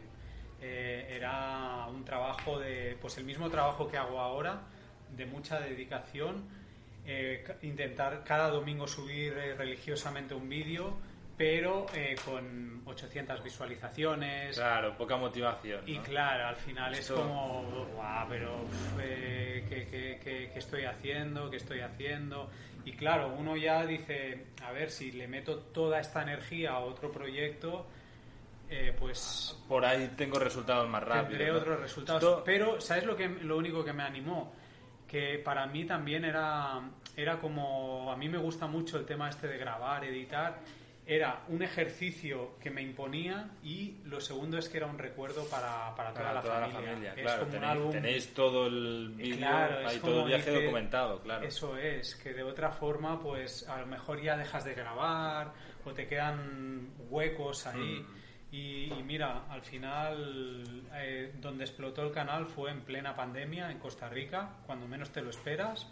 eh, 0.62 1.08
era 1.10 1.88
un 1.90 2.04
trabajo 2.06 2.60
de, 2.60 2.98
pues 3.02 3.18
el 3.18 3.24
mismo 3.24 3.50
trabajo 3.50 3.88
que 3.90 3.98
hago 3.98 4.20
ahora, 4.20 4.62
de 5.16 5.26
mucha 5.26 5.60
dedicación. 5.60 6.44
eh, 7.06 7.44
intentar 7.64 8.24
cada 8.24 8.50
domingo 8.50 8.88
subir 8.88 9.34
eh, 9.34 9.56
religiosamente 9.56 10.34
un 10.36 10.48
vídeo, 10.50 10.98
pero 11.42 11.88
eh, 11.96 12.16
con 12.24 12.84
800 12.86 13.44
visualizaciones. 13.44 14.56
Claro, 14.56 14.96
poca 14.96 15.18
motivación. 15.18 15.82
Y 15.90 15.98
¿no? 15.98 16.04
claro, 16.04 16.46
al 16.50 16.56
final 16.56 16.94
Esto- 16.94 17.16
es 17.16 17.20
como, 17.20 17.64
guau, 17.96 18.28
pero 18.30 18.58
eh, 19.00 19.66
¿qué, 19.68 19.88
qué- 19.88 20.20
qué- 20.24 20.52
qué 20.54 20.60
estoy 20.60 20.86
haciendo? 20.86 21.50
¿Qué 21.50 21.58
estoy 21.58 21.80
haciendo? 21.80 22.48
Y 22.86 22.92
claro, 22.92 23.34
uno 23.36 23.58
ya 23.58 23.84
dice, 23.88 24.50
a 24.64 24.72
ver, 24.72 24.92
si 24.92 25.12
le 25.14 25.28
meto 25.28 25.58
toda 25.58 26.00
esta 26.00 26.22
energía 26.22 26.74
a 26.74 26.80
otro 26.80 27.12
proyecto, 27.12 27.88
eh, 28.70 28.96
pues 29.00 29.58
Por 29.68 29.84
ahí 29.84 30.12
tengo 30.16 30.38
resultados 30.38 30.88
más 30.88 31.02
rápidos. 31.04 31.30
tendré 31.30 31.52
¿no? 31.52 31.58
otros 31.58 31.80
resultados. 31.80 32.22
Esto- 32.22 32.44
Pero, 32.46 32.80
¿sabes 32.80 33.04
lo, 33.06 33.16
que, 33.18 33.28
lo 33.28 33.58
único 33.58 33.84
que 33.84 33.94
me 33.94 34.04
animó? 34.04 34.54
Que 35.08 35.40
para 35.44 35.66
mí 35.66 35.86
también 35.86 36.24
era, 36.24 36.82
era 37.18 37.40
como, 37.40 38.12
a 38.12 38.16
mí 38.16 38.30
me 38.30 38.38
gusta 38.38 38.68
mucho 38.68 39.00
el 39.00 39.06
tema 39.08 39.28
este 39.28 39.48
de 39.48 39.58
grabar, 39.58 40.06
editar, 40.06 40.60
era 41.14 41.42
un 41.50 41.62
ejercicio 41.62 42.58
que 42.62 42.70
me 42.72 42.82
imponía 42.82 43.50
y 43.64 43.98
lo 44.06 44.22
segundo 44.22 44.58
es 44.58 44.70
que 44.70 44.78
era 44.78 44.88
un 44.88 44.98
recuerdo 44.98 45.44
para, 45.50 45.94
para 45.96 46.12
toda, 46.14 46.24
Para 46.24 46.34
la, 46.36 46.42
toda 46.42 46.54
familia. 46.62 46.80
la 46.82 46.88
familia, 46.88 47.14
Es 47.16 47.22
claro. 47.22 47.40
como 47.40 47.46
un 47.46 47.52
tenéis, 47.60 47.76
álbum- 47.78 47.92
tenéis 47.92 48.34
todo 48.34 48.68
el 48.68 49.10
vídeo, 49.18 49.38
Claro, 49.38 49.88
hay 49.90 50.00
todo 50.00 50.22
el 50.22 50.28
viaje 50.28 50.50
dice- 50.52 50.64
documentado, 50.64 51.20
claro. 51.22 51.46
Eso 51.46 51.76
es, 51.78 52.16
que 52.16 52.34
de 52.34 52.44
otra 52.44 52.72
forma, 52.72 53.20
pues 53.22 53.68
a 53.68 53.80
lo 53.82 53.88
mejor 53.88 54.22
ya 54.22 54.38
dejas 54.38 54.64
de 54.64 54.74
grabar 54.74 55.52
o 55.84 55.92
te 55.92 56.08
quedan 56.08 56.92
huecos 57.10 57.68
ahí. 57.68 58.00
Mm. 58.08 58.22
Y, 58.54 58.94
y 58.94 59.04
mira, 59.04 59.46
al 59.50 59.62
final, 59.64 60.84
eh, 60.94 61.34
donde 61.42 61.64
explotó 61.66 62.04
el 62.04 62.12
canal 62.12 62.46
fue 62.46 62.72
en 62.72 62.82
plena 62.82 63.16
pandemia 63.16 63.70
en 63.72 63.80
Costa 63.80 64.08
Rica, 64.10 64.58
cuando 64.66 64.88
menos 64.88 65.10
te 65.12 65.22
lo 65.22 65.30
esperas. 65.30 65.90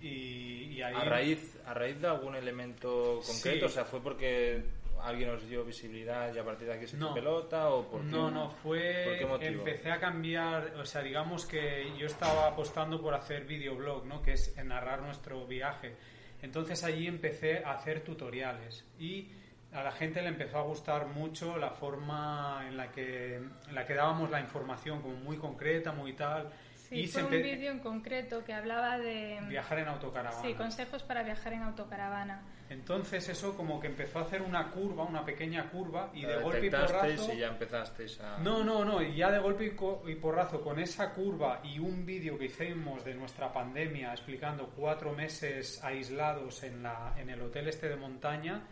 Y, 0.00 0.72
y 0.76 0.82
ahí. 0.82 0.94
A 0.94 1.04
raíz, 1.04 1.58
a 1.66 1.74
raíz 1.74 2.00
de 2.00 2.06
algún 2.08 2.34
elemento 2.36 3.20
concreto, 3.26 3.58
Sí. 3.58 3.64
o 3.64 3.68
sea, 3.68 3.84
fue 3.84 4.00
porque 4.02 4.62
alguien 5.02 5.30
os 5.30 5.48
dio 5.48 5.64
visibilidad 5.64 6.34
y 6.34 6.38
a 6.38 6.44
partir 6.44 6.66
de 6.68 6.74
aquí 6.74 6.86
se 6.86 6.96
hizo 6.96 7.08
No. 7.08 7.14
pelota 7.14 7.68
o 7.70 7.88
por 7.88 8.00
qué? 8.02 8.06
No, 8.08 8.30
no, 8.30 8.48
¿Por 8.48 8.56
fue. 8.56 9.16
qué 9.18 9.26
motivo? 9.26 9.58
Empecé 9.60 9.90
a 9.90 9.98
cambiar, 9.98 10.74
o 10.76 10.84
sea, 10.84 11.02
digamos 11.02 11.46
que 11.46 11.90
yo 11.98 12.06
estaba 12.06 12.48
apostando 12.48 13.00
por 13.00 13.14
hacer 13.14 13.44
videoblog, 13.46 14.04
¿no? 14.06 14.22
Que 14.22 14.32
es 14.32 14.54
narrar 14.64 15.00
nuestro 15.02 15.46
viaje. 15.46 15.96
Entonces 16.42 16.82
allí 16.84 17.06
empecé 17.06 17.62
a 17.64 17.72
hacer 17.72 18.00
tutoriales 18.02 18.84
y 18.98 19.28
a 19.72 19.82
la 19.82 19.92
gente 19.92 20.20
le 20.22 20.28
empezó 20.28 20.58
a 20.58 20.62
gustar 20.62 21.06
mucho 21.06 21.56
la 21.58 21.70
forma 21.70 22.64
en 22.66 22.76
la 22.76 22.90
que, 22.90 23.36
en 23.36 23.74
la 23.74 23.86
que 23.86 23.94
dábamos 23.94 24.30
la 24.30 24.40
información, 24.40 25.00
como 25.02 25.14
muy 25.16 25.36
concreta, 25.36 25.92
muy 25.92 26.14
tal. 26.14 26.50
Sí, 26.90 26.96
y 27.00 27.06
fue 27.06 27.22
un 27.22 27.30
empe- 27.32 27.42
vídeo 27.42 27.70
en 27.72 27.78
concreto 27.78 28.44
que 28.44 28.52
hablaba 28.52 28.98
de 28.98 29.38
viajar 29.48 29.78
en 29.78 29.88
autocaravana. 29.88 30.42
sí, 30.46 30.54
consejos 30.54 31.02
para 31.04 31.22
viajar 31.22 31.52
en 31.54 31.62
autocaravana. 31.62 32.42
Entonces 32.68 33.28
eso 33.28 33.56
como 33.56 33.80
que 33.80 33.88
empezó 33.88 34.20
a 34.20 34.22
hacer 34.22 34.42
una 34.42 34.70
curva, 34.70 35.04
una 35.04 35.24
pequeña 35.24 35.68
curva 35.70 36.10
y 36.14 36.22
de 36.22 36.36
Lo 36.36 36.42
golpe 36.42 36.66
y 36.66 36.70
porrazo... 36.70 37.32
y 37.34 37.38
ya 37.38 37.48
empezasteis 37.48 38.20
a... 38.20 38.38
No, 38.38 38.62
no, 38.62 38.84
no, 38.84 39.02
y 39.02 39.16
ya 39.16 39.30
de 39.32 39.38
golpe 39.40 39.74
y 40.06 40.14
porrazo 40.16 40.60
con 40.60 40.78
esa 40.78 41.12
curva 41.12 41.60
y 41.64 41.78
un 41.80 42.06
vídeo 42.06 42.38
que 42.38 42.44
hicimos 42.44 43.04
de 43.04 43.14
nuestra 43.14 43.52
pandemia 43.52 44.12
explicando 44.12 44.68
cuatro 44.76 45.12
meses 45.12 45.82
aislados 45.82 46.62
en, 46.62 46.82
la, 46.82 47.14
en 47.18 47.30
el 47.30 47.40
hotel 47.42 47.66
este 47.68 47.88
de 47.88 47.96
montaña, 47.96 48.62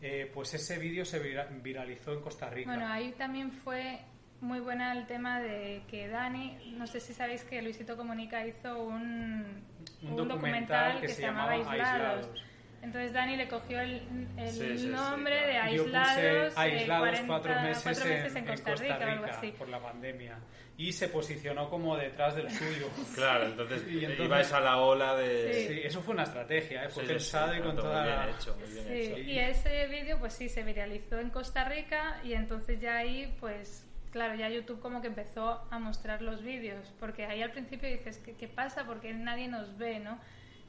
eh, 0.00 0.30
pues 0.32 0.54
ese 0.54 0.78
vídeo 0.78 1.04
se 1.04 1.18
vira- 1.18 1.48
viralizó 1.50 2.12
en 2.12 2.20
Costa 2.20 2.48
Rica. 2.50 2.70
Bueno, 2.72 2.86
ahí 2.88 3.12
también 3.18 3.50
fue 3.50 3.98
muy 4.40 4.60
buena 4.60 4.92
el 4.92 5.06
tema 5.06 5.40
de 5.40 5.82
que 5.88 6.08
Dani, 6.08 6.74
no 6.76 6.86
sé 6.86 7.00
si 7.00 7.12
sabéis 7.12 7.44
que 7.44 7.60
Luisito 7.62 7.96
Comunica 7.96 8.46
hizo 8.46 8.82
un, 8.84 9.64
Un 10.02 10.16
documental 10.16 10.94
que 10.96 11.02
que, 11.02 11.08
se 11.08 11.14
se 11.16 11.22
llamaba 11.22 11.52
Aislados. 11.52 11.80
Aislados. 11.80 12.44
Entonces 12.82 13.12
Dani 13.12 13.36
le 13.36 13.46
cogió 13.46 13.78
el, 13.80 14.00
el 14.38 14.48
Sí, 14.48 14.60
sí, 14.60 14.78
sí, 14.78 14.86
nombre 14.86 15.36
claro. 15.38 15.72
de 15.72 15.82
puse 15.82 15.96
Aislados, 15.96 16.54
eh, 16.54 16.56
aislados 16.56 17.00
40 17.08 17.26
cuatro 17.26 17.54
meses, 17.60 17.82
cuatro 17.82 18.04
meses 18.06 18.32
en, 18.32 18.38
en 18.38 18.46
Costa 18.46 18.74
Rica, 18.76 18.98
o 18.98 19.02
algo 19.10 19.24
así. 19.26 19.52
por 19.52 19.68
la 19.68 19.78
pandemia 19.80 20.38
y 20.78 20.92
se 20.94 21.08
posicionó 21.08 21.68
como 21.68 21.94
detrás 21.98 22.36
del 22.36 22.50
suyo. 22.50 22.88
Claro, 23.14 23.44
entonces, 23.48 23.82
Y 23.86 23.98
entonces- 23.98 24.24
ibais 24.24 24.50
a 24.54 24.60
la 24.60 24.78
ola 24.78 25.14
de... 25.14 25.52
Sí. 25.52 25.74
Sí, 25.74 25.80
eso 25.84 26.00
fue 26.00 26.14
una 26.14 26.22
estrategia, 26.22 26.84
¿eh? 26.84 26.88
fue 26.88 27.04
pensado 27.04 27.52
sí, 27.52 27.58
y 27.58 27.62
con 27.62 27.76
todo 27.76 27.84
toda 27.90 28.02
muy 28.02 28.12
bien 28.24 28.34
hecho, 28.34 28.56
muy 28.58 28.68
bien 28.72 28.84
Sí, 28.86 28.92
hecho. 29.12 29.18
y 29.18 29.38
ese 29.38 29.86
vídeo 29.88 30.18
pues 30.18 30.32
sí 30.32 30.48
se 30.48 30.62
viralizó 30.62 31.18
en 31.18 31.28
Costa 31.28 31.64
Rica 31.64 32.20
y 32.24 32.32
entonces 32.32 32.80
ya 32.80 32.96
ahí 32.96 33.36
pues 33.40 33.86
claro, 34.10 34.34
ya 34.34 34.48
YouTube 34.48 34.80
como 34.80 35.00
que 35.00 35.08
empezó 35.08 35.66
a 35.70 35.78
mostrar 35.78 36.22
los 36.22 36.42
vídeos, 36.42 36.92
porque 37.00 37.26
ahí 37.26 37.42
al 37.42 37.52
principio 37.52 37.88
dices, 37.88 38.18
¿qué, 38.18 38.34
qué 38.34 38.48
pasa? 38.48 38.84
Porque 38.84 39.12
nadie 39.14 39.48
nos 39.48 39.76
ve, 39.78 39.98
¿no? 40.00 40.18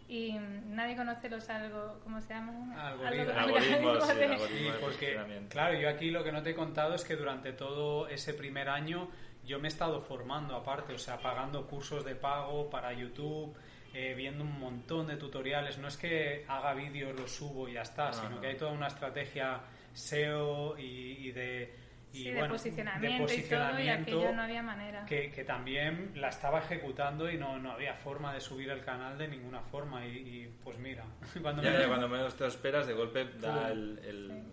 Y 0.07 0.33
nadie 0.67 0.95
conoce 0.97 1.29
los 1.29 1.49
algo, 1.49 1.99
¿cómo 2.03 2.19
se 2.19 2.33
llaman? 2.33 2.73
Algoritmos. 2.77 3.35
Algo- 3.35 3.55
Algoritmos, 3.57 4.03
sí, 4.03 4.11
algoritmos. 4.21 4.47
Sí, 4.49 4.67
porque, 4.81 5.19
claro, 5.49 5.79
yo 5.79 5.87
aquí 5.89 6.11
lo 6.11 6.23
que 6.23 6.31
no 6.33 6.43
te 6.43 6.49
he 6.49 6.55
contado 6.55 6.95
es 6.95 7.03
que 7.05 7.15
durante 7.15 7.53
todo 7.53 8.07
ese 8.09 8.33
primer 8.33 8.67
año 8.67 9.09
yo 9.45 9.57
me 9.59 9.67
he 9.67 9.71
estado 9.71 10.01
formando 10.01 10.55
aparte, 10.55 10.93
o 10.93 10.99
sea, 10.99 11.17
pagando 11.19 11.65
cursos 11.65 12.03
de 12.03 12.15
pago 12.15 12.69
para 12.69 12.91
YouTube, 12.93 13.55
eh, 13.93 14.13
viendo 14.15 14.43
un 14.43 14.59
montón 14.59 15.07
de 15.07 15.15
tutoriales. 15.15 15.77
No 15.77 15.87
es 15.87 15.95
que 15.97 16.45
haga 16.47 16.73
vídeos, 16.73 17.17
los 17.17 17.31
subo 17.31 17.69
y 17.69 17.73
ya 17.73 17.81
está, 17.83 18.07
No, 18.07 18.13
sino 18.13 18.29
no. 18.31 18.41
que 18.41 18.47
hay 18.47 18.57
toda 18.57 18.71
una 18.73 18.87
estrategia 18.87 19.61
SEO 19.93 20.77
y, 20.77 20.83
y 21.27 21.31
de, 21.31 21.73
y, 22.13 22.23
sí, 22.23 22.31
bueno, 22.31 22.43
de 22.43 22.49
posicionamiento, 22.49 23.33
y 23.33 23.41
todo, 23.43 23.79
y 23.79 23.89
aquello 23.89 24.33
no 24.33 24.41
había 24.41 24.61
manera. 24.61 25.05
que, 25.05 25.31
que 25.31 25.43
también 25.45 26.11
la 26.15 26.29
estaba 26.29 26.59
ejecutando 26.59 27.29
y 27.31 27.37
no, 27.37 27.57
no 27.59 27.71
había 27.71 27.93
forma 27.95 28.33
de 28.33 28.41
subir 28.41 28.69
el 28.69 28.81
canal 28.83 29.17
de 29.17 29.27
ninguna 29.29 29.61
forma. 29.61 30.05
Y, 30.05 30.09
y, 30.17 30.53
pues 30.63 30.77
mira, 30.77 31.05
cuando 31.41 31.61
Ya, 31.63 31.71
me- 31.71 31.79
ya, 31.79 31.87
cuando 31.87 32.09
menos 32.09 32.35
te 32.35 32.43
lo 32.43 32.49
esperas, 32.49 32.85
de 32.87 32.93
golpe 32.93 33.25
da 33.39 33.67
Pum. 33.69 33.71
el, 33.71 33.99
el- 34.03 34.43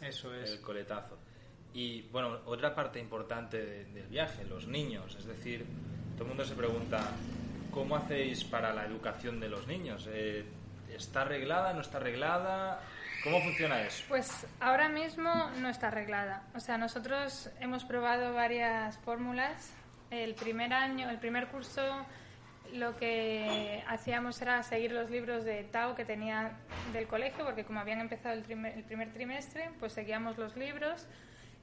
Eso 0.00 0.34
es. 0.34 0.50
el 0.52 0.60
coletazo. 0.62 1.18
Y 1.74 2.02
bueno, 2.10 2.40
otra 2.46 2.74
parte 2.74 2.98
importante 2.98 3.58
de- 3.64 3.84
del 3.86 4.06
viaje, 4.08 4.44
los 4.44 4.66
niños. 4.66 5.14
Es 5.16 5.26
decir, 5.26 5.66
todo 6.14 6.22
el 6.24 6.28
mundo 6.28 6.44
se 6.44 6.54
pregunta, 6.54 7.10
¿cómo 7.70 7.96
hacéis 7.96 8.44
para 8.44 8.72
la 8.72 8.86
educación 8.86 9.38
de 9.40 9.48
los 9.50 9.66
niños? 9.66 10.08
Eh, 10.10 10.44
¿Está 10.90 11.20
arreglada? 11.22 11.74
¿No 11.74 11.82
está 11.82 11.98
arreglada? 11.98 12.80
¿Cómo 13.24 13.40
funciona 13.42 13.80
eso? 13.82 14.04
Pues 14.08 14.46
ahora 14.60 14.88
mismo 14.88 15.30
no 15.60 15.68
está 15.68 15.88
arreglada. 15.88 16.42
O 16.54 16.60
sea, 16.60 16.78
nosotros 16.78 17.50
hemos 17.60 17.84
probado 17.84 18.32
varias 18.34 18.96
fórmulas. 18.98 19.72
El 20.10 20.34
primer 20.34 20.72
año, 20.72 21.10
el 21.10 21.18
primer 21.18 21.48
curso, 21.48 22.06
lo 22.72 22.96
que 22.96 23.82
hacíamos 23.88 24.40
era 24.40 24.62
seguir 24.62 24.92
los 24.92 25.10
libros 25.10 25.44
de 25.44 25.64
Tao 25.64 25.94
que 25.94 26.04
tenía 26.04 26.52
del 26.92 27.06
colegio, 27.06 27.44
porque 27.44 27.64
como 27.64 27.80
habían 27.80 28.00
empezado 28.00 28.34
el, 28.34 28.44
trimer- 28.46 28.74
el 28.76 28.84
primer 28.84 29.12
trimestre, 29.12 29.70
pues 29.80 29.92
seguíamos 29.92 30.38
los 30.38 30.56
libros. 30.56 31.06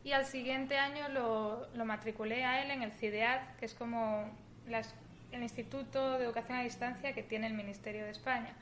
Y 0.04 0.12
al 0.12 0.26
siguiente 0.26 0.78
año 0.78 1.08
lo, 1.10 1.68
matriculé 1.86 2.44
a 2.46 2.62
él 2.64 2.70
en 2.70 2.84
el 2.84 2.92
CIDEAD, 2.92 3.56
que 3.60 3.66
es 3.66 3.74
como 3.74 4.30
las- 4.68 4.94
el 5.32 5.42
Instituto 5.42 6.18
de 6.20 6.26
Educación 6.26 6.58
a 6.60 6.62
Distancia 6.64 7.14
que 7.14 7.24
tiene 7.24 7.48
el 7.48 7.54
Ministerio 7.54 8.04
de 8.04 8.12
España. 8.12 8.54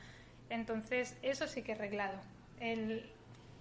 Entonces, 0.49 1.17
eso 1.21 1.47
sí 1.47 1.61
que 1.63 1.73
es 1.73 1.77
reglado. 1.77 2.17
El, 2.63 3.09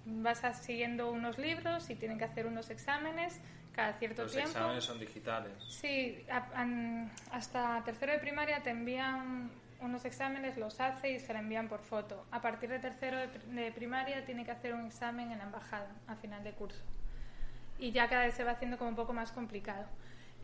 vas 0.06 0.44
a- 0.44 0.54
siguiendo 0.54 1.10
unos 1.10 1.38
libros 1.38 1.90
y 1.90 1.94
tienen 1.96 2.18
que 2.18 2.24
hacer 2.24 2.46
unos 2.46 2.70
exámenes 2.70 3.40
cada 3.74 3.94
cierto 3.94 4.22
Los 4.24 4.32
tiempo. 4.32 4.50
exámenes 4.50 4.84
son 4.84 4.98
digitales. 5.00 5.52
Sí, 5.68 6.24
a- 6.30 6.46
an- 6.60 7.10
hasta 7.30 7.82
tercero 7.84 8.12
de 8.12 8.18
primaria 8.18 8.62
te 8.62 8.70
envían 8.70 9.50
unos 9.80 10.04
exámenes, 10.04 10.56
los 10.58 10.78
hace 10.80 11.10
y 11.12 11.18
se 11.20 11.32
la 11.32 11.40
envían 11.40 11.68
por 11.68 11.80
foto. 11.80 12.24
A 12.30 12.40
partir 12.40 12.68
de 12.70 12.78
tercero 12.78 13.18
de 13.18 13.72
primaria 13.72 14.24
tiene 14.24 14.44
que 14.44 14.50
hacer 14.52 14.74
un 14.74 14.86
examen 14.86 15.32
en 15.32 15.38
la 15.38 15.44
embajada 15.44 15.88
a 16.06 16.14
final 16.16 16.44
de 16.44 16.52
curso. 16.52 16.82
Y 17.78 17.90
ya 17.90 18.08
cada 18.08 18.26
vez 18.26 18.34
se 18.34 18.44
va 18.44 18.52
haciendo 18.52 18.78
como 18.78 18.90
un 18.90 18.96
poco 18.96 19.12
más 19.12 19.32
complicado. 19.32 19.86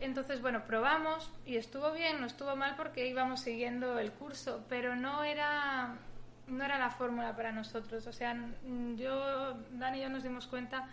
Entonces, 0.01 0.41
bueno, 0.41 0.63
probamos 0.65 1.31
y 1.45 1.55
estuvo 1.57 1.91
bien, 1.93 2.19
no 2.19 2.25
estuvo 2.27 2.55
mal 2.55 2.75
porque 2.75 3.07
íbamos 3.07 3.41
siguiendo 3.41 3.99
el 3.99 4.11
curso, 4.11 4.65
pero 4.67 4.95
no 4.95 5.23
era, 5.23 5.95
no 6.49 6.63
era 6.63 6.77
la 6.77 6.89
fórmula 6.89 7.35
para 7.35 7.51
nosotros. 7.51 8.05
O 8.07 8.13
sea, 8.13 8.35
yo, 8.95 9.53
Dani 9.71 9.99
y 9.99 10.01
yo 10.01 10.09
nos 10.09 10.23
dimos 10.23 10.47
cuenta 10.47 10.87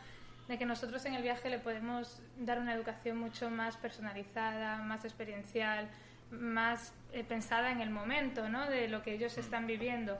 de 0.48 0.58
que 0.58 0.64
nosotros 0.64 1.04
en 1.06 1.14
el 1.14 1.22
viaje 1.22 1.50
le 1.50 1.58
podemos 1.58 2.20
dar 2.38 2.60
una 2.60 2.74
educación 2.74 3.18
mucho 3.18 3.50
más 3.50 3.76
personalizada, 3.76 4.78
más 4.78 5.04
experiencial, 5.04 5.88
más 6.30 6.92
eh, 7.12 7.24
pensada 7.24 7.72
en 7.72 7.80
el 7.80 7.90
momento, 7.90 8.48
¿no? 8.48 8.68
De 8.68 8.88
lo 8.88 9.02
que 9.02 9.14
ellos 9.14 9.36
están 9.38 9.66
viviendo. 9.66 10.18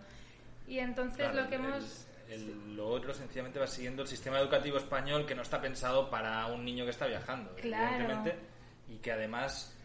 Y 0.67 0.79
entonces 0.81 1.33
lo 1.35 1.49
que 1.49 1.57
hemos... 1.57 2.09
lo 2.69 2.89
otro 2.89 3.15
sencillamente 3.15 3.61
va 3.61 3.67
siguiendo 3.67 4.03
el 4.03 4.09
sistema 4.09 4.41
educativo 4.41 4.79
español 4.79 5.27
que 5.27 5.35
no 5.35 5.43
está 5.43 5.61
pensado 5.61 6.11
para 6.11 6.47
un 6.47 6.65
niño 6.65 6.85
que 6.85 6.91
está 6.91 7.07
viajando, 7.07 7.55
evidentemente, 7.57 8.37
y 8.89 8.97
que 8.97 9.13
además 9.13 9.76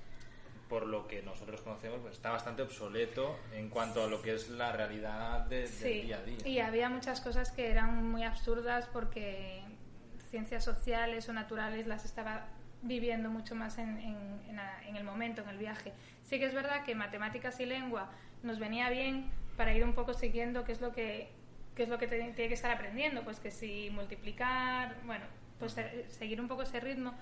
por 0.71 0.87
lo 0.87 1.05
que 1.05 1.21
nosotros 1.21 1.59
conocemos, 1.59 1.99
pues 1.99 2.13
está 2.13 2.31
bastante 2.31 2.61
obsoleto 2.61 3.37
en 3.53 3.67
cuanto 3.67 4.05
a 4.05 4.07
lo 4.07 4.21
que 4.21 4.33
es 4.35 4.49
la 4.49 4.71
realidad 4.71 5.41
del 5.47 5.69
día 5.77 6.17
a 6.17 6.21
día. 6.21 6.37
Y 6.47 6.59
había 6.59 6.87
muchas 6.87 7.19
cosas 7.19 7.51
que 7.51 7.69
eran 7.69 8.09
muy 8.09 8.23
absurdas 8.23 8.87
porque 8.93 9.61
ciencias 10.29 10.63
sociales 10.63 11.27
o 11.27 11.33
naturales 11.33 11.87
las 11.87 12.05
estaba 12.05 12.45
viviendo 12.83 13.29
mucho 13.29 13.53
más 13.53 13.79
en, 13.79 13.97
en, 13.97 14.95
el 14.95 15.03
momento, 15.03 15.41
en 15.41 15.49
el 15.49 15.57
viaje. 15.57 15.91
Sí 16.23 16.39
que 16.39 16.45
es 16.45 16.53
verdad 16.53 16.85
que 16.85 16.95
matemáticas 16.95 17.59
y 17.59 17.65
lengua 17.65 18.09
nos 18.41 18.57
venía 18.57 18.89
bien 18.89 19.29
para 19.57 19.75
ir 19.75 19.83
un 19.83 19.93
poco 19.93 20.13
siguiendo 20.13 20.63
qué 20.63 20.71
es 20.71 20.79
lo 20.79 20.93
que, 20.93 21.27
qué 21.75 21.83
es 21.83 21.89
lo 21.89 21.97
que 21.97 22.07
tiene 22.07 22.33
que 22.33 22.53
estar 22.53 22.71
aprendiendo, 22.71 23.25
pues 23.25 23.41
que 23.41 23.51
si 23.51 23.89
multiplicar, 23.89 24.95
bueno, 25.03 25.25
pues 25.59 25.75
seguir 26.07 26.39
un 26.39 26.47
poco 26.47 26.61
ese 26.61 26.79
ritmo. 26.79 27.13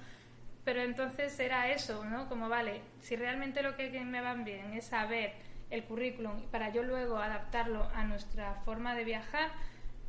Pero 0.69 0.83
entonces 0.83 1.39
era 1.39 1.71
eso, 1.71 2.05
¿no? 2.05 2.29
Como, 2.29 2.47
vale, 2.47 2.81
si 3.01 3.15
realmente 3.15 3.63
lo 3.63 3.75
que 3.75 3.89
me 4.01 4.21
van 4.21 4.43
bien 4.43 4.73
es 4.73 4.85
saber 4.85 5.33
el 5.71 5.83
currículum 5.83 6.43
para 6.51 6.69
yo 6.69 6.83
luego 6.83 7.17
adaptarlo 7.17 7.89
a 7.95 8.03
nuestra 8.03 8.53
forma 8.65 8.93
de 8.93 9.03
viajar, 9.03 9.49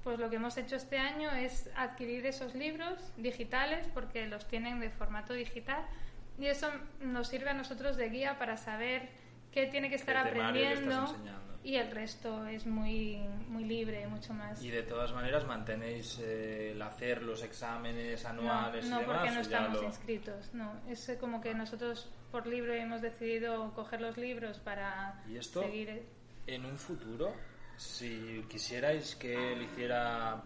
pues 0.05 0.19
lo 0.19 0.29
que 0.29 0.37
hemos 0.37 0.59
hecho 0.59 0.77
este 0.77 0.99
año 0.99 1.31
es 1.31 1.71
adquirir 1.77 2.27
esos 2.27 2.55
libros 2.55 2.99
digitales 3.17 3.89
porque 3.95 4.27
los 4.27 4.47
tienen 4.49 4.81
de 4.81 4.91
formato 4.91 5.33
digital 5.33 5.83
y 6.39 6.45
eso 6.45 6.71
nos 7.01 7.29
sirve 7.29 7.49
a 7.49 7.55
nosotros 7.55 7.97
de 7.97 8.11
guía 8.11 8.39
para 8.39 8.59
saber 8.59 9.09
qué 9.53 9.65
tiene 9.65 9.89
que 9.89 9.97
estar 9.97 10.19
aprendiendo 10.19 11.07
y 11.63 11.77
el 11.77 11.91
resto 11.91 12.47
es 12.47 12.67
muy 12.67 13.19
muy 13.49 13.65
libre 13.65 14.07
mucho 14.09 14.33
más. 14.33 14.63
Y 14.63 14.71
de 14.71 14.83
todas 14.83 15.13
maneras 15.13 15.47
mantenéis 15.47 16.19
eh, 16.21 16.73
el 16.73 16.83
hacer 16.83 17.23
los 17.23 17.43
exámenes 17.43 18.25
anuales 18.25 18.87
no, 18.87 19.01
no 19.01 19.07
porque 19.07 19.31
no 19.31 19.41
estamos 19.41 19.83
inscritos 19.83 20.55
no. 20.55 20.73
Es 20.89 21.17
como 21.21 21.41
que 21.41 21.55
nosotros 21.55 22.11
por 22.31 22.47
libro 22.47 22.73
hemos 22.73 23.03
decidido 23.03 23.73
coger 23.75 24.01
los 24.01 24.17
libros 24.17 24.59
para 24.59 25.23
¿Y 25.29 25.37
esto, 25.37 25.63
seguir 25.63 26.05
en 26.47 26.65
un 26.65 26.79
futuro 26.79 27.35
si 27.77 28.45
quisierais 28.49 29.17
que 29.17 29.53
él 29.53 29.63
hiciera 29.63 30.43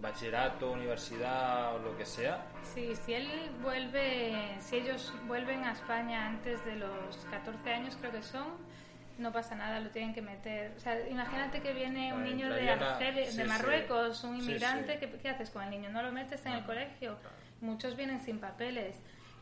bachillerato, 0.00 0.72
universidad 0.72 1.76
o 1.76 1.78
lo 1.78 1.96
que 1.96 2.04
sea. 2.04 2.46
Sí, 2.62 2.94
si 3.04 3.14
él 3.14 3.28
vuelve, 3.62 4.56
si 4.60 4.76
ellos 4.76 5.12
vuelven 5.26 5.64
a 5.64 5.72
España 5.72 6.26
antes 6.26 6.64
de 6.64 6.76
los 6.76 7.16
14 7.30 7.70
años, 7.70 7.96
creo 8.00 8.12
que 8.12 8.22
son, 8.22 8.56
no 9.18 9.32
pasa 9.32 9.54
nada, 9.54 9.80
lo 9.80 9.90
tienen 9.90 10.14
que 10.14 10.22
meter. 10.22 10.72
O 10.76 10.80
sea, 10.80 11.08
imagínate 11.08 11.60
que 11.60 11.72
viene 11.72 12.12
un 12.12 12.24
niño 12.24 12.52
de, 12.52 12.62
de 12.62 13.44
Marruecos, 13.44 14.24
un 14.24 14.36
inmigrante, 14.36 14.98
¿qué, 14.98 15.28
haces 15.28 15.50
con 15.50 15.62
el 15.62 15.70
niño? 15.70 15.90
¿No 15.90 16.02
lo 16.02 16.12
metes 16.12 16.44
en 16.46 16.52
el 16.52 16.64
colegio? 16.64 17.16
Muchos 17.60 17.96
vienen 17.96 18.20
sin 18.20 18.38
papeles. 18.38 18.96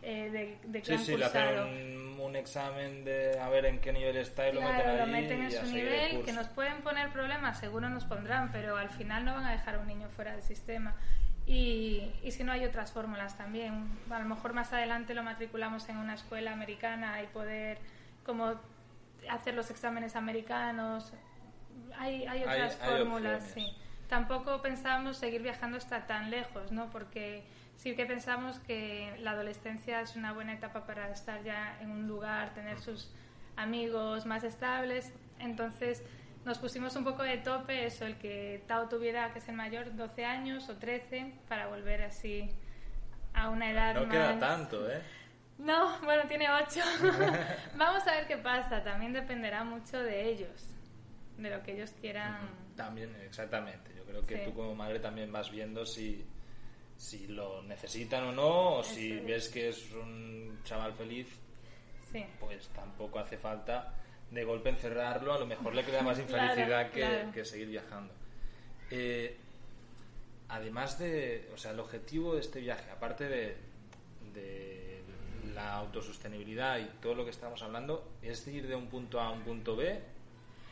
Eh, 0.04 0.30
de, 0.30 0.58
de 0.68 0.82
que 0.82 0.98
sí, 0.98 1.04
sí, 1.04 1.16
le 1.16 1.26
hacen 1.26 2.18
un, 2.18 2.34
examen 2.34 3.04
de 3.04 3.38
a 3.38 3.48
ver 3.48 3.66
en 3.66 3.78
qué 3.78 3.92
nivel 3.92 4.16
está 4.16 4.48
y 4.48 4.52
lo 4.52 4.60
meten 4.60 4.88
ahí. 4.88 4.98
lo 4.98 5.06
meten 5.06 5.42
en 5.42 5.52
su 5.52 5.66
nivel, 5.66 6.24
que 6.24 6.32
nos 6.32 6.48
pueden 6.48 6.80
poner 6.82 7.10
problemas, 7.10 7.60
seguro 7.60 7.88
nos 7.88 8.04
pondrán, 8.04 8.50
pero 8.50 8.76
al 8.76 8.88
final 8.90 9.24
no 9.24 9.34
van 9.34 9.44
a 9.44 9.52
dejar 9.52 9.76
a 9.76 9.78
un 9.78 9.86
niño 9.86 10.08
fuera 10.08 10.32
del 10.32 10.42
sistema. 10.42 10.96
Y, 11.46 12.10
y 12.22 12.30
si 12.32 12.42
no 12.42 12.52
hay 12.52 12.64
otras 12.64 12.90
fórmulas 12.90 13.36
también, 13.36 13.86
a 14.10 14.18
lo 14.18 14.24
mejor 14.24 14.54
más 14.54 14.72
adelante 14.72 15.14
lo 15.14 15.22
matriculamos 15.22 15.88
en 15.88 15.98
una 15.98 16.14
escuela 16.14 16.52
americana 16.52 17.22
y 17.22 17.26
poder 17.26 17.78
como 18.24 18.54
hacer 19.28 19.54
los 19.54 19.70
exámenes 19.70 20.16
americanos. 20.16 21.12
Hay, 21.98 22.26
hay 22.26 22.42
otras 22.42 22.76
fórmulas, 22.76 23.42
sí. 23.54 23.66
Tampoco 24.08 24.60
pensábamos 24.60 25.16
seguir 25.16 25.42
viajando 25.42 25.78
hasta 25.78 26.06
tan 26.06 26.30
lejos, 26.30 26.70
¿no? 26.70 26.90
Porque 26.90 27.44
sí 27.76 27.96
que 27.96 28.04
pensamos 28.04 28.58
que 28.58 29.16
la 29.20 29.32
adolescencia 29.32 30.00
es 30.00 30.16
una 30.16 30.32
buena 30.32 30.52
etapa 30.52 30.84
para 30.86 31.10
estar 31.10 31.42
ya 31.42 31.78
en 31.80 31.90
un 31.90 32.06
lugar, 32.06 32.52
tener 32.54 32.78
sus 32.78 33.10
amigos 33.56 34.26
más 34.26 34.44
estables. 34.44 35.12
Entonces 35.38 36.02
nos 36.44 36.58
pusimos 36.58 36.94
un 36.96 37.04
poco 37.04 37.22
de 37.22 37.38
tope 37.38 37.86
eso, 37.86 38.04
el 38.04 38.16
que 38.16 38.62
Tao 38.66 38.88
tuviera, 38.88 39.32
que 39.32 39.38
es 39.38 39.48
el 39.48 39.54
mayor, 39.54 39.94
12 39.94 40.24
años 40.24 40.68
o 40.68 40.76
13, 40.76 41.32
para 41.48 41.68
volver 41.68 42.02
así 42.02 42.50
a 43.34 43.48
una 43.48 43.70
edad 43.70 43.94
no 43.94 44.08
queda 44.08 44.38
tanto, 44.38 44.90
¿eh? 44.90 45.00
No, 45.62 46.00
bueno, 46.00 46.24
tiene 46.28 46.50
8. 46.50 46.80
Vamos 47.76 48.06
a 48.06 48.12
ver 48.12 48.26
qué 48.26 48.36
pasa, 48.36 48.82
también 48.82 49.12
dependerá 49.12 49.62
mucho 49.62 50.00
de 50.00 50.28
ellos, 50.28 50.74
de 51.38 51.50
lo 51.50 51.62
que 51.62 51.72
ellos 51.72 51.92
quieran. 52.00 52.50
También, 52.76 53.14
exactamente. 53.24 53.94
Yo 53.96 54.04
creo 54.04 54.22
que 54.26 54.38
tú 54.38 54.52
como 54.54 54.74
madre 54.74 54.98
también 54.98 55.30
vas 55.30 55.50
viendo 55.50 55.86
si 55.86 56.26
si 57.02 57.26
lo 57.26 57.62
necesitan 57.62 58.24
o 58.24 58.32
no, 58.32 58.76
o 58.76 58.84
si 58.84 59.18
ves 59.18 59.48
que 59.48 59.70
es 59.70 59.92
un 59.92 60.60
chaval 60.62 60.92
feliz, 60.94 61.26
pues 62.38 62.68
tampoco 62.68 63.18
hace 63.18 63.36
falta 63.36 63.92
de 64.30 64.44
golpe 64.44 64.70
encerrarlo, 64.70 65.32
a 65.32 65.38
lo 65.38 65.46
mejor 65.46 65.74
le 65.74 65.82
crea 65.82 66.02
más 66.02 66.18
infelicidad 66.20 66.90
que, 66.90 67.44
seguir 67.44 67.68
viajando. 67.68 68.14
Eh, 68.88 69.36
además 70.48 70.96
de, 70.98 71.50
o 71.52 71.56
sea, 71.56 71.72
el 71.72 71.80
objetivo 71.80 72.34
de 72.34 72.40
este 72.40 72.60
viaje, 72.60 72.88
aparte 72.90 73.28
de, 73.28 73.56
de 74.32 74.81
la 75.54 75.74
autosostenibilidad 75.74 76.78
y 76.78 76.84
todo 77.00 77.14
lo 77.14 77.24
que 77.24 77.30
estamos 77.30 77.62
hablando, 77.62 78.16
es 78.22 78.46
ir 78.46 78.66
de 78.66 78.74
un 78.74 78.88
punto 78.88 79.20
A 79.20 79.28
a 79.28 79.30
un 79.30 79.42
punto 79.42 79.76
B. 79.76 80.02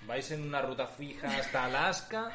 ¿Vais 0.07 0.31
en 0.31 0.43
una 0.43 0.63
ruta 0.63 0.87
fija 0.87 1.29
hasta 1.29 1.65
Alaska? 1.67 2.31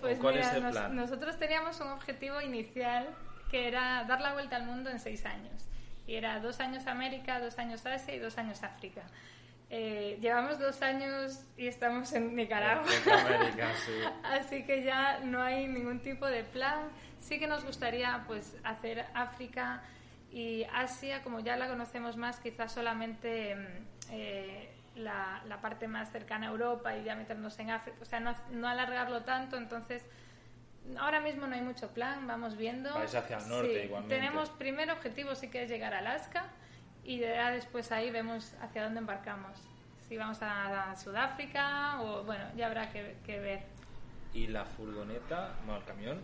Pues 0.00 0.18
¿Cuál 0.18 0.38
es 0.38 0.52
el 0.52 0.68
plan? 0.68 0.96
nosotros 0.96 1.38
teníamos 1.38 1.80
un 1.80 1.88
objetivo 1.88 2.40
inicial 2.40 3.08
que 3.50 3.68
era 3.68 4.04
dar 4.04 4.20
la 4.20 4.32
vuelta 4.32 4.56
al 4.56 4.64
mundo 4.64 4.90
en 4.90 4.98
seis 4.98 5.24
años. 5.26 5.68
Y 6.06 6.14
era 6.14 6.40
dos 6.40 6.58
años 6.60 6.86
América, 6.86 7.38
dos 7.38 7.58
años 7.58 7.86
Asia 7.86 8.14
y 8.14 8.18
dos 8.18 8.36
años 8.38 8.62
África. 8.62 9.02
Eh, 9.70 10.18
llevamos 10.20 10.58
dos 10.58 10.82
años 10.82 11.44
y 11.56 11.66
estamos 11.66 12.12
en 12.12 12.34
Nicaragua. 12.36 12.84
Así 14.24 14.64
que 14.64 14.82
ya 14.82 15.20
no 15.20 15.40
hay 15.40 15.66
ningún 15.66 16.00
tipo 16.00 16.26
de 16.26 16.44
plan. 16.44 16.90
Sí 17.20 17.38
que 17.38 17.46
nos 17.46 17.64
gustaría 17.64 18.24
pues 18.26 18.56
hacer 18.64 19.06
África 19.14 19.82
y 20.32 20.64
Asia, 20.72 21.22
como 21.22 21.40
ya 21.40 21.56
la 21.56 21.68
conocemos 21.68 22.16
más, 22.16 22.40
quizás 22.40 22.72
solamente 22.72 23.54
mm, 23.54 24.12
eh, 24.12 24.70
la, 24.96 25.42
la, 25.46 25.60
parte 25.60 25.88
más 25.88 26.10
cercana 26.10 26.48
a 26.48 26.50
Europa 26.50 26.96
y 26.96 27.04
ya 27.04 27.14
meternos 27.14 27.58
en 27.58 27.70
África, 27.70 27.98
o 28.00 28.04
sea, 28.04 28.20
no, 28.20 28.34
no 28.50 28.68
alargarlo 28.68 29.22
tanto, 29.22 29.56
entonces 29.56 30.04
ahora 30.98 31.20
mismo 31.20 31.46
no 31.46 31.54
hay 31.54 31.60
mucho 31.60 31.88
plan, 31.88 32.26
vamos 32.26 32.56
viendo. 32.56 32.92
Vais 32.94 33.14
hacia 33.14 33.38
el 33.38 33.48
norte 33.48 33.84
igualmente. 33.84 34.14
Tenemos 34.14 34.50
primer 34.50 34.90
objetivo 34.90 35.34
sí 35.34 35.48
que 35.48 35.64
es 35.64 35.70
llegar 35.70 35.94
a 35.94 35.98
Alaska 35.98 36.46
y 37.04 37.18
ya 37.18 37.50
después 37.50 37.92
ahí 37.92 38.10
vemos 38.10 38.54
hacia 38.60 38.84
dónde 38.84 39.00
embarcamos. 39.00 39.58
Si 40.08 40.16
vamos 40.16 40.38
a, 40.42 40.94
Sudáfrica 40.96 42.00
o 42.02 42.24
bueno, 42.24 42.44
ya 42.56 42.66
habrá 42.66 42.90
que, 42.90 43.38
ver. 43.40 43.62
¿Y 44.34 44.46
la 44.48 44.64
furgoneta, 44.64 45.54
bueno, 45.64 45.80
el 45.80 45.86
camión, 45.86 46.22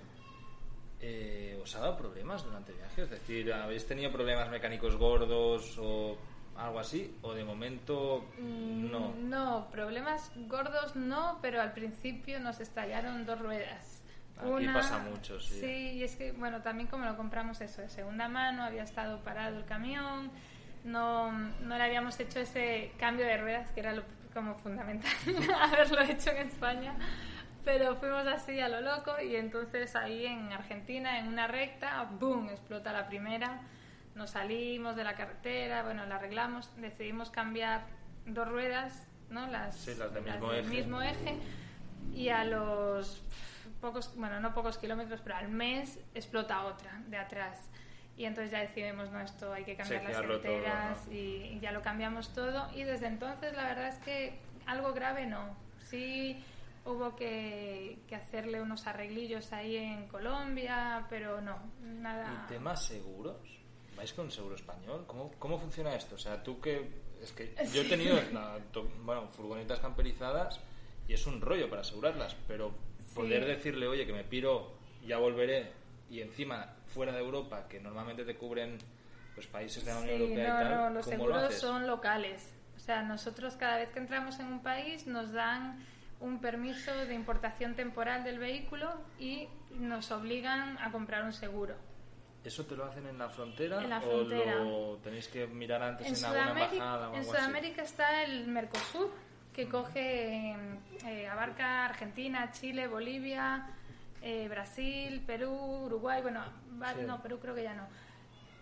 eh, 1.00 1.58
os 1.62 1.74
ha 1.76 1.80
dado 1.80 1.96
problemas 1.96 2.44
durante 2.44 2.72
el 2.72 2.78
viaje? 2.78 3.02
Es 3.02 3.10
decir, 3.10 3.52
¿habéis 3.52 3.86
tenido 3.86 4.10
problemas 4.10 4.50
mecánicos 4.50 4.96
gordos 4.96 5.78
o 5.78 6.16
algo 6.56 6.80
así? 6.80 7.16
¿O 7.22 7.34
de 7.34 7.44
momento 7.44 8.24
mm, 8.38 8.90
no? 8.90 9.14
No, 9.14 9.68
problemas 9.70 10.32
gordos 10.48 10.96
no, 10.96 11.38
pero 11.40 11.60
al 11.60 11.72
principio 11.72 12.40
nos 12.40 12.60
estallaron 12.60 13.24
dos 13.24 13.38
ruedas. 13.38 14.02
Aquí 14.40 14.68
pasa 14.68 14.98
mucho, 14.98 15.40
sí. 15.40 15.60
Sí, 15.60 15.90
y 15.96 16.04
es 16.04 16.14
que, 16.14 16.30
bueno, 16.32 16.62
también 16.62 16.88
como 16.88 17.04
lo 17.04 17.16
compramos 17.16 17.60
eso 17.60 17.82
de 17.82 17.88
segunda 17.88 18.28
mano, 18.28 18.62
había 18.62 18.84
estado 18.84 19.18
parado 19.24 19.58
el 19.58 19.64
camión, 19.64 20.30
no, 20.84 21.32
no 21.32 21.76
le 21.76 21.82
habíamos 21.82 22.18
hecho 22.20 22.38
ese 22.38 22.92
cambio 22.98 23.26
de 23.26 23.36
ruedas, 23.36 23.70
que 23.72 23.80
era 23.80 23.92
lo, 23.92 24.04
como 24.32 24.54
fundamental 24.54 25.10
haberlo 25.60 26.00
hecho 26.02 26.30
en 26.30 26.48
España, 26.48 26.94
pero 27.68 27.96
fuimos 27.96 28.26
así 28.26 28.58
a 28.60 28.68
lo 28.70 28.80
loco 28.80 29.20
y 29.20 29.36
entonces 29.36 29.94
ahí 29.94 30.24
en 30.24 30.50
Argentina, 30.52 31.18
en 31.18 31.28
una 31.28 31.46
recta, 31.46 32.08
¡boom!, 32.18 32.48
explota 32.48 32.94
la 32.94 33.06
primera 33.06 33.60
nos 34.14 34.30
salimos 34.30 34.96
de 34.96 35.04
la 35.04 35.14
carretera, 35.14 35.82
bueno, 35.82 36.06
la 36.06 36.14
arreglamos, 36.16 36.70
decidimos 36.78 37.28
cambiar 37.30 37.82
dos 38.24 38.48
ruedas 38.48 39.06
¿no? 39.28 39.46
Las, 39.48 39.76
Sí, 39.76 39.94
las 39.98 40.14
del 40.14 40.24
mismo 40.24 40.50
del 40.50 40.64
eje. 40.64 40.74
mismo 40.74 41.02
eje. 41.02 41.36
Y 42.14 42.30
a 42.30 42.44
los 42.44 43.22
pocos, 43.82 44.14
bueno, 44.16 44.40
no 44.40 44.54
pocos 44.54 44.78
kilómetros, 44.78 45.20
pero 45.20 45.36
al 45.36 45.50
mes 45.50 45.98
explota 46.14 46.64
otra 46.64 47.02
de 47.08 47.18
atrás. 47.18 47.68
Y 48.16 48.24
entonces 48.24 48.50
ya 48.50 48.60
decidimos, 48.60 49.10
no, 49.10 49.20
esto 49.20 49.52
hay 49.52 49.64
que 49.64 49.76
cambiar 49.76 50.02
las 50.04 50.12
girarlo 50.12 50.40
todo, 50.40 50.56
¿no? 50.56 51.12
y, 51.12 51.16
y 51.52 51.60
ya 51.60 51.72
lo 51.72 51.82
cambiamos 51.82 52.32
todo. 52.32 52.66
Y 52.74 52.84
desde 52.84 53.08
entonces 53.08 53.54
la 53.54 53.64
verdad 53.64 53.88
es 53.88 53.98
que 53.98 54.38
algo 54.64 54.94
grave 54.94 55.26
no. 55.26 55.54
Sí 55.90 56.42
hubo 56.92 57.14
que, 57.16 57.98
que 58.08 58.14
hacerle 58.16 58.60
unos 58.60 58.86
arreglillos 58.86 59.52
ahí 59.52 59.76
en 59.76 60.08
Colombia, 60.08 61.06
pero 61.08 61.40
no, 61.40 61.58
nada. 61.80 62.44
¿Y 62.46 62.48
temas 62.52 62.84
seguros? 62.84 63.36
¿Vais 63.96 64.12
con 64.12 64.30
seguro 64.30 64.54
español? 64.54 65.04
¿Cómo, 65.06 65.30
cómo 65.38 65.58
funciona 65.58 65.94
esto? 65.94 66.14
O 66.14 66.18
sea, 66.18 66.42
tú 66.42 66.60
que... 66.60 67.06
Es 67.20 67.32
que 67.32 67.52
yo 67.74 67.82
he 67.82 67.84
tenido 67.86 68.16
la- 68.32 68.58
to- 68.72 68.88
bueno, 69.02 69.26
furgonetas 69.28 69.80
camperizadas 69.80 70.60
y 71.08 71.14
es 71.14 71.26
un 71.26 71.40
rollo 71.40 71.68
para 71.68 71.80
asegurarlas, 71.82 72.36
pero 72.46 72.72
poder 73.14 73.44
decirle, 73.44 73.88
oye, 73.88 74.06
que 74.06 74.12
me 74.12 74.22
piro, 74.22 74.72
ya 75.04 75.18
volveré, 75.18 75.72
y 76.10 76.20
encima 76.20 76.76
fuera 76.86 77.12
de 77.12 77.18
Europa, 77.18 77.66
que 77.68 77.80
normalmente 77.80 78.24
te 78.24 78.36
cubren 78.36 78.78
pues 79.34 79.46
países 79.48 79.84
de 79.84 79.92
la 79.92 79.98
Unión 80.00 80.16
Sí, 80.16 80.22
Europea 80.22 80.48
no, 80.48 80.54
y 80.60 80.62
tal, 80.64 80.76
no, 80.76 80.90
los 80.90 81.04
¿cómo 81.04 81.16
lo 81.16 81.22
seguros 81.24 81.42
haces? 81.44 81.60
son 81.60 81.86
locales. 81.88 82.54
O 82.76 82.80
sea, 82.80 83.02
nosotros 83.02 83.56
cada 83.56 83.78
vez 83.78 83.88
que 83.90 83.98
entramos 83.98 84.38
en 84.38 84.46
un 84.46 84.62
país 84.62 85.06
nos 85.08 85.32
dan 85.32 85.84
un 86.20 86.40
permiso 86.40 86.92
de 87.06 87.14
importación 87.14 87.74
temporal 87.74 88.24
del 88.24 88.38
vehículo 88.38 88.92
y 89.18 89.48
nos 89.72 90.10
obligan 90.10 90.76
a 90.78 90.90
comprar 90.90 91.24
un 91.24 91.32
seguro. 91.32 91.74
¿Eso 92.44 92.64
te 92.64 92.76
lo 92.76 92.84
hacen 92.84 93.06
en 93.06 93.18
la 93.18 93.28
frontera, 93.28 93.82
En 93.82 93.90
la 93.90 93.98
o 94.00 94.22
lo 94.22 94.96
tenéis 94.98 95.28
que 95.28 95.46
mirar 95.46 95.82
antes 95.82 96.06
En 96.06 96.14
en, 96.16 96.24
alguna 96.24 96.64
embajada 96.64 97.08
o 97.10 97.12
en 97.14 97.18
algo 97.20 97.32
así? 97.32 97.40
Sudamérica 97.40 97.82
está 97.82 98.22
el 98.22 98.46
Mercosur, 98.48 99.10
que 99.52 99.68
coge, 99.68 100.56
eh, 101.04 101.28
abarca 101.28 101.84
Argentina, 101.86 102.50
Chile, 102.52 102.86
Bolivia, 102.86 103.66
eh, 104.22 104.46
Brasil, 104.48 105.22
Perú, 105.26 105.52
Uruguay, 105.86 106.22
bueno, 106.22 106.42
va- 106.80 106.94
Sí. 106.94 107.00
no, 107.06 107.20
Perú 107.22 107.38
creo 107.40 107.54
que 107.54 107.64
ya 107.64 107.74
no. 107.74 107.86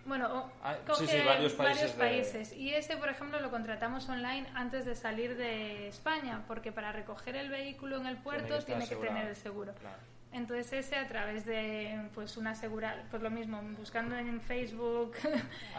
Bueno, 0.07 0.29
o- 0.33 0.51
Ah, 0.63 0.77
coge 0.87 1.07
sí, 1.07 1.19
varios 1.27 1.53
países 1.55 1.93
de- 1.93 1.99
países. 1.99 2.53
Y 2.53 2.73
ese, 2.75 2.97
por 2.97 3.09
ejemplo, 3.09 3.41
lo 3.41 3.51
contratamos 3.51 4.09
online 4.09 4.47
antes 4.55 4.85
de 4.85 4.95
salir 4.95 5.37
de 5.37 5.89
España, 5.89 6.43
porque 6.47 6.71
para 6.73 6.93
recoger 6.93 7.37
el 7.37 7.51
vehículo 7.51 7.97
en 7.99 8.07
el 8.07 8.17
puerto 8.17 8.59
tiene 8.65 8.89
que 8.89 8.97
tener 8.97 9.27
el 9.29 9.37
seguro. 9.37 9.73
Claro. 9.75 9.97
Entonces 10.33 10.71
ese 10.73 10.97
a 10.97 11.09
través 11.09 11.47
de 11.47 12.09
pues 12.15 12.37
una 12.37 12.51
asegura 12.51 13.05
pues 13.11 13.23
lo 13.23 13.31
mismo 13.31 13.61
buscando 13.79 14.17
en 14.19 14.41
Facebook 14.43 15.15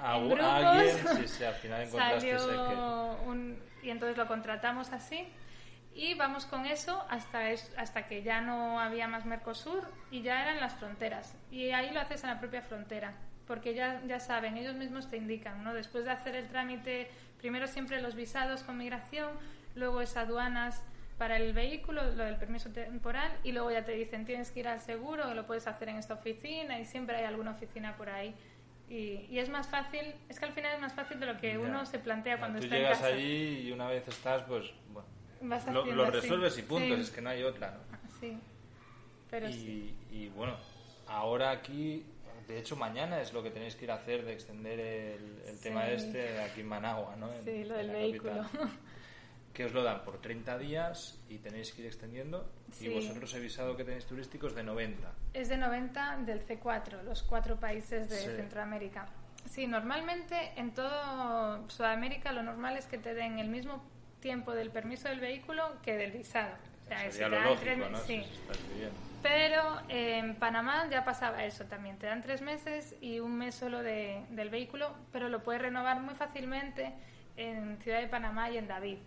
A- 0.01 0.15
en 0.17 0.27
grupos 0.29 0.45
a 0.45 0.55
alguien, 0.79 0.97
sí, 1.17 1.27
sí, 1.27 1.43
al 1.43 1.53
final 1.63 1.87
salió 1.87 2.37
que- 2.47 3.29
un 3.29 3.59
y 3.83 3.89
entonces 3.91 4.17
lo 4.17 4.25
contratamos 4.27 4.91
así 4.91 5.27
y 5.93 6.15
vamos 6.15 6.45
con 6.47 6.65
eso 6.65 7.05
hasta 7.09 7.51
es- 7.51 7.71
hasta 7.77 8.07
que 8.07 8.23
ya 8.23 8.41
no 8.41 8.79
había 8.79 9.07
más 9.07 9.25
Mercosur 9.25 9.83
y 10.09 10.23
ya 10.23 10.41
eran 10.41 10.59
las 10.59 10.73
fronteras 10.75 11.35
y 11.51 11.69
ahí 11.71 11.91
lo 11.91 11.99
haces 11.99 12.23
en 12.23 12.29
la 12.31 12.39
propia 12.39 12.63
frontera 12.63 13.13
porque 13.47 13.73
ya 13.73 14.01
ya 14.07 14.19
saben 14.19 14.57
ellos 14.57 14.75
mismos 14.75 15.09
te 15.09 15.17
indican 15.17 15.63
no 15.63 15.73
después 15.73 16.05
de 16.05 16.11
hacer 16.11 16.35
el 16.35 16.47
trámite 16.47 17.09
primero 17.39 17.67
siempre 17.67 18.01
los 18.01 18.15
visados 18.15 18.63
con 18.63 18.77
migración 18.77 19.29
luego 19.75 20.01
es 20.01 20.17
aduanas 20.17 20.83
para 21.17 21.37
el 21.37 21.51
vehículo, 21.53 22.03
lo 22.11 22.25
del 22.25 22.35
permiso 22.35 22.69
temporal, 22.69 23.31
y 23.43 23.51
luego 23.51 23.71
ya 23.71 23.83
te 23.83 23.93
dicen 23.93 24.23
tienes 24.27 24.51
que 24.51 24.59
ir 24.59 24.67
al 24.67 24.81
seguro, 24.81 25.33
lo 25.33 25.47
puedes 25.47 25.65
hacer 25.65 25.89
en 25.89 25.95
esta 25.95 26.13
oficina, 26.13 26.79
y 26.79 26.85
siempre 26.85 27.15
hay 27.15 27.23
alguna 27.25 27.51
oficina 27.53 27.97
por 27.97 28.07
ahí. 28.11 28.35
Y, 28.87 29.25
y 29.27 29.39
es 29.39 29.49
más 29.49 29.67
fácil, 29.67 30.13
es 30.29 30.37
que 30.39 30.45
al 30.45 30.51
final 30.53 30.75
es 30.75 30.79
más 30.79 30.93
fácil 30.93 31.19
de 31.19 31.25
lo 31.25 31.37
que 31.39 31.53
Ya. 31.53 31.59
uno 31.59 31.87
se 31.87 31.97
plantea 31.97 32.35
Ya, 32.35 32.39
cuando 32.39 32.59
tú 32.59 32.65
está 32.65 32.75
llegas 32.77 32.97
en 32.99 33.03
casa. 33.03 33.15
allí 33.15 33.61
y 33.67 33.71
una 33.71 33.87
vez 33.87 34.07
estás, 34.07 34.43
pues, 34.43 34.65
bueno, 34.93 35.07
Vas 35.41 35.65
lo, 35.73 35.87
lo 35.87 36.03
así. 36.03 36.11
resuelves 36.11 36.55
y 36.59 36.61
punto, 36.61 36.93
Sí. 36.95 37.01
es 37.01 37.09
que 37.09 37.21
no 37.21 37.29
hay 37.31 37.41
otra, 37.41 37.71
¿no? 37.71 37.97
Sí, 38.19 38.37
pero 39.31 39.49
y, 39.49 39.53
sí. 39.53 39.95
y, 40.11 40.27
bueno, 40.29 40.55
ahora 41.07 41.49
aquí, 41.49 42.05
de 42.47 42.59
hecho 42.59 42.75
mañana 42.75 43.21
es 43.21 43.33
lo 43.33 43.43
que 43.43 43.51
tenéis 43.51 43.75
que 43.75 43.85
ir 43.85 43.91
a 43.91 43.95
hacer 43.95 44.23
de 44.25 44.33
extender 44.33 44.79
el, 44.79 45.41
el 45.45 45.59
tema 45.59 45.87
este 45.89 46.39
aquí 46.41 46.61
en 46.61 46.67
Managua, 46.67 47.15
¿no? 47.15 47.31
En- 47.33 47.43
Sí, 47.43 47.63
lo 47.65 47.75
del 47.75 47.89
vehículo. 47.91 48.41
capital. 48.43 48.69
Que 49.53 49.65
os 49.65 49.73
lo 49.73 49.81
dan 49.81 50.03
por 50.03 50.21
30 50.21 50.57
días 50.59 51.19
y 51.29 51.39
tenéis 51.39 51.71
que 51.73 51.81
ir 51.81 51.87
extendiendo. 51.87 52.47
Sí. 52.71 52.85
Y 52.87 52.93
vosotros 52.93 53.33
he 53.33 53.39
visado 53.39 53.75
que 53.75 53.83
tenéis 53.83 54.05
turísticos 54.05 54.53
de 54.53 54.61
90. 54.63 55.11
Es 55.33 55.49
de 55.49 55.57
90 55.57 56.17
del 56.25 56.45
C4, 56.45 57.01
los 57.03 57.23
cuatro 57.23 57.59
países 57.59 58.07
de 58.07 58.17
Sí. 58.17 58.27
Centroamérica. 58.35 59.07
Sí, 59.45 59.65
normalmente 59.65 60.51
en 60.57 60.73
todo 60.75 61.67
Sudamérica 61.69 62.31
lo 62.33 62.43
normal 62.43 62.77
es 62.77 62.85
que 62.85 62.97
te 62.99 63.13
den 63.15 63.39
el 63.39 63.47
mismo 63.49 63.83
tiempo 64.19 64.53
del 64.53 64.69
permiso 64.69 65.09
del 65.09 65.19
vehículo 65.21 65.81
que 65.81 65.95
del 65.97 66.11
visado. 66.11 66.53
O 66.87 66.89
sea, 66.89 66.99
si 67.11 67.11
Sería 67.17 67.27
lo 67.29 67.41
lógico, 67.41 67.61
tres- 67.61 67.91
¿no? 67.91 67.97
sí. 67.99 68.23
Si. 68.23 68.87
Pero 69.23 69.81
en 69.89 70.35
Panamá 70.35 70.87
ya 70.89 71.03
pasaba 71.03 71.43
eso 71.43 71.65
también. 71.65 71.97
Te 71.97 72.05
dan 72.07 72.21
tres 72.21 72.41
meses 72.41 72.95
y 73.01 73.19
un 73.19 73.37
mes 73.37 73.55
solo 73.55 73.83
de- 73.83 74.23
del 74.29 74.49
vehículo, 74.49 74.95
pero 75.11 75.27
lo 75.27 75.43
puedes 75.43 75.61
renovar 75.61 75.99
muy 75.99 76.15
fácilmente 76.15 76.93
en 77.35 77.77
Ciudad 77.81 77.99
de 77.99 78.07
Panamá 78.07 78.49
y 78.51 78.57
en 78.57 78.67
David. 78.67 78.99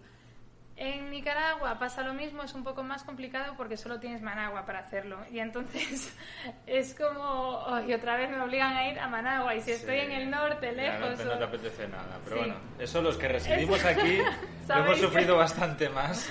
En 0.76 1.11
Nicaragua 1.11 1.78
pasa 1.78 2.03
lo 2.03 2.14
mismo, 2.14 2.43
es 2.43 2.55
un 2.55 2.64
poco 2.64 2.83
más 2.83 3.03
complicado 3.03 3.55
porque 3.57 3.76
solo 3.76 4.01
tienes 4.01 4.22
Managua 4.22 4.64
para 4.66 4.78
hacerlo. 4.81 5.18
Y 5.31 5.39
entonces 5.39 6.14
es 6.66 6.95
como, 6.95 7.62
"Ay, 7.66 7.93
otra 7.95 8.16
vez 8.16 8.31
me 8.31 8.41
obligan 8.41 8.74
a 8.76 8.89
ir 8.89 8.99
a 8.99 9.07
Managua. 9.07 9.55
Y 9.55 9.61
si 9.62 9.72
estoy 9.72 10.01
Sí. 10.01 10.07
en 10.07 10.12
el 10.12 10.31
norte, 10.31 10.70
no 10.72 10.76
lejos. 10.83 11.24
no 11.24 11.33
o- 11.35 11.39
te 11.39 11.45
apetece 11.45 11.89
nada, 11.89 12.18
pero 12.24 12.37
Sí. 12.37 12.43
bueno, 12.43 12.55
eso 12.78 13.01
los 13.03 13.16
que 13.16 13.28
residimos 13.28 13.85
aquí 13.85 14.18
lo 14.68 14.74
hemos 14.74 14.99
sufrido 14.99 15.37
bastante 15.37 15.89
más. 15.89 16.28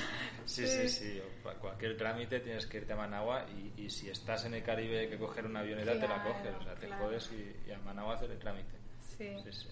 Sí, 0.49 0.67
sí, 0.67 0.89
Sí. 0.89 1.21
cualquier 1.61 1.95
trámite 1.97 2.39
tienes 2.39 2.65
que 2.65 2.77
irte 2.77 2.93
a 2.93 2.95
Managua 2.95 3.45
y, 3.49 3.73
y 3.83 3.89
si 3.89 4.09
estás 4.09 4.45
en 4.45 4.53
el 4.55 4.63
Caribe 4.63 4.99
hay 4.99 5.09
que 5.09 5.17
coger 5.17 5.45
una 5.45 5.59
avioneta 5.59 5.91
te 5.99 6.07
la 6.07 6.23
coges, 6.23 6.55
o 6.59 6.63
sea, 6.63 6.75
te 6.75 6.87
claro. 6.87 7.05
jodes 7.05 7.31
y, 7.31 7.69
y 7.69 7.71
a 7.71 7.79
Managua 7.79 8.15
hacer 8.15 8.31
el 8.31 8.39
trámite. 8.39 8.75
Sí. 9.17 9.35
Sí, 9.43 9.51
sí. 9.51 9.67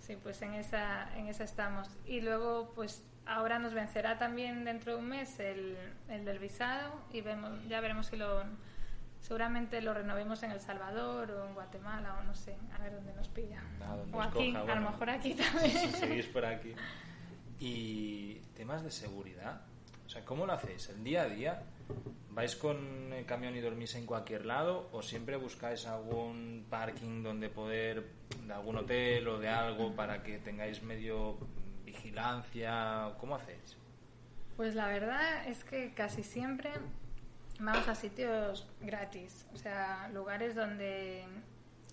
Sí, 0.00 0.16
pues 0.22 0.40
en 0.42 0.54
esa, 0.54 1.16
en 1.16 1.28
esa 1.28 1.44
estamos. 1.44 1.88
Y 2.06 2.20
luego, 2.22 2.72
pues 2.74 3.04
ahora 3.26 3.58
nos 3.60 3.72
vencerá 3.72 4.18
también 4.18 4.64
dentro 4.64 4.94
de 4.94 4.98
un 4.98 5.08
mes 5.08 5.38
el, 5.38 5.76
el 6.08 6.24
del 6.24 6.38
visado 6.40 6.92
y 7.12 7.20
vemos, 7.20 7.52
ya 7.68 7.80
veremos 7.80 8.06
si 8.06 8.16
lo, 8.16 8.42
seguramente 9.20 9.80
lo 9.80 9.94
renovemos 9.94 10.42
en 10.42 10.50
El 10.50 10.60
Salvador 10.60 11.30
o 11.30 11.46
en 11.46 11.54
Guatemala 11.54 12.18
o 12.18 12.24
no 12.24 12.34
sé, 12.34 12.56
a 12.74 12.78
ver 12.82 12.94
dónde 12.96 13.12
nos 13.14 13.28
pilla. 13.28 13.62
Donde 13.78 14.16
o 14.16 14.20
aquí, 14.22 14.52
coja, 14.52 14.72
a 14.72 14.74
lo 14.80 14.90
mejor 14.90 15.10
aquí 15.10 15.34
Si 15.34 15.42
también. 15.42 15.92
seguís 15.92 16.26
por 16.26 16.44
aquí. 16.44 16.74
Y 17.64 18.40
temas 18.56 18.82
de 18.82 18.90
seguridad. 18.90 19.60
Sea, 20.12 20.26
¿cómo 20.26 20.44
lo 20.44 20.52
hacéis? 20.52 20.90
¿El 20.90 21.02
día 21.02 21.22
a 21.22 21.26
día? 21.26 21.62
¿Vais 22.28 22.54
con 22.54 23.10
el 23.14 23.24
camión 23.24 23.56
y 23.56 23.60
dormís 23.60 23.94
en 23.94 24.04
cualquier 24.04 24.44
lado? 24.44 24.90
¿O 24.92 25.00
siempre 25.00 25.36
buscáis 25.36 25.86
algún 25.86 26.66
parking 26.68 27.22
donde 27.22 27.48
poder, 27.48 28.10
de 28.46 28.52
algún 28.52 28.76
hotel 28.76 29.26
o 29.26 29.38
de 29.38 29.48
algo, 29.48 29.96
para 29.96 30.22
que 30.22 30.36
tengáis 30.38 30.82
medio 30.82 31.38
vigilancia? 31.86 33.14
¿Cómo 33.20 33.36
hacéis? 33.36 33.78
Pues 34.58 34.74
la 34.74 34.88
verdad 34.88 35.48
es 35.48 35.64
que 35.64 35.94
casi 35.94 36.22
siempre 36.22 36.72
vamos 37.58 37.88
a 37.88 37.94
sitios 37.94 38.68
gratis, 38.82 39.46
o 39.54 39.56
sea, 39.56 40.10
lugares 40.12 40.54
donde 40.54 41.24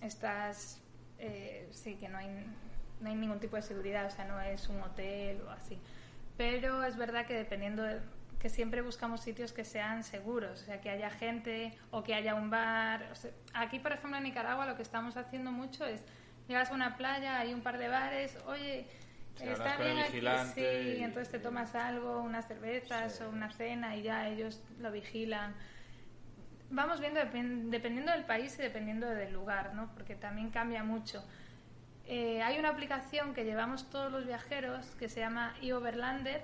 estás, 0.02 0.82
eh, 1.18 1.70
sí, 1.72 1.94
que 1.94 2.10
no 2.10 2.18
hay 2.18 2.28
ningún 3.00 3.40
tipo 3.40 3.56
de 3.56 3.62
seguridad, 3.62 4.04
o 4.04 4.10
sea, 4.10 4.26
no 4.26 4.38
es 4.42 4.68
un 4.68 4.82
hotel 4.82 5.40
o 5.40 5.50
así. 5.50 5.78
Pero 6.40 6.82
es 6.84 6.96
verdad 6.96 7.26
que 7.26 7.34
dependiendo 7.34 7.82
de, 7.82 8.00
que 8.38 8.48
siempre 8.48 8.80
buscamos 8.80 9.20
sitios 9.20 9.52
que 9.52 9.62
sean 9.62 10.02
seguros, 10.02 10.62
o 10.62 10.64
sea, 10.64 10.80
que 10.80 10.88
haya 10.88 11.10
gente 11.10 11.76
o 11.90 12.02
que 12.02 12.14
haya 12.14 12.34
un 12.34 12.48
bar. 12.48 13.06
o 13.12 13.14
sea, 13.14 13.30
aquí, 13.52 13.78
por 13.78 13.92
ejemplo, 13.92 14.16
en 14.16 14.24
Nicaragua 14.24 14.64
lo 14.64 14.74
que 14.74 14.80
estamos 14.80 15.18
haciendo 15.18 15.52
mucho 15.52 15.84
es, 15.84 16.02
llegas 16.48 16.70
a 16.70 16.74
una 16.74 16.96
playa, 16.96 17.38
hay 17.38 17.52
un 17.52 17.60
par 17.60 17.76
de 17.76 17.88
bares, 17.88 18.38
oye, 18.46 18.86
está 19.38 19.76
bien 19.76 19.98
aquí, 19.98 20.22
sí, 20.54 20.60
y- 20.98 21.04
entonces 21.04 21.30
te 21.30 21.40
tomas 21.40 21.74
algo, 21.74 22.22
unas 22.22 22.48
cervezas 22.48 23.16
Sí. 23.16 23.22
o 23.24 23.28
una 23.28 23.50
cena 23.52 23.94
y 23.96 24.00
ya 24.04 24.26
ellos 24.26 24.62
lo 24.80 24.90
vigilan. 24.90 25.54
Vamos 26.70 27.00
viendo 27.00 27.20
depen- 27.20 27.68
dependiendo 27.68 28.12
del 28.12 28.24
país 28.24 28.58
y 28.58 28.62
dependiendo 28.62 29.06
del 29.10 29.34
lugar, 29.34 29.74
¿no? 29.74 29.92
Porque 29.92 30.14
también 30.14 30.48
cambia 30.48 30.84
mucho. 30.84 31.22
Eh, 32.12 32.42
hay 32.42 32.58
una 32.58 32.70
aplicación 32.70 33.34
que 33.34 33.44
llevamos 33.44 33.88
todos 33.88 34.10
los 34.10 34.26
viajeros 34.26 34.84
que 34.98 35.08
se 35.08 35.20
llama 35.20 35.54
iOverlander, 35.62 36.42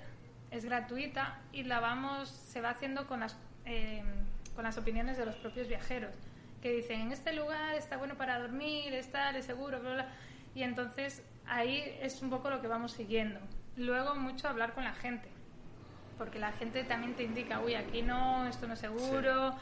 es 0.52 0.64
gratuita 0.64 1.40
y 1.52 1.64
la 1.64 1.80
vamos, 1.80 2.28
se 2.28 2.60
va 2.60 2.70
haciendo 2.70 3.08
con 3.08 3.18
las, 3.18 3.36
eh, 3.64 4.04
con 4.54 4.62
las 4.62 4.78
opiniones 4.78 5.16
de 5.16 5.26
los 5.26 5.34
propios 5.34 5.66
viajeros, 5.66 6.14
que 6.62 6.70
dicen, 6.70 7.00
en 7.00 7.10
este 7.10 7.32
lugar 7.32 7.74
está 7.74 7.96
bueno 7.96 8.14
para 8.14 8.38
dormir, 8.38 8.94
está 8.94 9.36
es 9.36 9.44
seguro, 9.44 9.80
bla, 9.80 9.92
bla. 9.94 10.06
Y 10.54 10.62
entonces 10.62 11.24
ahí 11.48 11.82
es 12.00 12.22
un 12.22 12.30
poco 12.30 12.48
lo 12.48 12.60
que 12.60 12.68
vamos 12.68 12.92
siguiendo. 12.92 13.40
Luego 13.76 14.14
mucho 14.14 14.46
hablar 14.48 14.72
con 14.72 14.84
la 14.84 14.92
gente, 14.92 15.28
porque 16.16 16.38
la 16.38 16.52
gente 16.52 16.84
también 16.84 17.14
te 17.14 17.24
indica, 17.24 17.58
uy, 17.58 17.74
aquí 17.74 18.02
no, 18.02 18.46
esto 18.46 18.68
no 18.68 18.74
es 18.74 18.78
seguro, 18.78 19.56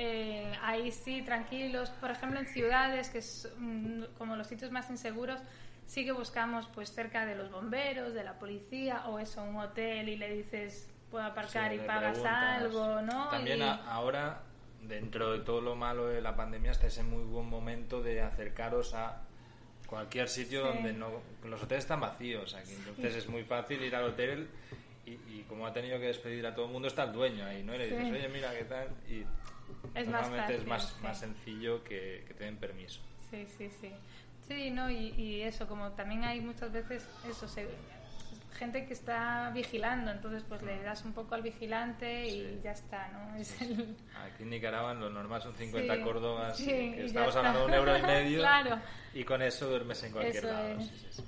eh, 0.00 0.52
ahí 0.62 0.92
sí, 0.92 1.22
tranquilos. 1.22 1.90
Por 2.00 2.10
ejemplo, 2.12 2.38
en 2.38 2.46
ciudades, 2.46 3.08
que 3.10 3.18
es 3.18 3.52
mm, 3.58 4.04
como 4.16 4.36
los 4.36 4.46
sitios 4.46 4.70
más 4.70 4.88
inseguros, 4.90 5.40
sí 5.86 6.04
que 6.04 6.12
buscamos 6.12 6.68
pues 6.74 6.92
cerca 6.92 7.26
de 7.26 7.34
los 7.34 7.50
bomberos, 7.50 8.14
de 8.14 8.22
la 8.22 8.38
policía 8.38 9.06
o 9.08 9.18
eso, 9.18 9.42
un 9.42 9.56
hotel 9.56 10.08
y 10.08 10.16
le 10.16 10.30
dices 10.34 10.88
puedo 11.10 11.24
aparcar 11.24 11.70
Sí, 11.70 11.76
y 11.76 11.80
pagas 11.80 12.22
algo, 12.24 13.00
¿no? 13.02 13.28
También 13.30 13.58
Y- 13.58 13.62
a- 13.62 13.90
ahora, 13.90 14.42
dentro 14.82 15.32
de 15.32 15.40
todo 15.40 15.60
lo 15.62 15.74
malo 15.74 16.06
de 16.06 16.20
la 16.20 16.36
pandemia, 16.36 16.70
estáis 16.70 16.96
en 16.98 17.08
muy 17.10 17.24
buen 17.24 17.48
momento 17.48 18.02
de 18.02 18.20
acercaros 18.20 18.92
a 18.94 19.22
cualquier 19.86 20.28
sitio 20.28 20.60
Sí. 20.62 20.68
donde 20.74 20.92
no... 20.92 21.08
Los 21.44 21.62
hoteles 21.62 21.84
están 21.84 22.00
vacíos 22.00 22.54
aquí, 22.54 22.74
entonces 22.74 23.16
es 23.16 23.26
muy 23.28 23.42
fácil 23.44 23.82
ir 23.82 23.96
al 23.96 24.04
hotel 24.04 24.48
y, 25.06 25.12
y 25.12 25.46
como 25.48 25.66
ha 25.66 25.72
tenido 25.72 25.98
que 25.98 26.08
despedir 26.08 26.46
a 26.46 26.54
todo 26.54 26.66
el 26.66 26.72
mundo, 26.72 26.86
está 26.88 27.04
el 27.04 27.12
dueño 27.12 27.46
ahí, 27.46 27.62
¿no? 27.64 27.74
Y 27.74 27.78
le 27.78 27.86
dices, 27.88 28.12
oye, 28.12 28.28
mira, 28.28 28.52
¿qué 28.52 28.64
tal? 28.64 28.88
Y 29.08 29.24
Es 29.94 30.06
más 30.08 30.22
normalmente 30.22 30.56
es 30.56 30.66
más, 30.66 30.88
sí. 30.90 31.02
más 31.02 31.18
sencillo 31.20 31.82
que, 31.84 32.24
que 32.26 32.34
te 32.34 32.44
den 32.44 32.56
permiso. 32.56 33.00
Sí, 33.30 33.46
sí, 33.56 33.70
sí. 33.80 33.90
Sí, 34.46 34.70
no, 34.70 34.90
y, 34.90 35.08
y 35.16 35.42
eso, 35.42 35.66
como 35.68 35.90
también 35.92 36.24
hay 36.24 36.40
muchas 36.40 36.72
veces 36.72 37.06
eso, 37.28 37.46
se- 37.48 37.68
gente 38.58 38.86
que 38.86 38.92
está 38.94 39.50
vigilando, 39.54 40.10
entonces 40.10 40.42
pues 40.48 40.62
le 40.62 40.82
das 40.82 41.04
un 41.04 41.12
poco 41.12 41.34
al 41.34 41.42
vigilante 41.42 42.26
y 42.28 42.60
ya 42.64 42.72
está, 42.72 43.08
¿no? 43.08 43.36
Es 43.36 43.60
el... 43.60 43.94
Aquí 44.16 44.42
en 44.42 44.50
Nicaragua 44.50 44.94
lo 44.94 45.10
normal 45.10 45.42
son 45.42 45.54
50 45.54 45.94
Sí, 45.96 46.00
córdobas, 46.02 46.56
sí, 46.56 46.64
que 46.66 47.04
estamos 47.04 47.36
hablando 47.36 47.60
de 47.60 47.64
un 47.66 47.74
euro 47.74 47.96
y 47.98 48.02
medio 48.02 48.38
Claro. 48.40 48.78
y 49.14 49.22
con 49.24 49.42
eso 49.42 49.68
duermes 49.68 50.02
en 50.02 50.12
cualquier 50.12 50.44
Eso 50.44 50.52
lado. 50.52 50.68
es. 50.80 51.22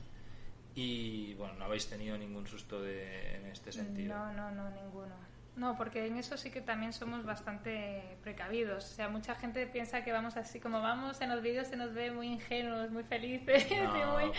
Y 0.74 1.34
bueno, 1.34 1.54
no 1.54 1.64
habéis 1.66 1.88
tenido 1.88 2.16
ningún 2.16 2.46
susto 2.46 2.80
de, 2.80 3.36
en 3.36 3.46
este 3.46 3.70
sentido. 3.72 4.14
No, 4.16 4.32
no, 4.32 4.50
no, 4.52 4.70
ninguno. 4.70 5.14
No, 5.60 5.76
porque 5.76 6.06
en 6.06 6.16
eso 6.16 6.38
sí 6.38 6.50
que 6.50 6.62
también 6.62 6.94
somos 6.94 7.26
bastante 7.26 8.16
precavidos. 8.22 8.82
O 8.84 8.94
sea, 8.94 9.10
mucha 9.10 9.34
gente 9.34 9.66
piensa 9.66 10.02
que 10.02 10.10
vamos 10.10 10.38
así 10.38 10.58
como 10.58 10.80
vamos, 10.80 11.20
en 11.20 11.28
los 11.28 11.42
vídeos 11.42 11.66
se 11.68 11.76
nos 11.76 11.92
ve 11.92 12.10
muy 12.10 12.28
ingenuos, 12.28 12.90
muy 12.90 13.02
felices. 13.04 13.66
y 13.70 13.74
muy- 13.74 14.32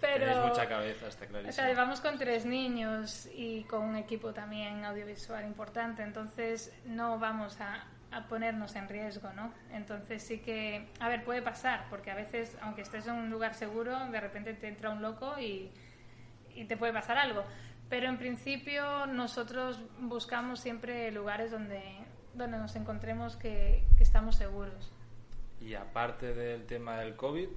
pero, 0.00 0.24
pero- 0.26 0.46
mucha 0.48 0.68
cabeza, 0.68 1.06
está 1.06 1.26
O 1.26 1.28
clarísimo. 1.28 1.52
sea, 1.52 1.74
vamos 1.76 2.00
con 2.00 2.18
tres 2.18 2.44
niños 2.44 3.28
y 3.32 3.62
con 3.64 3.82
un 3.82 3.94
equipo 3.94 4.32
también 4.34 4.84
audiovisual 4.84 5.44
importante, 5.46 6.02
entonces 6.02 6.72
no 6.86 7.20
vamos 7.20 7.60
a, 7.60 7.84
a 8.10 8.26
ponernos 8.26 8.74
en 8.74 8.88
riesgo, 8.88 9.32
¿no? 9.34 9.52
Entonces 9.72 10.24
sí 10.24 10.38
que, 10.40 10.88
a 10.98 11.08
ver, 11.08 11.22
puede 11.22 11.40
pasar, 11.40 11.86
porque 11.88 12.10
a 12.10 12.16
veces, 12.16 12.56
aunque 12.62 12.82
estés 12.82 13.06
en 13.06 13.14
un 13.14 13.30
lugar 13.30 13.54
seguro, 13.54 13.96
de 14.08 14.20
repente 14.20 14.54
te 14.54 14.66
entra 14.66 14.90
un 14.90 15.02
loco 15.02 15.38
y, 15.38 15.70
y 16.56 16.64
te 16.64 16.76
puede 16.76 16.92
pasar 16.92 17.16
algo. 17.16 17.44
Pero 17.88 18.08
en 18.08 18.18
principio 18.18 19.06
nosotros 19.06 19.80
buscamos 20.00 20.60
siempre 20.60 21.10
lugares 21.10 21.50
donde, 21.50 21.82
donde 22.34 22.58
nos 22.58 22.76
encontremos 22.76 23.36
que, 23.36 23.84
que 23.96 24.02
estamos 24.02 24.36
seguros. 24.36 24.92
Y 25.60 25.74
aparte 25.74 26.34
del 26.34 26.66
tema 26.66 26.98
del 27.00 27.16
COVID, 27.16 27.48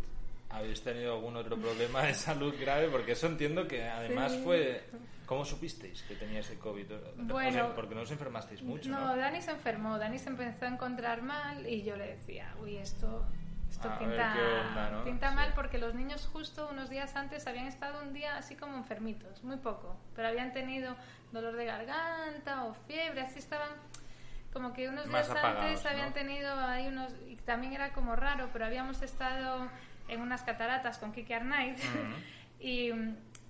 ¿habéis 0.50 0.82
tenido 0.84 1.14
algún 1.16 1.36
otro 1.36 1.58
problema 1.58 2.04
de 2.04 2.14
salud 2.14 2.54
grave? 2.60 2.88
Porque 2.90 3.12
eso 3.12 3.28
entiendo 3.28 3.68
que 3.68 3.84
además 3.84 4.32
Sí. 4.32 4.42
fue... 4.44 4.84
¿Cómo 5.26 5.46
supisteis 5.46 6.02
que 6.04 6.16
teníais 6.16 6.50
el 6.50 6.58
COVID? 6.60 6.92
O 6.94 7.00
sea, 7.00 7.12
Bueno, 7.16 7.72
porque 7.74 7.96
no 7.96 8.02
os 8.02 8.12
enfermasteis 8.12 8.62
mucho, 8.64 8.90
no, 8.90 9.00
¿no? 9.00 9.16
Dani 9.16 9.42
se 9.42 9.52
enfermó, 9.52 9.98
Dani 9.98 10.20
se 10.20 10.28
empezó 10.30 10.66
a 10.66 10.68
encontrar 10.68 11.22
mal 11.22 11.66
y 11.66 11.84
yo 11.84 11.96
le 11.96 12.08
decía, 12.18 12.54
uy, 12.62 12.76
esto, 12.76 13.26
esto 13.72 13.88
A 13.90 13.98
ver 13.98 14.10
pinta, 14.10 14.34
qué 14.34 14.68
onda, 14.68 14.90
¿no? 14.92 15.04
pinta 15.04 15.30
Sí. 15.30 15.36
mal 15.36 15.54
porque 15.56 15.78
los 15.80 15.96
niños 15.96 16.28
justo 16.32 16.68
unos 16.70 16.90
días 16.90 17.16
antes 17.16 17.48
habían 17.48 17.66
estado 17.68 18.02
un 18.04 18.14
día 18.14 18.38
así 18.38 18.56
como 18.56 18.78
enfermitos, 18.78 19.44
muy 19.44 19.58
poco, 19.58 19.96
pero 20.16 20.28
habían 20.28 20.52
tenido 20.54 20.96
dolor 21.32 21.56
de 21.56 21.66
garganta 21.66 22.66
o 22.66 22.74
fiebre, 22.74 23.22
así 23.22 23.40
estaban 23.40 23.70
como 24.54 24.74
que 24.74 24.90
unos 24.90 25.08
Más 25.08 25.28
días 25.28 25.30
apagados, 25.30 25.64
antes 25.64 25.86
habían 25.86 26.08
¿no? 26.10 26.14
tenido 26.14 26.60
ahí 26.60 26.88
unos, 26.88 27.14
y 27.28 27.38
también 27.38 27.74
era 27.74 27.94
como 27.94 28.16
raro, 28.18 28.50
pero 28.52 28.66
habíamos 28.66 29.02
estado 29.02 29.68
en 30.10 30.22
unas 30.22 30.44
cataratas 30.44 30.98
con 30.98 31.14
Kiki 31.14 31.32
Arnaiz 31.34 31.78
Ujú. 31.78 32.16
y, 32.60 32.92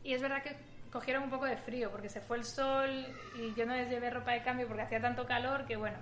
y 0.04 0.14
es 0.14 0.22
verdad 0.22 0.44
que 0.44 0.56
cogieron 0.92 1.24
un 1.24 1.30
poco 1.32 1.46
de 1.46 1.58
frío 1.58 1.90
porque 1.90 2.10
se 2.10 2.22
fue 2.22 2.38
el 2.38 2.44
sol 2.46 3.08
y 3.36 3.54
yo 3.56 3.66
no 3.66 3.74
les 3.74 3.90
llevé 3.90 4.12
ropa 4.12 4.32
de 4.32 4.44
cambio 4.44 4.68
porque 4.68 4.84
hacía 4.84 5.02
tanto 5.02 5.26
calor 5.26 5.66
que 5.66 5.76
bueno, 5.78 5.98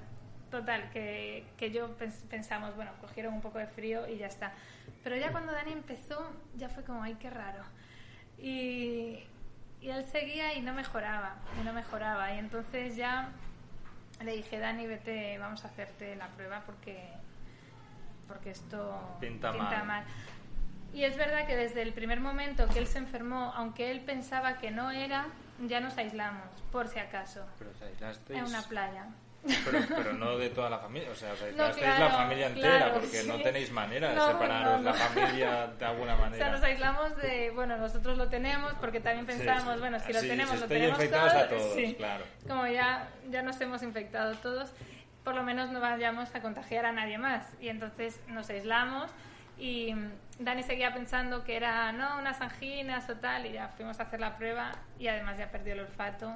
total, 0.49 0.89
que, 0.91 1.45
que 1.57 1.71
yo 1.71 1.97
pens- 1.97 2.23
pensamos, 2.29 2.75
bueno, 2.75 2.91
cogieron 3.01 3.33
un 3.33 3.41
poco 3.41 3.57
de 3.59 3.67
frío 3.67 4.07
y 4.07 4.17
ya 4.17 4.27
está. 4.27 4.51
Pero 5.03 5.15
ya 5.15 5.31
cuando 5.31 5.51
Dani 5.51 5.71
empezó, 5.71 6.31
ya 6.55 6.69
fue 6.69 6.83
como, 6.83 7.03
ay, 7.03 7.15
qué 7.15 7.29
raro. 7.29 7.63
Y, 8.37 9.23
y 9.81 9.89
él 9.89 10.03
seguía 10.05 10.53
y 10.53 10.61
no 10.61 10.73
mejoraba, 10.73 11.35
y 11.59 11.65
no 11.65 11.73
mejoraba. 11.73 12.33
Y 12.33 12.39
entonces 12.39 12.95
ya 12.95 13.29
le 14.23 14.35
dije, 14.35 14.59
Dani, 14.59 14.87
vete, 14.87 15.37
vamos 15.37 15.63
a 15.63 15.67
hacerte 15.67 16.15
la 16.15 16.27
prueba 16.29 16.61
porque, 16.65 17.09
porque 18.27 18.51
esto 18.51 19.17
Pinta 19.53 19.83
mal. 19.83 20.03
Y 20.93 21.03
es 21.03 21.15
verdad 21.17 21.45
que 21.45 21.55
desde 21.55 21.83
el 21.83 21.93
primer 21.93 22.19
momento 22.19 22.67
que 22.67 22.79
él 22.79 22.87
se 22.87 22.97
enfermó, 22.97 23.53
aunque 23.55 23.91
él 23.91 24.01
pensaba 24.01 24.57
que 24.57 24.71
no 24.71 24.89
era, 24.91 25.27
ya 25.67 25.79
nos 25.79 25.97
aislamos, 25.97 26.49
por 26.71 26.87
si 26.87 26.97
acaso, 26.99 27.45
Pero 27.59 27.69
os 27.71 27.81
aislasteis... 27.81 28.39
en 28.39 28.45
una 28.45 28.61
playa. 28.63 29.05
Pero, 29.45 29.79
pero 29.95 30.13
no 30.13 30.37
de 30.37 30.49
toda 30.49 30.69
la 30.69 30.79
familia, 30.79 31.09
o 31.11 31.15
sea, 31.15 31.31
os 31.33 31.41
No, 31.55 31.71
claro, 31.71 32.05
la 32.05 32.11
familia 32.11 32.47
entera, 32.47 32.77
claro, 32.77 32.93
porque 32.95 33.21
sí. 33.21 33.27
no 33.27 33.41
tenéis 33.41 33.71
manera 33.71 34.09
de 34.09 34.15
No, 34.15 34.27
separaros 34.27 34.81
no, 34.81 34.89
la 34.89 34.93
familia 34.93 35.67
de 35.67 35.85
alguna 35.85 36.13
O 36.15 36.17
sea, 36.17 36.25
manera. 36.29 36.51
nos 36.51 36.63
aislamos 36.63 37.17
de, 37.17 37.51
bueno, 37.51 37.77
nosotros 37.77 38.17
lo 38.17 38.27
tenemos 38.27 38.73
porque 38.75 38.99
también 38.99 39.25
pensamos, 39.25 39.75
sí. 39.75 39.79
bueno, 39.79 39.99
si 39.99 40.13
lo 40.13 40.19
tenemos, 40.19 40.59
lo 40.59 40.67
tenemos 40.67 40.97
todos. 40.97 41.33
a 41.33 41.47
todos, 41.47 41.93
claro. 41.97 42.25
Como 42.47 42.67
ya, 42.67 43.07
ya 43.29 43.41
nos 43.41 43.59
hemos 43.61 43.81
infectado 43.81 44.35
todos, 44.35 44.71
por 45.23 45.35
lo 45.35 45.43
menos 45.43 45.69
no 45.71 45.79
vayamos 45.79 46.33
a 46.35 46.41
contagiar 46.41 46.85
a 46.85 46.91
nadie 46.91 47.17
más. 47.17 47.45
Y 47.61 47.69
entonces 47.69 48.19
nos 48.27 48.49
aislamos 48.49 49.09
y 49.57 49.93
Dani 50.39 50.63
seguía 50.63 50.93
pensando 50.93 51.43
que 51.43 51.55
era, 51.55 51.91
no, 51.91 52.17
unas 52.17 52.39
anginas 52.41 53.09
o 53.09 53.15
tal, 53.15 53.45
y 53.45 53.53
ya 53.53 53.69
fuimos 53.69 53.99
a 53.99 54.03
hacer 54.03 54.19
la 54.19 54.37
prueba 54.37 54.71
y 54.97 55.07
además 55.07 55.37
ya 55.37 55.51
perdió 55.51 55.73
el 55.73 55.81
olfato. 55.81 56.35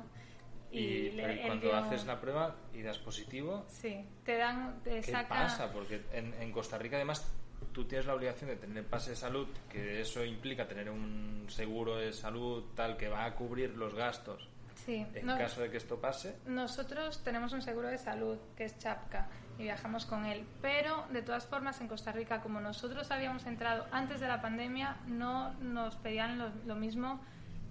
Y, 0.73 1.11
le- 1.11 1.41
cuando 1.45 1.67
dio- 1.67 1.75
haces 1.75 2.05
la 2.05 2.19
prueba 2.19 2.55
y 2.73 2.81
das 2.81 2.97
positivo, 2.99 3.65
Sí, 3.69 4.05
te 4.25 4.37
dan, 4.37 4.79
te 4.83 5.01
¿qué 5.01 5.11
saca... 5.11 5.29
pasa? 5.29 5.71
Porque 5.71 6.01
en, 6.13 6.33
en 6.33 6.51
Costa 6.51 6.77
Rica 6.77 6.95
además 6.95 7.25
tú 7.71 7.85
tienes 7.85 8.05
la 8.07 8.13
obligación 8.15 8.49
de 8.49 8.55
tener 8.55 8.83
pase 8.85 9.11
de 9.11 9.15
salud, 9.15 9.47
que 9.69 10.01
eso 10.01 10.23
implica 10.25 10.67
tener 10.67 10.89
un 10.89 11.45
seguro 11.49 11.95
de 11.97 12.11
salud 12.13 12.63
tal 12.75 12.97
que 12.97 13.07
va 13.07 13.25
a 13.25 13.35
cubrir 13.35 13.71
los 13.77 13.93
gastos 13.93 14.49
Sí, 14.85 15.05
en 15.13 15.25
no- 15.25 15.37
caso 15.37 15.61
de 15.61 15.69
que 15.71 15.77
esto 15.77 15.99
pase. 16.01 16.35
Nosotros 16.45 17.23
tenemos 17.23 17.53
un 17.53 17.61
seguro 17.61 17.87
de 17.87 17.97
salud 17.97 18.37
que 18.57 18.65
es 18.65 18.77
Chapka 18.79 19.27
y 19.57 19.63
viajamos 19.63 20.05
con 20.05 20.25
él, 20.25 20.43
pero 20.61 21.05
de 21.11 21.21
todas 21.21 21.45
formas 21.45 21.79
en 21.79 21.87
Costa 21.87 22.11
Rica, 22.11 22.41
como 22.41 22.59
nosotros 22.59 23.09
habíamos 23.11 23.45
entrado 23.45 23.85
antes 23.91 24.19
de 24.19 24.27
la 24.27 24.41
pandemia, 24.41 24.97
no 25.07 25.53
nos 25.61 25.95
pedían 25.97 26.37
lo, 26.39 26.49
lo 26.65 26.75
mismo 26.75 27.21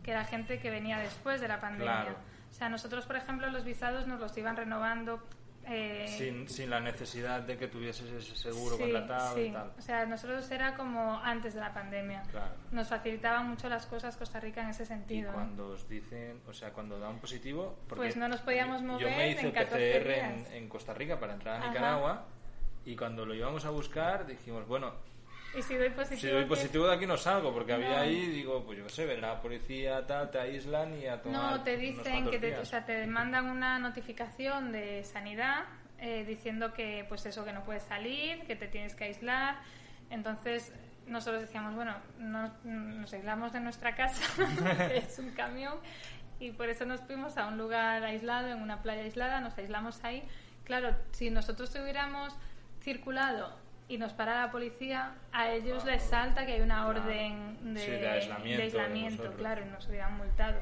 que 0.05 0.15
la 0.15 0.25
gente 0.25 0.59
que 0.61 0.71
venía 0.71 0.99
después 0.99 1.41
de 1.41 1.49
la 1.49 1.61
pandemia. 1.61 1.93
Claro. 2.03 2.17
O 2.53 2.55
sea, 2.55 2.69
nosotros, 2.69 3.07
por 3.07 3.17
ejemplo, 3.17 3.49
los 3.51 3.65
visados 3.65 4.07
nos 4.07 4.21
los 4.21 4.37
iban 4.39 4.57
renovando. 4.57 5.21
eh, 5.65 6.07
Sin, 6.19 6.49
sin 6.49 6.69
la 6.71 6.81
necesidad 6.81 7.41
de 7.43 7.57
que 7.57 7.67
tuvieses 7.69 8.11
ese 8.11 8.37
seguro 8.37 8.77
sí, 8.77 8.83
contratado 8.83 9.35
sí. 9.37 9.41
y 9.43 9.53
tal. 9.53 9.73
O 9.79 9.81
sea, 9.81 10.05
nosotros 10.07 10.51
era 10.51 10.75
como 10.75 11.19
antes 11.23 11.55
de 11.55 11.61
la 11.61 11.73
pandemia. 11.73 12.23
Claro. 12.31 12.53
Nos 12.73 12.89
facilitaban 12.89 13.49
mucho 13.49 13.69
las 13.69 13.87
cosas 13.87 14.17
Costa 14.17 14.39
Rica 14.41 14.63
en 14.63 14.71
ese 14.71 14.83
Y 14.83 14.87
sentido. 14.87 15.33
cuando 15.33 15.69
os 15.69 15.89
dicen, 15.89 16.41
o 16.49 16.53
sea, 16.53 16.73
cuando 16.73 16.99
da 16.99 17.09
un 17.09 17.19
positivo, 17.21 17.79
Pues 17.89 18.17
no 18.17 18.29
nos 18.29 18.41
podíamos 18.41 18.83
mover 18.83 19.03
Yo 19.09 19.17
me 19.17 19.31
hice 19.31 19.41
en 19.41 19.47
el 19.47 19.53
14 19.53 20.01
PCR 20.01 20.11
en, 20.11 20.47
en 20.53 20.69
Costa 20.69 20.95
Rica 20.95 21.19
para 21.21 21.33
entrar 21.35 21.55
a 21.55 21.59
Ajá. 21.61 21.69
Nicaragua 21.69 22.25
y 22.85 22.97
cuando 22.97 23.25
lo 23.25 23.33
íbamos 23.35 23.65
a 23.65 23.71
buscar 23.71 24.27
dijimos, 24.27 24.67
bueno, 24.67 24.93
Y 25.57 25.63
si 25.63 25.75
doy 25.77 25.91
positivo, 25.91 26.21
si 26.21 26.29
doy 26.29 26.45
positivo 26.47 26.87
de 26.87 26.95
aquí 26.95 27.07
no 27.07 27.17
salgo, 27.19 27.53
porque 27.53 27.75
había 27.75 28.01
ahí, 28.01 28.27
digo, 28.27 28.65
pues 28.65 28.79
yo 28.79 28.85
qué 28.85 28.91
sé, 28.91 29.05
vendrá 29.07 29.35
la 29.35 29.43
policía, 29.43 30.07
tal, 30.07 30.31
te 30.31 30.39
aíslan 30.39 30.99
y 30.99 31.07
a 31.07 31.21
tomar 31.21 31.59
No, 31.59 31.63
te 31.63 31.77
dicen 31.77 32.31
que 32.31 32.39
te, 32.39 32.57
o 32.59 32.65
sea, 32.65 32.85
te 32.87 33.07
mandan 33.07 33.47
una 33.51 33.79
notificación 33.79 34.73
de 34.73 35.05
sanidad 35.05 35.65
eh, 35.99 36.25
diciendo 36.27 36.73
que 36.73 37.05
pues 37.09 37.27
eso 37.27 37.45
que 37.45 37.53
no 37.53 37.65
puedes 37.65 37.83
salir, 37.83 38.41
que 38.47 38.57
te 38.57 38.67
tienes 38.67 38.95
que 38.95 39.05
aislar. 39.05 39.57
Entonces 40.11 40.73
nosotros 41.07 41.43
decíamos, 41.43 41.75
bueno, 41.75 41.97
no- 42.19 42.53
nos 42.65 43.13
aislamos 43.13 43.53
de 43.53 43.61
nuestra 43.61 43.95
casa, 43.95 44.23
que 44.89 44.97
es 44.99 45.19
un 45.19 45.31
camión, 45.33 45.75
y 46.41 46.51
por 46.53 46.69
eso 46.71 46.87
nos 46.87 47.01
fuimos 47.03 47.37
a 47.37 47.47
un 47.47 47.59
lugar 47.59 48.03
aislado, 48.05 48.49
en 48.49 48.63
una 48.63 48.83
playa 48.83 49.03
aislada, 49.03 49.41
nos 49.41 49.57
aislamos 49.59 50.03
ahí. 50.05 50.23
Claro, 50.65 50.97
si 51.11 51.29
nosotros 51.31 51.71
hubiéramos 51.75 52.35
circulado 52.81 53.55
y 53.89 53.99
nos 53.99 54.13
para 54.13 54.41
la 54.47 54.51
policía, 54.53 55.15
a 55.33 55.51
ellos 55.51 55.85
les 55.85 56.03
salta 56.03 56.47
que 56.47 56.53
hay 56.53 56.61
una 56.61 56.85
Claro. 56.85 57.01
orden 57.01 57.75
de, 57.75 57.81
Sí, 57.81 57.91
de 57.91 58.09
aislamiento 58.09 58.57
de 58.59 58.63
aislamiento, 58.63 59.17
vosotros. 59.23 59.41
claro, 59.41 59.63
y 59.67 59.71
nos 59.71 59.87
hubieran 59.89 60.17
multado. 60.17 60.59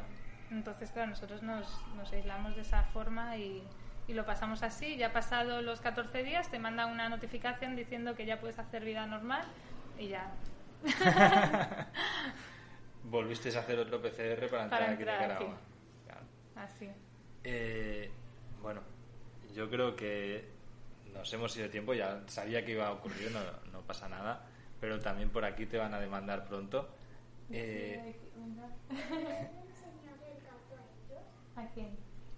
Entonces, 0.50 0.90
claro, 0.90 1.10
nosotros 1.10 1.42
nos, 1.42 1.66
nos 1.96 2.12
aislamos 2.12 2.56
de 2.56 2.62
esa 2.62 2.82
forma 2.84 3.36
y, 3.36 3.62
y 4.08 4.14
lo 4.14 4.24
pasamos 4.26 4.62
así. 4.64 4.96
Ya 4.96 5.12
pasado 5.12 5.62
los 5.62 5.80
14 5.80 6.24
días 6.24 6.50
te 6.50 6.58
mandan 6.58 6.90
una 6.90 7.08
notificación 7.08 7.76
diciendo 7.76 8.14
que 8.16 8.26
ya 8.26 8.40
puedes 8.40 8.58
hacer 8.58 8.84
vida 8.84 9.06
normal 9.06 9.44
y 9.98 10.08
ya. 10.08 10.32
Volvisteis 13.04 13.56
a 13.56 13.60
hacer 13.60 13.78
otro 13.78 14.00
PCR 14.00 14.48
para 14.48 14.64
entrar 14.64 14.68
Para 14.70 14.84
aquí 14.86 15.02
entrar 15.02 15.08
a 15.16 15.22
Nicaragua. 15.28 15.54
aquí. 15.54 15.56
Claro. 16.06 16.20
Así. 16.56 16.88
Eh, 17.44 18.10
bueno, 18.60 18.82
yo 19.54 19.70
creo 19.70 19.96
que 19.96 20.48
nos 21.14 21.32
hemos 21.32 21.54
ido 21.56 21.64
de 21.66 21.70
tiempo, 21.70 21.94
ya 21.94 22.20
sabía 22.26 22.64
que 22.64 22.72
iba 22.72 22.86
a 22.88 22.92
ocurrir, 22.92 23.30
no, 23.30 23.40
no 23.72 23.80
pasa 23.82 24.08
nada, 24.08 24.44
pero 24.80 24.98
también 25.00 25.30
por 25.30 25.44
aquí 25.44 25.66
te 25.66 25.76
van 25.78 25.92
a 25.94 26.00
demandar 26.00 26.44
pronto. 26.46 26.88
Eh, 27.50 28.16
¿A 31.56 31.66
quién? 31.74 31.96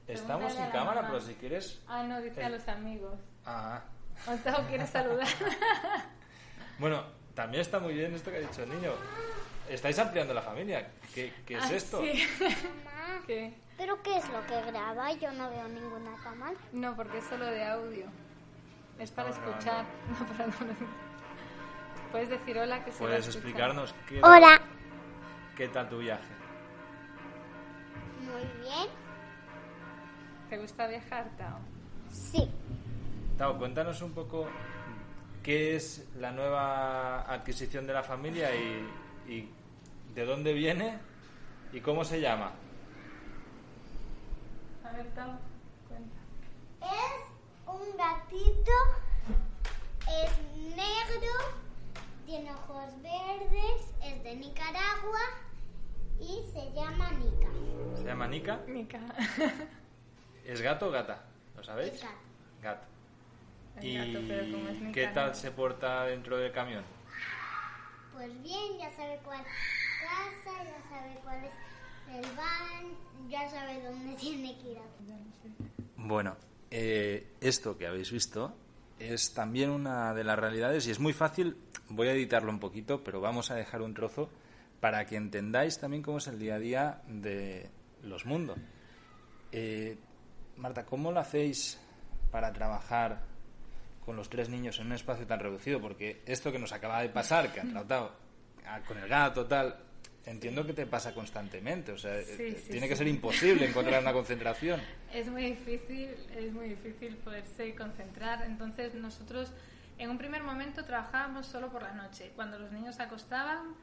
estamos 0.08 0.52
sin 0.52 0.62
a 0.62 0.70
cámara, 0.72 1.02
mamá. 1.02 1.08
pero 1.14 1.20
si 1.20 1.34
quieres... 1.34 1.80
Ah, 1.86 2.02
no, 2.04 2.20
dice 2.20 2.42
a 2.42 2.46
Eh. 2.48 2.50
los 2.50 2.66
amigos. 2.68 3.18
Ah, 3.46 3.82
Octavo 4.26 4.66
quiere 4.68 4.86
saludar. 4.86 5.26
bueno, 6.78 7.04
también 7.34 7.60
está 7.62 7.78
muy 7.78 7.94
bien 7.94 8.14
esto 8.14 8.30
que 8.30 8.38
ha 8.38 8.40
dicho 8.40 8.62
el 8.62 8.70
niño. 8.70 8.92
Estáis 9.68 9.98
ampliando 9.98 10.34
la 10.34 10.42
familia. 10.42 10.90
¿Qué, 11.14 11.32
qué 11.46 11.54
es 11.56 11.64
Ah, 11.64 11.74
esto? 11.74 12.02
sí. 12.02 12.24
Mamá, 12.84 13.22
¿Qué? 13.26 13.54
¿pero 13.78 14.02
qué 14.02 14.16
es 14.18 14.28
lo 14.30 14.44
que 14.46 14.60
graba? 14.70 15.12
Yo 15.14 15.32
no 15.32 15.48
veo 15.50 15.68
ninguna 15.68 16.14
cámara. 16.22 16.56
No, 16.72 16.94
porque 16.96 17.18
es 17.18 17.24
solo 17.24 17.46
de 17.46 17.64
audio. 17.64 18.06
Es 19.02 19.10
para 19.10 19.30
escuchar. 19.30 19.84
No, 20.08 20.26
para 20.26 20.46
no. 20.46 20.52
Puedes 22.12 22.28
decir 22.28 22.56
hola 22.56 22.84
que 22.84 22.92
se 22.92 22.98
¿Puedes 22.98 23.26
escuchar. 23.26 23.42
explicarnos 23.42 23.94
qué, 24.06 24.20
Hola. 24.22 24.60
qué 25.56 25.66
tal 25.68 25.88
tu 25.88 25.98
viaje? 25.98 26.32
Muy 28.20 28.42
bien. 28.62 28.88
¿Te 30.48 30.58
gusta 30.58 30.86
viajar, 30.86 31.30
Tao? 31.36 31.58
Sí. 32.12 32.48
Tao, 33.38 33.58
cuéntanos 33.58 34.00
un 34.02 34.12
poco 34.12 34.46
qué 35.42 35.74
es 35.74 36.06
la 36.20 36.30
nueva 36.30 37.22
adquisición 37.22 37.86
de 37.88 37.94
la 37.94 38.04
familia 38.04 38.54
y, 38.54 38.86
y 39.32 39.48
de 40.14 40.24
dónde 40.24 40.52
viene 40.52 40.98
y 41.72 41.80
cómo 41.80 42.04
se 42.04 42.20
llama. 42.20 42.52
A 44.84 44.92
ver, 44.92 45.06
Tao, 45.14 45.38
cuenta. 45.88 46.18
Es 46.94 47.21
un 47.74 47.96
gatito. 47.96 48.72
Es 50.08 50.76
negro. 50.76 51.32
Tiene 52.26 52.52
ojos 52.52 52.90
verdes. 53.02 53.92
Es 54.02 54.22
de 54.22 54.36
Nicaragua. 54.36 55.20
Y 56.20 56.44
se 56.52 56.72
llama 56.72 57.10
Nika. 57.12 57.48
¿Se 57.96 58.04
llama 58.04 58.28
Nika? 58.28 58.60
Mica. 58.68 59.00
¿Es 60.44 60.60
gato 60.60 60.88
o 60.88 60.90
gata? 60.90 61.24
¿Lo 61.56 61.64
sabéis? 61.64 61.94
Es 61.94 62.02
gato. 62.02 62.16
Gato. 62.62 62.86
Es 63.76 63.84
¿Y 63.84 63.96
gato, 63.96 64.24
pero 64.28 64.52
como 64.52 64.68
es 64.68 64.78
Mica, 64.80 64.92
qué 64.92 65.06
no. 65.08 65.12
tal 65.14 65.34
se 65.34 65.50
porta 65.50 66.04
dentro 66.04 66.36
del 66.36 66.52
camión? 66.52 66.84
Pues 68.12 68.42
bien, 68.42 68.78
ya 68.78 68.90
sabe 68.90 69.18
cuál 69.24 69.42
casa, 69.42 70.64
ya 70.64 70.88
sabe 70.90 71.18
cuál 71.24 71.44
es 71.44 71.52
el 72.14 72.36
van, 72.36 73.28
ya 73.30 73.48
sabe 73.50 73.82
dónde 73.82 74.14
tiene 74.20 74.58
que 74.58 74.72
ir 74.72 74.78
a 74.78 74.82
Bueno, 75.96 76.36
eh, 76.74 77.26
esto 77.40 77.76
que 77.76 77.86
habéis 77.86 78.10
visto 78.10 78.56
es 78.98 79.34
también 79.34 79.68
una 79.70 80.14
de 80.14 80.24
las 80.24 80.38
realidades 80.38 80.86
y 80.86 80.90
es 80.90 80.98
muy 80.98 81.12
fácil, 81.12 81.56
voy 81.90 82.08
a 82.08 82.12
editarlo 82.12 82.50
un 82.50 82.58
poquito, 82.60 83.04
pero 83.04 83.20
vamos 83.20 83.50
a 83.50 83.54
dejar 83.56 83.82
un 83.82 83.92
trozo 83.94 84.30
para 84.80 85.04
que 85.06 85.16
entendáis 85.16 85.78
también 85.78 86.02
cómo 86.02 86.18
es 86.18 86.26
el 86.28 86.38
día 86.38 86.54
a 86.54 86.58
día 86.58 87.02
de 87.06 87.68
los 88.02 88.24
mundos. 88.26 88.58
Eh, 89.52 89.96
Marta, 90.56 90.84
¿cómo 90.86 91.12
lo 91.12 91.20
hacéis 91.20 91.78
para 92.30 92.52
trabajar 92.52 93.20
con 94.04 94.16
los 94.16 94.28
tres 94.30 94.48
niños 94.48 94.78
en 94.80 94.86
un 94.86 94.92
espacio 94.92 95.26
tan 95.26 95.40
reducido? 95.40 95.80
Porque 95.80 96.22
esto 96.26 96.50
que 96.50 96.58
nos 96.58 96.72
acaba 96.72 97.02
de 97.02 97.08
pasar, 97.10 97.52
que 97.52 97.60
han 97.60 97.70
tratado 97.70 98.12
a- 98.66 98.80
con 98.80 98.98
el 98.98 99.08
gato, 99.08 99.46
tal, 99.46 99.76
entiendo 100.26 100.64
que 100.66 100.72
te 100.72 100.86
pasa 100.86 101.12
constantemente. 101.14 101.92
O 101.92 101.98
sea, 101.98 102.20
Sí, 102.22 102.42
eh, 102.42 102.60
sí, 102.64 102.70
tiene 102.70 102.88
que 102.88 102.94
sí. 102.94 102.98
ser 102.98 103.08
imposible 103.08 103.66
encontrar 103.66 104.02
una 104.02 104.12
concentración. 104.12 104.80
Es 105.12 105.28
muy 105.28 105.44
difícil, 105.44 106.10
es 106.36 106.52
muy 106.52 106.68
difícil 106.70 107.16
poderse 107.16 107.74
concentrar. 107.74 108.42
Entonces 108.44 108.94
nosotros 108.94 109.52
en 109.98 110.10
un 110.10 110.18
primer 110.18 110.42
momento 110.42 110.84
trabajábamos 110.84 111.46
solo 111.46 111.70
por 111.70 111.82
la 111.82 111.92
noche. 111.92 112.32
Cuando 112.34 112.58
los 112.58 112.72
niños 112.72 112.96
se 112.96 113.02
acostaban, 113.02 113.74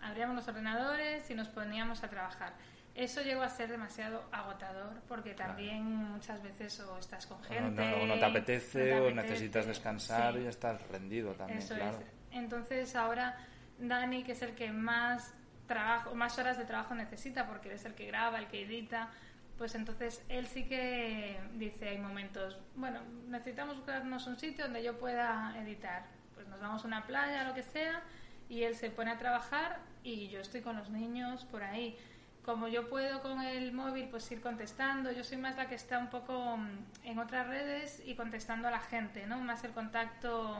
abríamos 0.00 0.36
los 0.36 0.48
ordenadores 0.48 1.28
y 1.30 1.34
nos 1.34 1.48
poníamos 1.48 2.02
a 2.04 2.08
trabajar. 2.08 2.52
Eso 2.94 3.22
llegó 3.22 3.42
a 3.42 3.48
ser 3.48 3.70
demasiado 3.70 4.24
agotador 4.32 4.92
porque 5.06 5.32
también 5.34 5.84
muchas 5.84 6.42
veces 6.42 6.80
o 6.80 6.98
estás 6.98 7.26
con 7.26 7.36
O 7.36 7.40
no, 7.42 7.46
gente, 7.48 7.84
no- 7.90 7.96
o 8.02 8.06
no 8.06 8.18
te 8.18 8.24
apetece, 8.24 8.78
no 8.78 8.84
te 8.84 8.92
o 8.92 8.96
apetece. 9.06 9.28
necesitas 9.28 9.66
descansar 9.66 10.34
Sí. 10.34 10.40
y 10.40 10.46
estás 10.46 10.82
rendido 10.88 11.32
también, 11.34 11.60
Eso 11.60 11.76
claro. 11.76 11.98
es. 11.98 12.04
Entonces 12.32 12.96
ahora 12.96 13.36
Dani, 13.78 14.24
que 14.24 14.32
es 14.32 14.42
el 14.42 14.56
que 14.56 14.72
más 14.72 15.32
trabajo, 15.68 16.14
más 16.16 16.36
horas 16.38 16.58
de 16.58 16.64
trabajo 16.64 16.96
necesita, 16.96 17.46
porque 17.46 17.72
es 17.72 17.84
el 17.84 17.94
que 17.94 18.06
graba, 18.06 18.38
el 18.38 18.48
que 18.48 18.62
edita, 18.62 19.10
pues 19.58 19.74
entonces 19.74 20.24
él 20.28 20.46
sí 20.46 20.64
que 20.64 21.38
dice, 21.54 21.88
hay 21.88 21.98
momentos, 21.98 22.56
bueno, 22.76 23.00
necesitamos 23.28 23.76
buscarnos 23.76 24.26
un 24.26 24.38
sitio 24.38 24.64
donde 24.64 24.82
yo 24.82 24.98
pueda 24.98 25.54
editar. 25.58 26.04
Pues 26.34 26.46
nos 26.46 26.60
vamos 26.60 26.84
a 26.84 26.86
una 26.86 27.06
playa, 27.06 27.42
lo 27.42 27.54
que 27.54 27.64
sea, 27.64 28.02
y 28.48 28.62
él 28.62 28.76
se 28.76 28.90
pone 28.90 29.10
a 29.10 29.18
trabajar 29.18 29.80
y 30.04 30.28
yo 30.28 30.40
estoy 30.40 30.60
con 30.60 30.76
los 30.76 30.90
niños 30.90 31.44
por 31.44 31.64
ahí. 31.64 31.98
Como 32.44 32.68
yo 32.68 32.88
puedo 32.88 33.20
con 33.20 33.42
el 33.42 33.72
móvil 33.72 34.08
pues 34.08 34.30
ir 34.30 34.40
contestando, 34.40 35.10
yo 35.10 35.24
soy 35.24 35.36
más 35.36 35.56
la 35.56 35.68
que 35.68 35.74
está 35.74 35.98
un 35.98 36.08
poco 36.08 36.56
mm, 36.56 36.78
en 37.04 37.18
otras 37.18 37.48
redes 37.48 38.00
y 38.06 38.14
contestando 38.14 38.68
a 38.68 38.70
la 38.70 38.80
gente, 38.80 39.26
¿no? 39.26 39.38
Más 39.40 39.64
el 39.64 39.72
contacto 39.72 40.56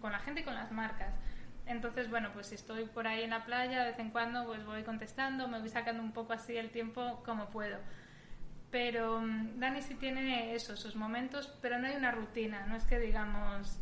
con 0.00 0.12
la 0.12 0.18
gente 0.18 0.40
y 0.40 0.44
con 0.44 0.54
las 0.54 0.72
marcas. 0.72 1.14
Entonces, 1.66 2.10
bueno, 2.10 2.30
pues 2.34 2.48
si 2.48 2.56
estoy 2.56 2.84
por 2.86 3.06
ahí 3.06 3.22
en 3.22 3.30
la 3.30 3.44
playa, 3.44 3.80
de 3.80 3.90
vez 3.90 3.98
en 3.98 4.10
cuando 4.10 4.44
pues 4.46 4.64
voy 4.64 4.82
contestando, 4.82 5.48
me 5.48 5.60
voy 5.60 5.68
sacando 5.68 6.02
un 6.02 6.12
poco 6.12 6.32
así 6.32 6.56
el 6.56 6.70
tiempo 6.70 7.22
como 7.24 7.50
puedo. 7.50 7.78
Pero 8.70 9.20
mm, 9.20 9.60
Dani 9.60 9.82
sí 9.82 9.94
tiene 9.94 10.54
eso, 10.54 10.76
sus 10.76 10.96
momentos, 10.96 11.52
pero 11.62 11.78
no 11.78 11.86
hay 11.86 11.94
una 11.94 12.10
rutina, 12.10 12.66
no 12.66 12.76
es 12.76 12.84
que 12.84 12.98
digamos 12.98 13.78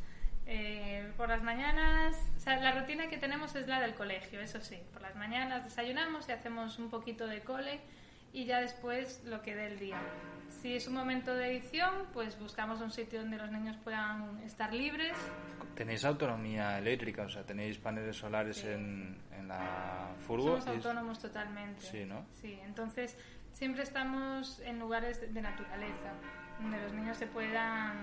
eh, 0.47 1.12
por 1.16 1.28
las 1.28 1.43
mañanas, 1.43 2.16
o 2.37 2.41
sea, 2.41 2.61
la 2.61 2.72
rutina 2.72 3.09
que 3.09 3.18
tenemos 3.18 3.55
es 3.55 3.68
la 3.68 3.81
del 3.81 3.95
colegio, 3.95 4.41
eso 4.41 4.61
sí, 4.61 4.78
por 4.93 5.01
las 5.01 5.14
mañanas 5.14 5.64
desayunamos 5.64 6.28
y 6.28 6.33
hacemos 6.33 6.78
un 6.78 6.91
poquito 6.91 7.26
de 7.26 7.41
cole 7.41 7.81
y 8.33 8.47
ya 8.47 8.61
después 8.61 9.24
lo 9.24 9.43
que 9.43 9.55
dé 9.55 9.66
el 9.68 9.78
día. 9.78 10.01
Si 10.61 10.75
es 10.77 10.87
un 10.89 10.95
momento 10.95 11.35
de 11.35 11.47
edición, 11.57 12.07
pues 12.13 12.39
buscamos 12.39 12.81
un 12.83 12.91
sitio 12.91 13.21
donde 13.21 13.39
los 13.39 13.51
niños 13.51 13.77
puedan 13.83 14.39
estar 14.45 14.73
libres. 14.75 15.17
Tenéis 15.75 16.05
autonomía 16.05 16.79
eléctrica, 16.79 17.23
o 17.23 17.29
sea, 17.31 17.45
tenéis 17.45 17.79
paneles 17.79 18.17
solares 18.17 18.59
Sí. 18.59 18.69
en, 18.69 19.17
en 19.39 19.49
la 19.49 20.11
furgo. 20.27 20.61
Somos 20.61 20.67
y 20.67 20.71
es- 20.71 20.77
autónomos 20.87 21.19
totalmente. 21.19 21.81
Sí, 21.81 22.05
¿no? 22.05 22.27
Sí, 22.35 22.59
entonces 22.65 23.17
siempre 23.53 23.83
estamos 23.85 24.61
en 24.61 24.79
lugares 24.79 25.21
de, 25.23 25.29
de 25.29 25.41
naturaleza, 25.41 26.13
donde 26.61 26.79
los 26.83 26.93
niños 26.93 27.17
se 27.17 27.27
puedan 27.27 27.97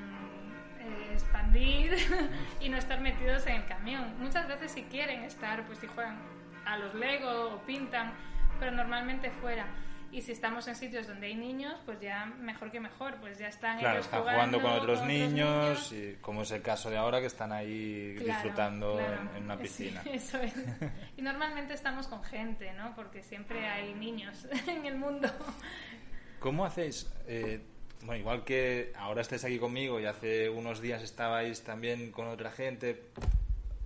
eh, 0.80 1.10
expandir 1.14 1.94
y 2.60 2.70
no 2.70 2.78
estar 2.78 3.00
metidos 3.02 3.46
en 3.46 3.58
el 3.58 3.66
camión. 3.68 4.16
Muchas 4.20 4.48
veces 4.48 4.72
si 4.72 4.82
quieren 4.84 5.22
estar, 5.24 5.64
pues 5.68 5.78
si 5.78 5.86
juegan 5.88 6.18
a 6.66 6.76
los 6.78 6.96
Lego 6.96 7.54
o 7.54 7.62
pintan, 7.68 8.14
pero 8.60 8.72
normalmente 8.72 9.30
fuera. 9.30 9.68
Y 10.12 10.22
si 10.22 10.32
estamos 10.32 10.68
en 10.68 10.76
sitios 10.76 11.06
donde 11.08 11.28
hay 11.28 11.36
niños, 11.36 11.76
pues 11.86 12.00
ya 12.00 12.26
mejor 12.26 12.72
que 12.72 12.80
mejor, 12.80 13.16
pues 13.20 13.38
ya 13.38 13.48
están 13.50 13.78
Claro, 13.80 13.96
ellos 13.96 14.06
están 14.06 14.22
jugando 14.22 14.62
con 14.62 14.72
otros 14.72 15.04
niños. 15.06 15.32
niños, 15.32 15.92
y 15.94 16.16
como 16.22 16.44
es 16.44 16.52
el 16.52 16.62
caso 16.62 16.90
de 16.90 16.98
ahora 16.98 17.20
que 17.20 17.26
están 17.28 17.52
ahí 17.52 18.16
Claro, 18.18 18.32
disfrutando 18.34 18.94
claro. 18.96 19.22
en, 19.32 19.38
en 19.38 19.44
una 19.44 19.56
Sí, 19.58 19.62
piscina. 19.64 20.02
eso 20.12 20.38
es. 20.40 20.54
Y 21.18 21.22
normalmente 21.22 21.74
estamos 21.74 22.08
con 22.08 22.24
gente, 22.24 22.72
¿no? 22.74 22.96
Porque 22.96 23.22
siempre 23.22 23.68
hay 23.68 23.94
niños 23.96 24.48
en 24.68 24.86
el 24.86 24.96
mundo. 24.98 25.30
¿Cómo 26.40 26.66
hacéis? 26.66 27.08
eh, 27.28 27.62
bueno, 28.02 28.20
igual 28.20 28.44
que 28.44 28.94
ahora 28.96 29.22
estáis 29.22 29.44
aquí 29.44 29.58
conmigo 29.58 30.00
y 30.00 30.06
hace 30.06 30.50
unos 30.50 30.80
días 30.82 31.02
estabais 31.02 31.64
también 31.64 32.12
con 32.12 32.28
otra 32.28 32.52
gente, 32.52 33.10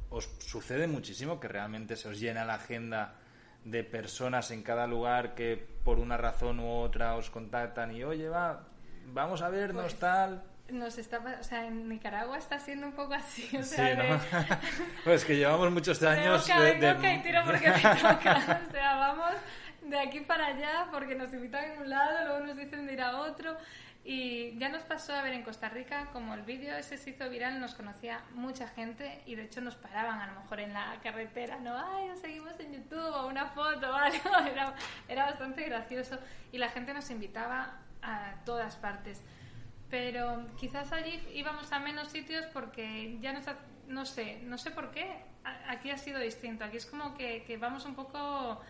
¿os 0.10 0.30
sucede 0.40 0.86
muchísimo 0.86 1.40
que 1.40 1.48
realmente 1.48 1.96
se 1.96 2.10
os 2.10 2.20
llena 2.20 2.44
la 2.44 2.56
agenda 2.56 3.16
de 3.64 3.84
personas 3.84 4.52
en 4.52 4.64
cada 4.64 4.88
lugar 4.88 5.36
que 5.36 5.56
por 5.84 6.00
una 6.00 6.18
razón 6.18 6.60
u 6.60 6.68
otra 6.70 7.16
os 7.16 7.30
contactan 7.30 7.96
y 7.96 8.04
oye, 8.04 8.28
va, 8.30 8.64
vamos 9.08 9.42
a 9.42 9.50
vernos 9.50 9.84
Pues, 9.84 9.96
tal? 10.00 10.44
Nos 10.70 10.98
está, 10.98 11.20
o 11.40 11.44
sea, 11.44 11.66
en 11.68 11.90
Nicaragua 11.90 12.38
está 12.38 12.58
siendo 12.58 12.88
un 12.88 12.94
poco 12.94 13.14
así, 13.14 13.44
o 13.58 13.62
Sí, 13.64 13.76
sea, 13.76 13.96
¿no? 13.96 14.04
de- 14.04 14.20
pues 15.04 15.26
que 15.26 15.36
llevamos 15.36 15.70
muchos 15.72 16.02
años 16.04 16.42
boca, 16.48 16.62
de, 16.62 16.74
de 16.76 16.94
boca 16.94 17.14
y 17.14 17.22
tiro 17.22 17.42
porque 17.46 17.70
me 17.70 17.80
toca. 17.82 18.62
O 18.68 18.72
sea, 18.72 18.96
vamos 18.96 19.32
de 19.84 20.00
aquí 20.00 20.22
para 20.22 20.46
allá 20.48 20.88
porque 20.92 21.16
nos 21.16 21.34
invitan 21.34 21.66
en 21.72 21.80
un 21.82 21.90
lado, 21.90 22.26
luego 22.28 22.46
nos 22.48 22.58
dicen 22.58 22.88
de 22.88 22.94
ir 22.94 23.02
a 23.02 23.18
otro. 23.18 23.58
Y 24.04 24.58
ya 24.58 24.70
nos 24.70 24.82
pasó 24.82 25.14
a 25.14 25.22
ver 25.22 25.34
en 25.34 25.44
Costa 25.44 25.70
Rica, 25.70 26.10
como 26.12 26.34
el 26.34 26.42
vídeo 26.42 26.76
ese 26.76 26.98
se 26.98 27.12
hizo 27.12 27.30
viral, 27.30 27.60
nos 27.60 27.76
conocía 27.76 28.24
mucha 28.34 28.68
gente 28.68 29.22
y 29.28 29.36
de 29.36 29.44
hecho 29.44 29.62
nos 29.62 29.76
paraban 29.76 30.20
a 30.20 30.28
lo 30.34 30.42
mejor 30.42 30.60
en 30.60 30.74
la 30.74 31.00
carretera, 31.04 31.60
¿no? 31.60 31.78
Ay, 31.78 32.10
os 32.10 32.20
seguimos 32.20 32.60
en 32.60 32.74
YouTube 32.74 33.14
o 33.14 33.28
una 33.28 33.46
foto 33.48 33.94
algo. 33.94 34.20
Era, 34.52 34.74
era 35.08 35.26
bastante 35.26 35.64
gracioso 35.66 36.18
y 36.52 36.58
la 36.58 36.70
gente 36.70 36.94
nos 36.94 37.12
invitaba 37.12 37.80
a 38.02 38.36
todas 38.44 38.76
partes. 38.76 39.22
Pero 39.92 40.48
quizás 40.60 40.92
allí 40.94 41.22
íbamos 41.34 41.72
a 41.72 41.80
menos 41.80 42.08
sitios 42.08 42.46
porque 42.48 43.20
ya 43.20 43.34
nos, 43.34 43.46
no 43.88 44.06
sé, 44.06 44.40
no 44.44 44.58
sé 44.58 44.72
por 44.72 44.90
qué. 44.92 45.24
Aquí 45.68 45.92
ha 45.92 45.98
sido 45.98 46.20
distinto. 46.20 46.64
Aquí 46.64 46.78
es 46.78 46.88
como 46.88 47.14
que, 47.14 47.44
que 47.44 47.58
vamos 47.58 47.86
un 47.86 47.94
poco 47.94 48.62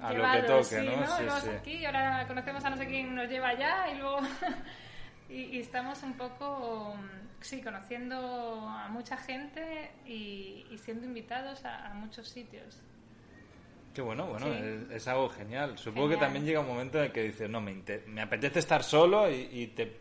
A 0.00 0.12
lo 0.12 0.30
que 0.32 0.42
toque, 0.46 0.64
sí, 0.64 0.76
¿no? 0.76 1.06
Sí, 1.16 1.22
Y 1.22 1.26
vamos 1.26 1.42
sí. 1.42 1.50
aquí 1.50 1.72
y 1.72 1.86
ahora 1.86 2.24
conocemos 2.28 2.64
a 2.64 2.70
no 2.70 2.76
sé 2.76 2.86
quién 2.86 3.14
nos 3.14 3.28
lleva 3.28 3.48
allá 3.48 3.90
y 3.90 3.98
luego 3.98 4.18
y, 5.28 5.34
y 5.56 5.58
estamos 5.60 6.02
un 6.02 6.14
poco 6.14 6.94
sí 7.40 7.62
conociendo 7.62 8.16
a 8.68 8.88
mucha 8.88 9.16
gente 9.16 9.92
y, 10.06 10.66
y 10.70 10.78
siendo 10.78 11.06
invitados 11.06 11.64
a, 11.64 11.90
a 11.90 11.94
muchos 11.94 12.28
sitios. 12.28 12.80
Qué 13.94 14.02
bueno, 14.02 14.26
bueno, 14.26 14.46
Sí. 14.46 14.52
es, 14.52 14.90
es 14.90 15.08
algo 15.08 15.30
genial. 15.30 15.78
Supongo 15.78 16.08
que 16.08 16.14
Genial. 16.14 16.26
también 16.26 16.44
llega 16.44 16.60
un 16.60 16.68
momento 16.68 16.98
en 16.98 17.04
el 17.04 17.12
que 17.12 17.22
dices, 17.22 17.48
no, 17.48 17.60
me, 17.62 17.82
me 18.08 18.20
apetece 18.20 18.58
estar 18.58 18.82
solo 18.82 19.30
y, 19.30 19.48
y 19.50 19.66
te, 19.68 19.96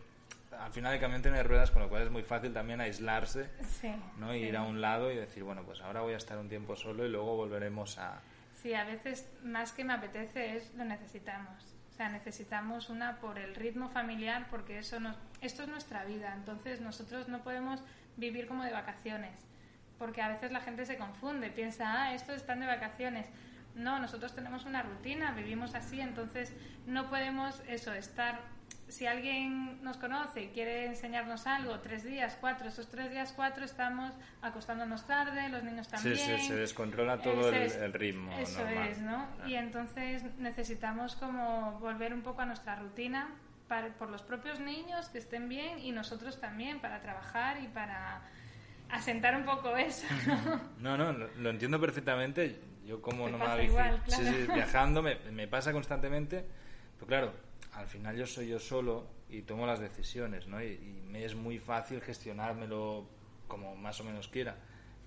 al 0.60 0.72
final 0.74 0.94
el 0.94 1.00
camión 1.00 1.22
tiene 1.22 1.42
ruedas, 1.44 1.72
con 1.72 1.82
lo 1.84 1.88
cual 1.88 2.02
es 2.04 2.12
muy 2.12 2.24
fácil 2.24 2.52
también 2.52 2.82
aislarse, 2.82 3.50
Sí. 3.80 3.90
¿no? 4.18 4.34
sí. 4.34 4.40
Ir 4.40 4.58
a 4.58 4.64
un 4.64 4.82
lado 4.82 5.10
y 5.12 5.16
decir, 5.16 5.44
bueno, 5.44 5.64
pues 5.64 5.80
ahora 5.80 6.02
voy 6.02 6.14
a 6.14 6.18
estar 6.18 6.38
un 6.38 6.50
tiempo 6.50 6.76
solo 6.76 7.06
y 7.06 7.10
luego 7.10 7.38
volveremos 7.38 7.98
a... 7.98 8.20
Sí, 8.66 8.74
a 8.74 8.84
veces 8.84 9.30
más 9.44 9.74
que 9.74 9.84
me 9.84 9.94
apetece 9.94 10.58
es 10.58 10.74
lo 10.74 10.86
necesitamos. 10.86 11.76
O 11.92 11.96
sea, 11.96 12.10
necesitamos 12.10 12.90
una 12.90 13.18
por 13.18 13.38
el 13.38 13.54
ritmo 13.54 13.90
familiar 13.90 14.48
porque 14.50 14.80
eso 14.80 15.00
nos, 15.00 15.16
esto 15.40 15.62
es 15.62 15.70
nuestra 15.70 16.04
vida. 16.04 16.34
Entonces 16.34 16.82
nosotros 16.82 17.28
no 17.28 17.44
podemos 17.44 17.84
vivir 18.18 18.48
como 18.48 18.64
de 18.64 18.72
vacaciones 18.72 19.36
porque 20.00 20.24
a 20.24 20.30
veces 20.30 20.52
la 20.52 20.62
gente 20.62 20.88
se 20.88 20.98
confunde, 20.98 21.52
piensa, 21.52 22.06
ah, 22.06 22.16
estos 22.16 22.38
están 22.38 22.60
de 22.60 22.66
vacaciones. 22.66 23.28
No, 23.76 24.00
nosotros 24.00 24.34
tenemos 24.34 24.66
una 24.66 24.82
rutina, 24.82 25.34
vivimos 25.34 25.76
así, 25.76 26.02
entonces 26.02 26.52
no 26.88 27.08
podemos 27.12 27.62
eso, 27.68 27.94
estar... 27.94 28.40
Si 28.88 29.08
alguien 29.08 29.82
nos 29.84 29.98
conoce 29.98 30.44
y 30.44 30.48
quiere 30.50 30.86
enseñarnos 30.86 31.48
algo, 31.48 31.80
tres 31.80 32.04
días, 32.04 32.38
cuatro, 32.40 32.68
esos 32.70 32.88
tres 32.88 33.10
días, 33.10 33.34
cuatro 33.36 33.66
estamos 33.66 34.14
acostándonos 34.44 35.08
tarde, 35.08 35.50
los 35.50 35.64
niños 35.64 35.88
Sí, 35.88 35.92
también. 35.94 36.18
sí, 36.18 36.40
se 36.48 36.56
descontrola 36.56 37.20
todo 37.20 37.50
el, 37.50 37.56
Ese 37.56 37.66
es- 37.66 37.76
el 37.82 37.94
ritmo 37.94 38.32
Eso 38.38 38.60
normal. 38.64 38.88
es, 38.90 39.00
¿no? 39.00 39.28
Y 39.48 39.56
entonces 39.56 40.24
necesitamos 40.38 41.16
como 41.16 41.80
volver 41.80 42.14
un 42.14 42.22
poco 42.22 42.44
a 42.44 42.46
nuestra 42.46 42.76
rutina 42.76 43.30
para, 43.68 43.88
por 43.96 44.12
los 44.12 44.22
propios 44.22 44.60
niños 44.60 45.10
que 45.10 45.18
estén 45.18 45.50
bien 45.50 45.80
y 45.80 45.92
nosotros 45.92 46.40
también 46.40 46.80
para 46.80 47.02
trabajar 47.02 47.60
y 47.64 47.68
para 47.68 48.22
asentar 48.90 49.36
un 49.36 49.46
poco 49.46 49.76
eso, 49.78 50.06
¿no? 50.80 50.96
No, 50.96 50.98
no, 50.98 51.12
lo, 51.12 51.28
lo 51.38 51.50
entiendo 51.50 51.82
perfectamente. 51.82 52.62
Yo 52.86 53.02
como 53.02 53.28
no 53.28 53.40
me 53.40 53.64
igual, 53.64 54.00
sí, 54.06 54.12
claro. 54.22 54.38
sí, 54.46 54.48
viajando 54.54 55.02
me, 55.02 55.16
me 55.32 55.48
pasa 55.48 55.72
constantemente. 55.74 56.46
Pero 56.98 57.08
claro, 57.08 57.34
al 57.76 57.88
final 57.88 58.16
yo 58.16 58.26
soy 58.26 58.48
yo 58.48 58.60
solo 58.60 59.08
y 59.30 59.42
tomo 59.42 59.66
las 59.66 59.80
decisiones, 59.80 60.48
¿no? 60.48 60.62
Y, 60.62 60.68
y 60.74 61.04
me 61.10 61.26
es 61.26 61.36
muy 61.36 61.60
fácil 61.60 62.02
gestionármelo 62.02 63.08
como 63.48 63.76
más 63.76 64.00
o 64.00 64.04
menos 64.04 64.28
quiera. 64.28 64.56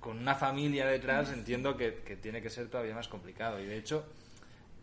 Con 0.00 0.18
una 0.18 0.34
familia 0.34 0.86
detrás 0.86 1.32
entiendo 1.32 1.76
que, 1.76 2.02
que 2.04 2.16
tiene 2.16 2.40
que 2.40 2.50
ser 2.50 2.68
todavía 2.68 2.94
más 2.94 3.08
complicado. 3.08 3.60
Y 3.60 3.66
de 3.66 3.76
hecho, 3.76 4.06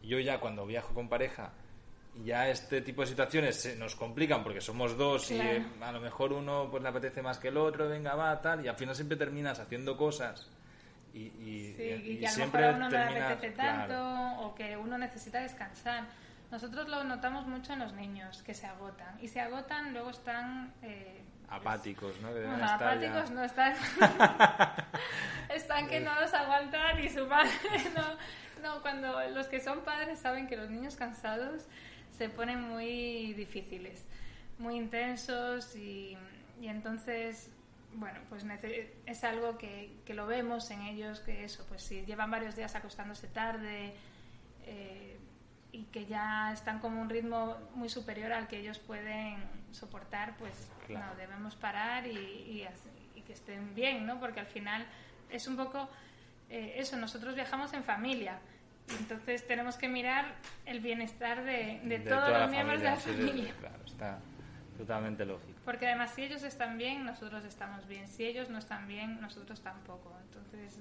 yo 0.03 0.19
ya 0.19 0.39
cuando 0.39 0.65
viajo 0.65 0.93
con 0.93 1.07
pareja, 1.07 1.53
ya 2.23 2.49
este 2.49 2.81
tipo 2.81 3.01
de 3.01 3.07
situaciones 3.07 3.55
se 3.55 3.75
nos 3.75 3.95
complican 3.95 4.43
porque 4.43 4.61
somos 4.61 4.97
dos 4.97 5.31
y 5.31 5.35
Claro. 5.35 5.51
eh, 5.57 5.65
a 5.81 5.91
lo 5.91 6.01
mejor 6.01 6.33
uno 6.33 6.67
pues 6.71 6.81
le 6.83 6.89
apetece 6.89 7.21
más 7.21 7.37
que 7.39 7.49
el 7.49 7.57
otro, 7.57 7.87
venga, 7.89 8.15
va, 8.15 8.41
tal, 8.41 8.63
y 8.65 8.67
al 8.67 8.75
final 8.75 8.95
siempre 8.95 9.17
terminas 9.17 9.59
haciendo 9.59 9.97
cosas 9.97 10.49
y, 11.13 11.19
y, 11.23 11.73
Sí, 11.77 11.83
y 11.83 12.11
y 12.11 12.17
que 12.19 12.27
a 12.27 12.29
lo 12.29 12.35
siempre 12.35 12.61
mejor 12.61 12.73
a 12.73 12.77
uno 12.77 12.89
no 12.89 12.97
le 13.11 13.19
apetece 13.21 13.53
claro. 13.53 13.93
tanto 13.93 14.41
o 14.43 14.55
que 14.55 14.77
uno 14.77 14.97
necesita 14.97 15.39
descansar. 15.41 16.05
Nosotros 16.51 16.87
lo 16.87 17.03
notamos 17.03 17.47
mucho 17.47 17.73
en 17.73 17.79
los 17.79 17.93
niños, 17.93 18.41
que 18.43 18.53
se 18.53 18.65
agotan. 18.67 19.17
Y 19.21 19.27
se 19.27 19.41
agotan, 19.41 19.93
luego 19.93 20.09
están... 20.11 20.73
eh, 20.83 21.21
apáticos, 21.49 22.19
¿no? 22.21 22.31
Ya- 22.59 22.75
apáticos 22.75 23.31
no 23.31 23.43
están. 23.43 23.73
están 25.49 25.87
que 25.87 25.99
no 25.99 26.19
los 26.19 26.33
aguantan 26.33 26.97
ni 27.01 27.09
su 27.09 27.25
madre. 27.27 27.51
No, 27.95 28.15
no, 28.75 28.81
cuando 28.81 29.19
los 29.29 29.47
que 29.47 29.59
son 29.59 29.81
padres 29.81 30.19
saben 30.19 30.47
que 30.47 30.57
los 30.57 30.69
niños 30.69 30.95
cansados 30.95 31.65
se 32.17 32.29
ponen 32.29 32.61
muy 32.61 33.33
difíciles, 33.33 34.05
muy 34.57 34.75
intensos 34.75 35.75
y, 35.75 36.17
y 36.61 36.67
entonces, 36.67 37.51
bueno, 37.93 38.19
pues 38.29 38.43
es 39.05 39.23
algo 39.23 39.57
que, 39.57 39.97
que 40.05 40.13
lo 40.13 40.25
vemos 40.25 40.71
en 40.71 40.81
ellos, 40.81 41.19
que 41.19 41.43
eso, 41.43 41.65
pues 41.67 41.83
si 41.83 42.05
llevan 42.05 42.31
varios 42.31 42.55
días 42.55 42.73
acostándose 42.75 43.27
tarde. 43.27 43.93
eh, 44.65 45.14
y 45.75 45.83
que 45.91 46.05
ya 46.05 46.53
están 46.53 46.79
como 46.79 47.01
un 47.01 47.09
ritmo 47.09 47.57
muy 47.73 47.89
superior 47.89 48.31
al 48.31 48.47
que 48.47 48.59
ellos 48.59 48.79
pueden 48.79 49.37
soportar, 49.71 50.35
pues 50.37 50.69
Claro. 50.87 51.07
no, 51.07 51.15
debemos 51.15 51.55
parar 51.55 52.05
y, 52.07 52.11
y 52.17 52.67
y 53.15 53.21
que 53.21 53.33
estén 53.33 53.73
bien, 53.75 54.05
¿no? 54.05 54.19
Porque 54.19 54.39
al 54.39 54.45
final 54.45 54.85
es 55.29 55.47
un 55.47 55.57
poco 55.57 55.89
eh, 56.49 56.75
eso, 56.77 56.95
nosotros 56.97 57.35
viajamos 57.35 57.73
en 57.73 57.83
familia, 57.83 58.39
entonces 58.99 59.45
tenemos 59.47 59.77
que 59.77 59.87
mirar 59.87 60.35
el 60.65 60.79
bienestar 60.79 61.43
de, 61.43 61.81
de, 61.83 61.99
todos 61.99 62.29
los 62.29 62.49
miembros 62.51 62.79
de 62.79 62.85
la 62.85 62.95
sí, 62.97 63.09
familia. 63.11 63.53
claro, 63.59 63.83
está 63.85 64.19
totalmente 64.77 65.25
lógico. 65.25 65.59
Porque 65.65 65.87
además 65.87 66.11
si 66.11 66.23
ellos 66.23 66.43
están 66.43 66.77
bien, 66.77 67.03
nosotros 67.05 67.43
estamos 67.45 67.87
bien. 67.87 68.07
Si 68.07 68.23
ellos 68.25 68.49
no 68.49 68.59
están 68.59 68.87
bien, 68.87 69.19
nosotros 69.21 69.61
tampoco. 69.61 70.15
Entonces, 70.25 70.79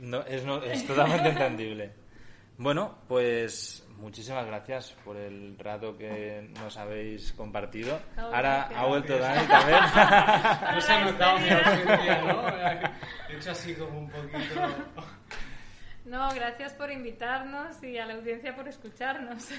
No, 0.00 0.20
es, 0.22 0.44
no, 0.44 0.62
es 0.62 0.86
totalmente 0.86 1.28
entendible. 1.36 1.92
Bueno, 2.60 2.94
pues 3.08 3.88
muchísimas 3.96 4.44
gracias 4.44 4.94
por 5.02 5.16
el 5.16 5.56
rato 5.58 5.96
que 5.96 6.46
nos 6.60 6.76
habéis 6.76 7.32
compartido. 7.32 7.98
Ahora 8.18 8.68
gracias. 8.68 8.78
ha 8.78 8.84
vuelto 8.84 9.18
Dani 9.18 9.46
también. 9.46 9.78
No 10.74 10.80
se 10.82 10.92
ha 10.92 11.04
notado 11.06 11.38
mi 11.38 11.48
ausencia, 11.48 12.22
¿no? 12.22 12.48
He 13.30 13.36
hecho 13.38 13.50
así 13.52 13.74
como 13.74 14.00
un 14.00 14.10
poquito... 14.10 14.60
no, 16.04 16.34
gracias 16.34 16.74
por 16.74 16.92
invitarnos 16.92 17.82
y 17.82 17.96
a 17.96 18.04
la 18.04 18.12
audiencia 18.12 18.54
por 18.54 18.68
escucharnos. 18.68 19.48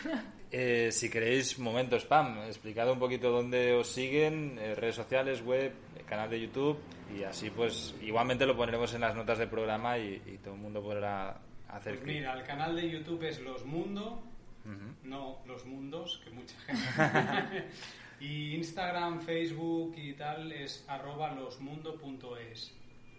Eh, 0.53 0.91
si 0.91 1.09
queréis, 1.09 1.57
momento 1.57 1.95
spam, 1.95 2.43
explicad 2.43 2.91
un 2.91 2.99
poquito 2.99 3.31
dónde 3.31 3.73
os 3.73 3.87
siguen, 3.87 4.59
eh, 4.59 4.75
redes 4.75 4.95
sociales, 4.95 5.41
web, 5.41 5.71
canal 6.05 6.29
de 6.29 6.41
YouTube 6.41 6.77
y 7.17 7.23
así 7.23 7.49
pues 7.49 7.95
igualmente 8.01 8.45
lo 8.45 8.57
pondremos 8.57 8.93
en 8.93 8.99
las 8.99 9.15
notas 9.15 9.37
del 9.37 9.47
programa 9.47 9.97
y, 9.97 10.21
y 10.25 10.37
todo 10.39 10.55
el 10.55 10.59
mundo 10.59 10.83
podrá 10.83 11.39
hacer 11.71 11.95
Pues 11.95 12.05
mira, 12.07 12.33
el 12.33 12.43
canal 12.43 12.75
de 12.75 12.89
YouTube 12.89 13.23
es 13.23 13.39
Los 13.41 13.65
Mundo, 13.65 14.23
Ujú. 14.65 14.93
no 15.03 15.39
Los 15.45 15.65
Mundos, 15.65 16.21
que 16.23 16.29
mucha 16.31 16.55
gente... 16.65 17.67
y 18.19 18.55
Instagram, 18.55 19.21
Facebook 19.21 19.93
y 19.97 20.13
tal 20.13 20.51
es 20.51 20.85
arroba 20.87 21.31
losmundo.es. 21.33 22.75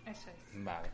Eso 0.06 0.30
es. 0.30 0.64
Vale, 0.64 0.88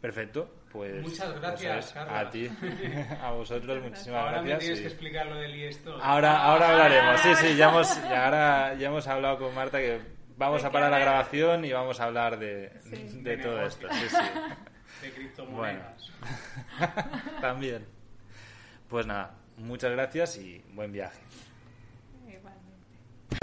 perfecto. 0.00 0.50
Pues 0.72 1.00
Muchas 1.02 1.32
gracias. 1.40 1.92
Carla. 1.92 2.18
A 2.18 2.30
ti, 2.30 2.48
a 3.22 3.30
vosotros, 3.30 3.80
muchísimas 3.82 4.20
Ahora 4.24 4.42
me 4.42 4.48
gracias. 4.48 4.58
tienes 4.58 4.78
y- 4.78 4.82
que 4.82 4.88
explicar 4.88 5.26
lo 5.26 5.36
del 5.36 5.54
IESTO. 5.54 6.02
Ahora, 6.02 6.36
ahora 6.42 6.70
hablaremos. 6.72 7.20
Sí, 7.20 7.34
sí, 7.36 7.56
ya 7.56 7.68
hemos, 7.68 7.94
ya 8.02 8.24
ahora 8.24 8.74
ya 8.74 8.88
hemos 8.88 9.06
hablado 9.06 9.38
con 9.38 9.54
Marta 9.54 9.78
que 9.78 10.00
vamos 10.36 10.64
a 10.64 10.72
parar 10.72 10.90
la 10.90 10.98
grabación 10.98 11.64
y 11.64 11.72
vamos 11.72 12.00
a 12.00 12.04
hablar 12.06 12.40
de, 12.40 12.72
Sí. 12.82 13.20
de 13.22 13.36
De 13.36 13.42
todo 13.42 13.56
negocio. 13.58 13.88
esto. 13.88 14.00
Sí, 14.00 14.08
sí. 14.08 14.30
De 15.04 15.12
criptomonedas. 15.12 16.10
También. 17.42 17.86
Pues 18.88 19.06
nada, 19.06 19.34
muchas 19.58 19.92
gracias 19.92 20.38
y 20.38 20.64
buen 20.72 20.92
viaje. 20.92 21.20
Igualmente. 22.26 23.36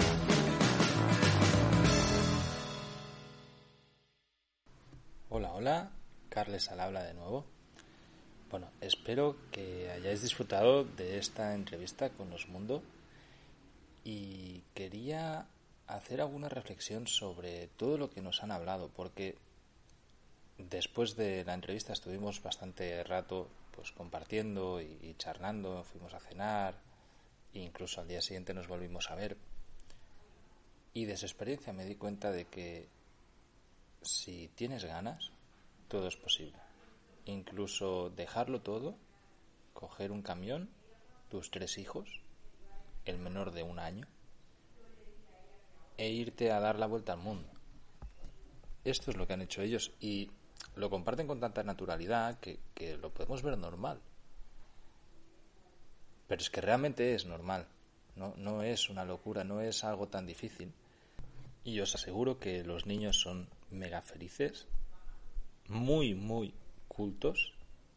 Hola, 5.29 5.51
hola, 5.53 5.91
Carles 6.29 6.67
al 6.71 6.79
habla 6.79 7.03
de 7.03 7.13
nuevo. 7.13 7.45
Bueno, 8.49 8.71
espero 8.81 9.37
que 9.51 9.91
hayáis 9.91 10.23
disfrutado 10.23 10.83
de 10.83 11.19
esta 11.19 11.53
entrevista 11.53 12.09
con 12.09 12.31
Los 12.31 12.47
Mundo 12.47 12.81
y 14.03 14.63
quería 14.73 15.45
hacer 15.85 16.21
alguna 16.21 16.49
reflexión 16.49 17.05
sobre 17.05 17.67
todo 17.77 17.99
lo 17.99 18.09
que 18.09 18.21
nos 18.21 18.41
han 18.41 18.51
hablado, 18.51 18.89
porque 18.95 19.37
después 20.69 21.15
de 21.15 21.43
la 21.45 21.53
entrevista 21.53 21.93
estuvimos 21.93 22.41
bastante 22.41 23.03
rato 23.03 23.49
pues 23.71 23.91
compartiendo 23.91 24.81
y, 24.81 25.15
charlando, 25.17 25.83
fuimos 25.83 26.13
a 26.13 26.19
cenar, 26.19 26.75
e 27.53 27.59
incluso 27.59 28.01
al 28.01 28.07
día 28.07 28.21
siguiente 28.21 28.53
nos 28.53 28.67
volvimos 28.67 29.09
a 29.09 29.15
ver. 29.15 29.37
Y 30.93 31.05
de 31.05 31.17
su 31.17 31.25
experiencia 31.25 31.73
me 31.73 31.85
di 31.85 31.95
cuenta 31.95 32.31
de 32.31 32.45
que 32.45 32.89
si 34.01 34.49
tienes 34.55 34.83
ganas, 34.83 35.31
todo 35.87 36.07
es 36.07 36.17
posible. 36.17 36.57
Incluso 37.25 38.09
dejarlo 38.09 38.61
todo, 38.61 38.95
coger 39.73 40.11
un 40.11 40.21
camión, 40.21 40.69
tus 41.29 41.49
tres 41.49 41.77
hijos, 41.77 42.21
el 43.05 43.17
menor 43.19 43.51
de 43.51 43.63
un 43.63 43.79
año, 43.79 44.07
e 45.97 46.09
irte 46.09 46.51
a 46.51 46.59
dar 46.59 46.77
la 46.77 46.87
vuelta 46.87 47.13
al 47.13 47.19
mundo. 47.19 47.49
Esto 48.83 49.11
es 49.11 49.17
lo 49.17 49.27
que 49.27 49.33
han 49.33 49.41
hecho 49.41 49.61
ellos 49.61 49.91
y 49.99 50.31
lo 50.75 50.89
comparten 50.89 51.27
con 51.27 51.39
tanta 51.39 51.63
naturalidad 51.63 52.39
que, 52.39 52.59
que 52.73 52.97
lo 52.97 53.13
podemos 53.13 53.41
ver 53.41 53.57
normal. 53.57 53.99
Pero 56.27 56.41
es 56.41 56.49
que 56.49 56.61
realmente 56.61 57.13
es 57.13 57.25
normal. 57.25 57.67
No, 58.15 58.33
no 58.37 58.63
es 58.63 58.89
una 58.89 59.05
locura, 59.05 59.43
no 59.43 59.61
es 59.61 59.83
algo 59.83 60.07
tan 60.07 60.25
difícil. 60.25 60.73
Y 61.63 61.79
os 61.79 61.93
aseguro 61.93 62.39
que 62.39 62.63
los 62.63 62.85
niños 62.85 63.19
son 63.19 63.47
mega 63.69 64.01
felices, 64.01 64.67
muy, 65.67 66.15
muy 66.15 66.53
cultos 66.87 67.53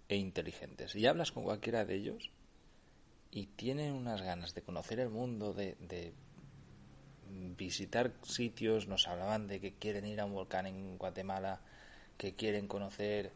e 0.08 0.16
inteligentes. 0.16 0.94
Y 0.94 1.06
hablas 1.06 1.32
con 1.32 1.44
cualquiera 1.44 1.84
de 1.84 1.94
ellos 1.94 2.30
y 3.30 3.46
tienen 3.46 3.92
unas 3.92 4.22
ganas 4.22 4.54
de 4.54 4.62
conocer 4.62 5.00
el 5.00 5.10
mundo, 5.10 5.52
de, 5.52 5.76
de 5.80 6.12
visitar 7.56 8.12
sitios. 8.22 8.86
Nos 8.86 9.08
hablaban 9.08 9.48
de 9.48 9.60
que 9.60 9.74
quieren 9.74 10.06
ir 10.06 10.20
a 10.20 10.24
un 10.24 10.34
volcán 10.34 10.66
en 10.66 10.98
Guatemala, 10.98 11.60
que 12.16 12.34
quieren 12.34 12.68
conocer 12.68 13.32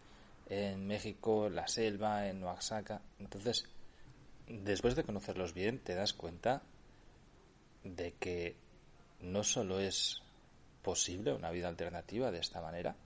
en 0.49 0.87
México, 0.87 1.49
la 1.49 1.69
selva, 1.69 2.29
en 2.29 2.43
Oaxaca. 2.43 3.03
Entonces, 3.19 3.67
después 4.47 4.97
de 4.97 5.05
conocerlos 5.05 5.53
bien, 5.53 5.79
te 5.79 5.95
das 5.95 6.13
cuenta 6.13 6.63
de 7.85 8.15
que 8.15 8.57
no 9.21 9.45
solo 9.45 9.81
es 9.81 10.23
posible 10.83 11.33
una 11.33 11.51
vida 11.51 11.69
alternativa 11.69 12.31
de 12.31 12.39
esta 12.39 12.61
manera, 12.61 12.97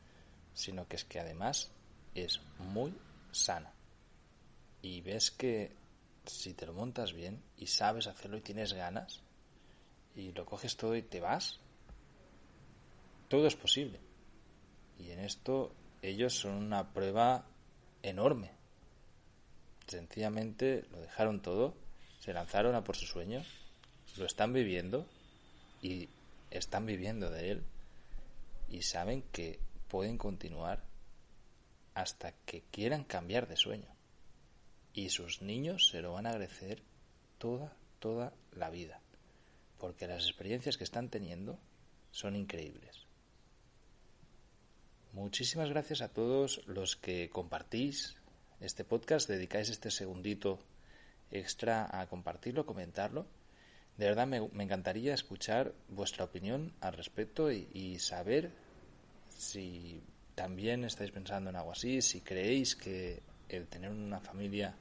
sino 0.54 0.86
que 0.86 0.96
es 0.96 1.04
que 1.04 1.20
además 1.20 1.70
es 2.14 2.40
muy 2.58 2.94
sana. 3.32 3.72
Y 4.82 5.00
ves 5.00 5.30
que 5.30 5.74
si 6.26 6.54
te 6.54 6.66
lo 6.66 6.74
montas 6.74 7.12
bien 7.12 7.42
y 7.56 7.66
sabes 7.66 8.06
hacerlo 8.06 8.36
y 8.36 8.42
tienes 8.42 8.72
ganas 8.72 9.22
y 10.14 10.32
lo 10.32 10.44
coges 10.44 10.76
todo 10.76 10.94
y 10.96 11.02
te 11.02 11.20
vas, 11.20 11.58
todo 13.28 13.46
es 13.46 13.56
posible. 13.56 13.98
Y 15.02 15.10
en 15.10 15.20
esto 15.20 15.72
ellos 16.00 16.34
son 16.34 16.52
una 16.52 16.92
prueba 16.92 17.44
enorme. 18.02 18.50
Sencillamente 19.86 20.84
lo 20.92 21.00
dejaron 21.00 21.42
todo, 21.42 21.74
se 22.20 22.32
lanzaron 22.32 22.74
a 22.74 22.84
por 22.84 22.96
su 22.96 23.06
sueño, 23.06 23.42
lo 24.16 24.26
están 24.26 24.52
viviendo 24.52 25.06
y 25.82 26.08
están 26.50 26.86
viviendo 26.86 27.30
de 27.30 27.50
él 27.50 27.64
y 28.70 28.82
saben 28.82 29.22
que 29.32 29.58
pueden 29.88 30.18
continuar 30.18 30.82
hasta 31.94 32.32
que 32.46 32.62
quieran 32.70 33.04
cambiar 33.04 33.48
de 33.48 33.56
sueño. 33.56 33.88
Y 34.94 35.08
sus 35.08 35.42
niños 35.42 35.88
se 35.88 36.00
lo 36.00 36.12
van 36.12 36.26
a 36.26 36.30
agradecer 36.30 36.82
toda, 37.38 37.72
toda 37.98 38.32
la 38.52 38.70
vida. 38.70 39.00
Porque 39.78 40.06
las 40.06 40.24
experiencias 40.24 40.76
que 40.76 40.84
están 40.84 41.08
teniendo 41.08 41.58
son 42.12 42.36
increíbles. 42.36 43.01
Muchísimas 45.12 45.68
gracias 45.68 46.00
a 46.00 46.08
todos 46.08 46.62
los 46.66 46.96
que 46.96 47.28
compartís 47.30 48.16
este 48.60 48.84
podcast, 48.84 49.28
dedicáis 49.28 49.68
este 49.68 49.90
segundito 49.90 50.58
extra 51.30 51.88
a 52.00 52.06
compartirlo, 52.06 52.66
comentarlo. 52.66 53.26
De 53.96 54.06
verdad 54.06 54.26
me, 54.26 54.38
encantaría 54.62 55.12
escuchar 55.12 55.74
vuestra 55.88 56.24
opinión 56.24 56.72
al 56.80 56.94
respecto 56.94 57.50
y 57.52 57.98
saber 57.98 58.52
si 59.28 60.02
también 60.34 60.84
estáis 60.84 61.10
pensando 61.10 61.50
en 61.50 61.56
algo 61.56 61.72
así, 61.72 62.00
si 62.00 62.20
creéis 62.20 62.74
que 62.74 63.22
el 63.48 63.66
tener 63.66 63.90
una 63.90 64.20
familia 64.20 64.74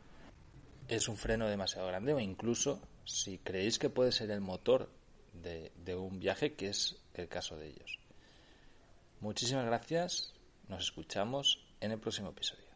es 0.88 1.08
un 1.08 1.18
freno 1.18 1.48
demasiado 1.48 1.88
grande 1.88 2.14
o 2.14 2.20
incluso 2.20 2.82
si 3.06 3.38
creéis 3.40 3.80
que 3.80 3.90
puede 3.90 4.12
ser 4.12 4.32
el 4.32 4.42
motor 4.42 4.90
de, 5.34 5.96
un 5.96 6.20
viaje, 6.20 6.54
que 6.54 6.70
es 6.70 6.98
el 7.14 7.28
caso 7.28 7.58
de 7.58 7.68
ellos. 7.68 8.01
Muchísimas 9.22 9.68
gracias, 9.68 10.34
nos 10.68 10.82
escuchamos 10.82 11.64
en 11.80 11.92
el 11.92 12.00
próximo 12.00 12.30
episodio. 12.30 12.71